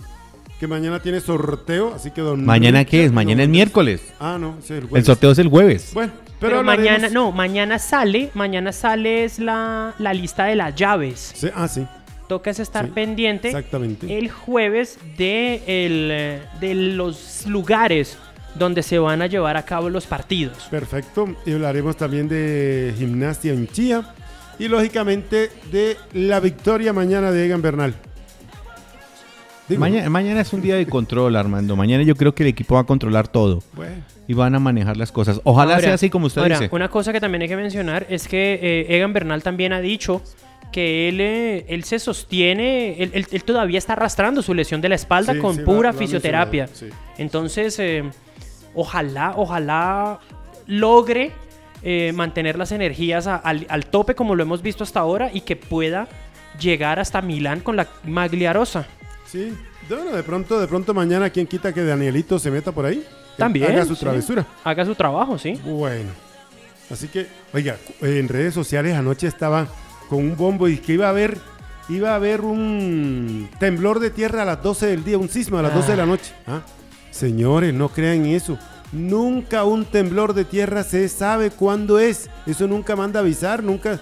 que 0.58 0.66
mañana 0.66 1.00
tiene 1.00 1.20
sorteo, 1.20 1.94
así 1.94 2.10
que 2.10 2.20
don 2.20 2.44
¿Mañana 2.44 2.84
qué 2.84 3.04
es? 3.04 3.12
Mañana 3.12 3.44
es 3.44 3.48
miércoles. 3.48 4.02
Ah, 4.18 4.38
no, 4.40 4.56
es 4.58 4.70
el 4.70 4.80
jueves. 4.80 4.96
El 4.96 5.04
sorteo 5.04 5.30
es 5.30 5.38
el 5.38 5.48
jueves. 5.48 5.90
Bueno, 5.94 6.12
pero, 6.40 6.62
mañana, 6.62 7.08
no, 7.08 7.32
mañana 7.32 7.78
sale, 7.78 8.30
mañana 8.34 8.72
sale 8.72 9.24
es 9.24 9.38
la, 9.38 9.94
lista 10.14 10.44
de 10.44 10.56
las 10.56 10.74
llaves. 10.74 11.32
Sí, 11.34 11.48
ah, 11.54 11.68
sí. 11.68 11.86
Toca 12.28 12.50
estar 12.50 12.88
pendiente 12.90 13.48
exactamente. 13.48 14.18
el 14.18 14.30
jueves 14.30 14.98
de, 15.16 15.62
el, 15.66 16.42
de 16.60 16.74
los 16.74 17.46
lugares 17.46 18.18
donde 18.54 18.82
se 18.82 18.98
van 18.98 19.22
a 19.22 19.26
llevar 19.26 19.56
a 19.56 19.64
cabo 19.64 19.88
los 19.88 20.06
partidos. 20.06 20.64
Perfecto. 20.70 21.26
Y 21.46 21.52
hablaremos 21.52 21.96
también 21.96 22.28
de 22.28 22.94
gimnasia 22.98 23.54
en 23.54 23.66
Chía 23.68 24.12
y 24.58 24.68
lógicamente 24.68 25.50
de 25.70 25.96
la 26.12 26.40
victoria 26.40 26.92
mañana 26.92 27.30
de 27.30 27.46
Egan 27.46 27.62
Bernal 27.62 27.94
mañana, 29.76 30.40
es 30.40 30.52
un 30.52 30.62
día 30.62 30.76
de 30.76 30.86
control, 30.86 31.36
Armando. 31.36 31.76
Mañana 31.76 32.02
yo 32.02 32.14
creo 32.16 32.34
que 32.34 32.42
el 32.42 32.48
equipo 32.50 32.74
va 32.76 32.82
a 32.82 32.84
controlar 32.84 33.28
todo. 33.28 33.62
Y 34.26 34.34
van 34.34 34.54
a 34.54 34.58
manejar 34.58 34.96
las 34.96 35.12
cosas. 35.12 35.40
Ojalá 35.44 35.80
sea 35.80 35.94
así 35.94 36.10
como 36.10 36.26
usted 36.26 36.44
dice. 36.44 36.68
Una 36.72 36.88
cosa 36.88 37.12
que 37.12 37.20
también 37.20 37.42
hay 37.42 37.48
que 37.48 37.56
mencionar 37.56 38.06
es 38.08 38.28
que 38.28 38.58
eh, 38.62 38.96
Egan 38.96 39.12
Bernal 39.12 39.42
también 39.42 39.72
ha 39.72 39.80
dicho 39.80 40.22
que 40.72 41.08
él, 41.08 41.20
eh, 41.20 41.64
él 41.68 41.84
se 41.84 41.98
sostiene, 41.98 43.02
él, 43.02 43.44
todavía 43.44 43.78
está 43.78 43.94
arrastrando 43.94 44.42
su 44.42 44.52
lesión 44.52 44.82
de 44.82 44.90
la 44.90 44.96
espalda 44.96 45.38
con 45.38 45.64
pura 45.64 45.92
fisioterapia. 45.92 46.68
Entonces, 47.16 47.78
eh, 47.78 48.04
ojalá, 48.74 49.32
ojalá 49.36 50.20
logre 50.66 51.32
mantener 52.12 52.58
las 52.58 52.72
energías 52.72 53.26
al, 53.26 53.66
al, 53.68 53.86
tope 53.86 54.14
como 54.14 54.34
lo 54.34 54.42
hemos 54.42 54.62
visto 54.62 54.82
hasta 54.84 55.00
ahora 55.00 55.30
y 55.32 55.42
que 55.42 55.56
pueda 55.56 56.08
llegar 56.58 56.98
hasta 56.98 57.22
Milán 57.22 57.60
con 57.60 57.76
la 57.76 57.86
Magliarosa. 58.04 58.86
Sí, 59.30 59.54
bueno, 59.90 60.16
de 60.16 60.22
pronto, 60.22 60.58
de 60.58 60.66
pronto 60.66 60.94
mañana, 60.94 61.28
¿quién 61.28 61.46
quita 61.46 61.72
que 61.74 61.84
Danielito 61.84 62.38
se 62.38 62.50
meta 62.50 62.72
por 62.72 62.86
ahí? 62.86 63.04
También. 63.36 63.70
Haga 63.70 63.84
su 63.84 63.94
travesura. 63.94 64.46
Haga 64.64 64.86
su 64.86 64.94
trabajo, 64.94 65.38
sí. 65.38 65.60
Bueno. 65.64 66.10
Así 66.90 67.08
que, 67.08 67.26
oiga, 67.52 67.76
en 68.00 68.26
redes 68.28 68.54
sociales 68.54 68.96
anoche 68.96 69.26
estaba 69.26 69.68
con 70.08 70.20
un 70.20 70.34
bombo 70.34 70.66
y 70.68 70.78
que 70.78 70.94
iba 70.94 71.06
a 71.06 71.10
haber, 71.10 71.36
iba 71.90 72.12
a 72.12 72.14
haber 72.14 72.40
un 72.40 73.50
temblor 73.60 74.00
de 74.00 74.08
tierra 74.10 74.42
a 74.42 74.44
las 74.46 74.62
12 74.62 74.86
del 74.86 75.04
día, 75.04 75.18
un 75.18 75.28
sismo 75.28 75.58
a 75.58 75.62
las 75.62 75.74
12 75.74 75.90
de 75.90 75.96
la 75.98 76.02
ah. 76.04 76.06
noche. 76.06 76.32
¿Ah? 76.46 76.62
Señores, 77.10 77.74
no 77.74 77.90
crean 77.90 78.24
eso. 78.24 78.58
Nunca 78.92 79.64
un 79.64 79.84
temblor 79.84 80.32
de 80.32 80.44
tierra 80.44 80.82
se 80.82 81.08
sabe 81.08 81.50
cuándo 81.50 81.98
es. 81.98 82.30
Eso 82.46 82.66
nunca 82.66 82.96
manda 82.96 83.20
avisar, 83.20 83.62
nunca. 83.62 84.00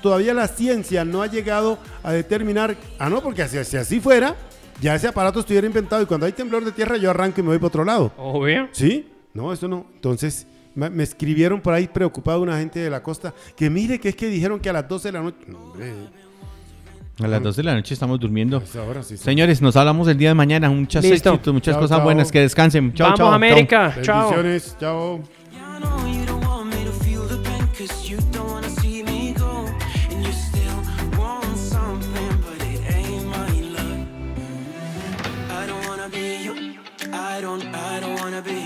todavía 0.00 0.34
la 0.34 0.46
ciencia 0.46 1.04
no 1.04 1.22
ha 1.22 1.26
llegado 1.26 1.78
a 2.02 2.12
determinar. 2.12 2.76
Ah, 2.98 3.10
no, 3.10 3.22
porque 3.22 3.46
si, 3.48 3.76
así 3.76 4.00
fuera, 4.00 4.36
ya 4.80 4.94
ese 4.94 5.08
aparato 5.08 5.40
estuviera 5.40 5.66
inventado 5.66 6.02
y 6.02 6.06
cuando 6.06 6.26
hay 6.26 6.32
temblor 6.32 6.64
de 6.64 6.72
tierra 6.72 6.96
yo 6.96 7.10
arranco 7.10 7.40
y 7.40 7.42
me 7.42 7.48
voy 7.48 7.58
para 7.58 7.68
otro 7.68 7.84
lado. 7.84 8.12
Obvio. 8.16 8.68
¿Sí? 8.72 9.10
No, 9.32 9.52
eso 9.52 9.66
no. 9.66 9.86
Entonces, 9.94 10.46
me, 10.74 11.02
escribieron 11.02 11.60
por 11.60 11.74
ahí 11.74 11.88
preocupado 11.88 12.40
una 12.40 12.58
gente 12.58 12.80
de 12.80 12.90
la 12.90 13.02
costa 13.02 13.34
que 13.56 13.70
mire 13.70 13.98
que 13.98 14.10
es 14.10 14.16
que 14.16 14.28
dijeron 14.28 14.60
que 14.60 14.70
a 14.70 14.72
las 14.72 14.88
12 14.88 15.08
de 15.08 15.12
la 15.12 15.22
noche. 15.22 15.38
A 17.22 17.28
las 17.28 17.42
2 17.42 17.56
de 17.56 17.62
la 17.62 17.74
noche 17.74 17.94
estamos 17.94 18.18
durmiendo. 18.18 18.62
Ahora, 18.76 19.02
sí, 19.02 19.16
sí. 19.16 19.22
Señores, 19.22 19.62
nos 19.62 19.76
hablamos 19.76 20.08
el 20.08 20.18
día 20.18 20.30
de 20.30 20.34
mañana. 20.34 20.68
Muchas 20.68 21.04
éxitos, 21.04 21.52
muchas 21.52 21.74
chao, 21.74 21.82
cosas 21.82 21.98
chao. 21.98 22.04
buenas. 22.04 22.32
Que 22.32 22.40
descansen. 22.40 22.92
Chao, 22.92 23.06
Vamos, 23.06 23.18
chao. 23.18 23.32
América. 23.32 23.96
Chao. 24.02 24.30
Bendiciones. 24.30 24.76
Chao. 24.80 25.22
I 37.36 37.40
don't, 37.40 37.64
I 37.64 38.00
don't 38.00 38.20
wanna 38.20 38.42
be 38.42 38.63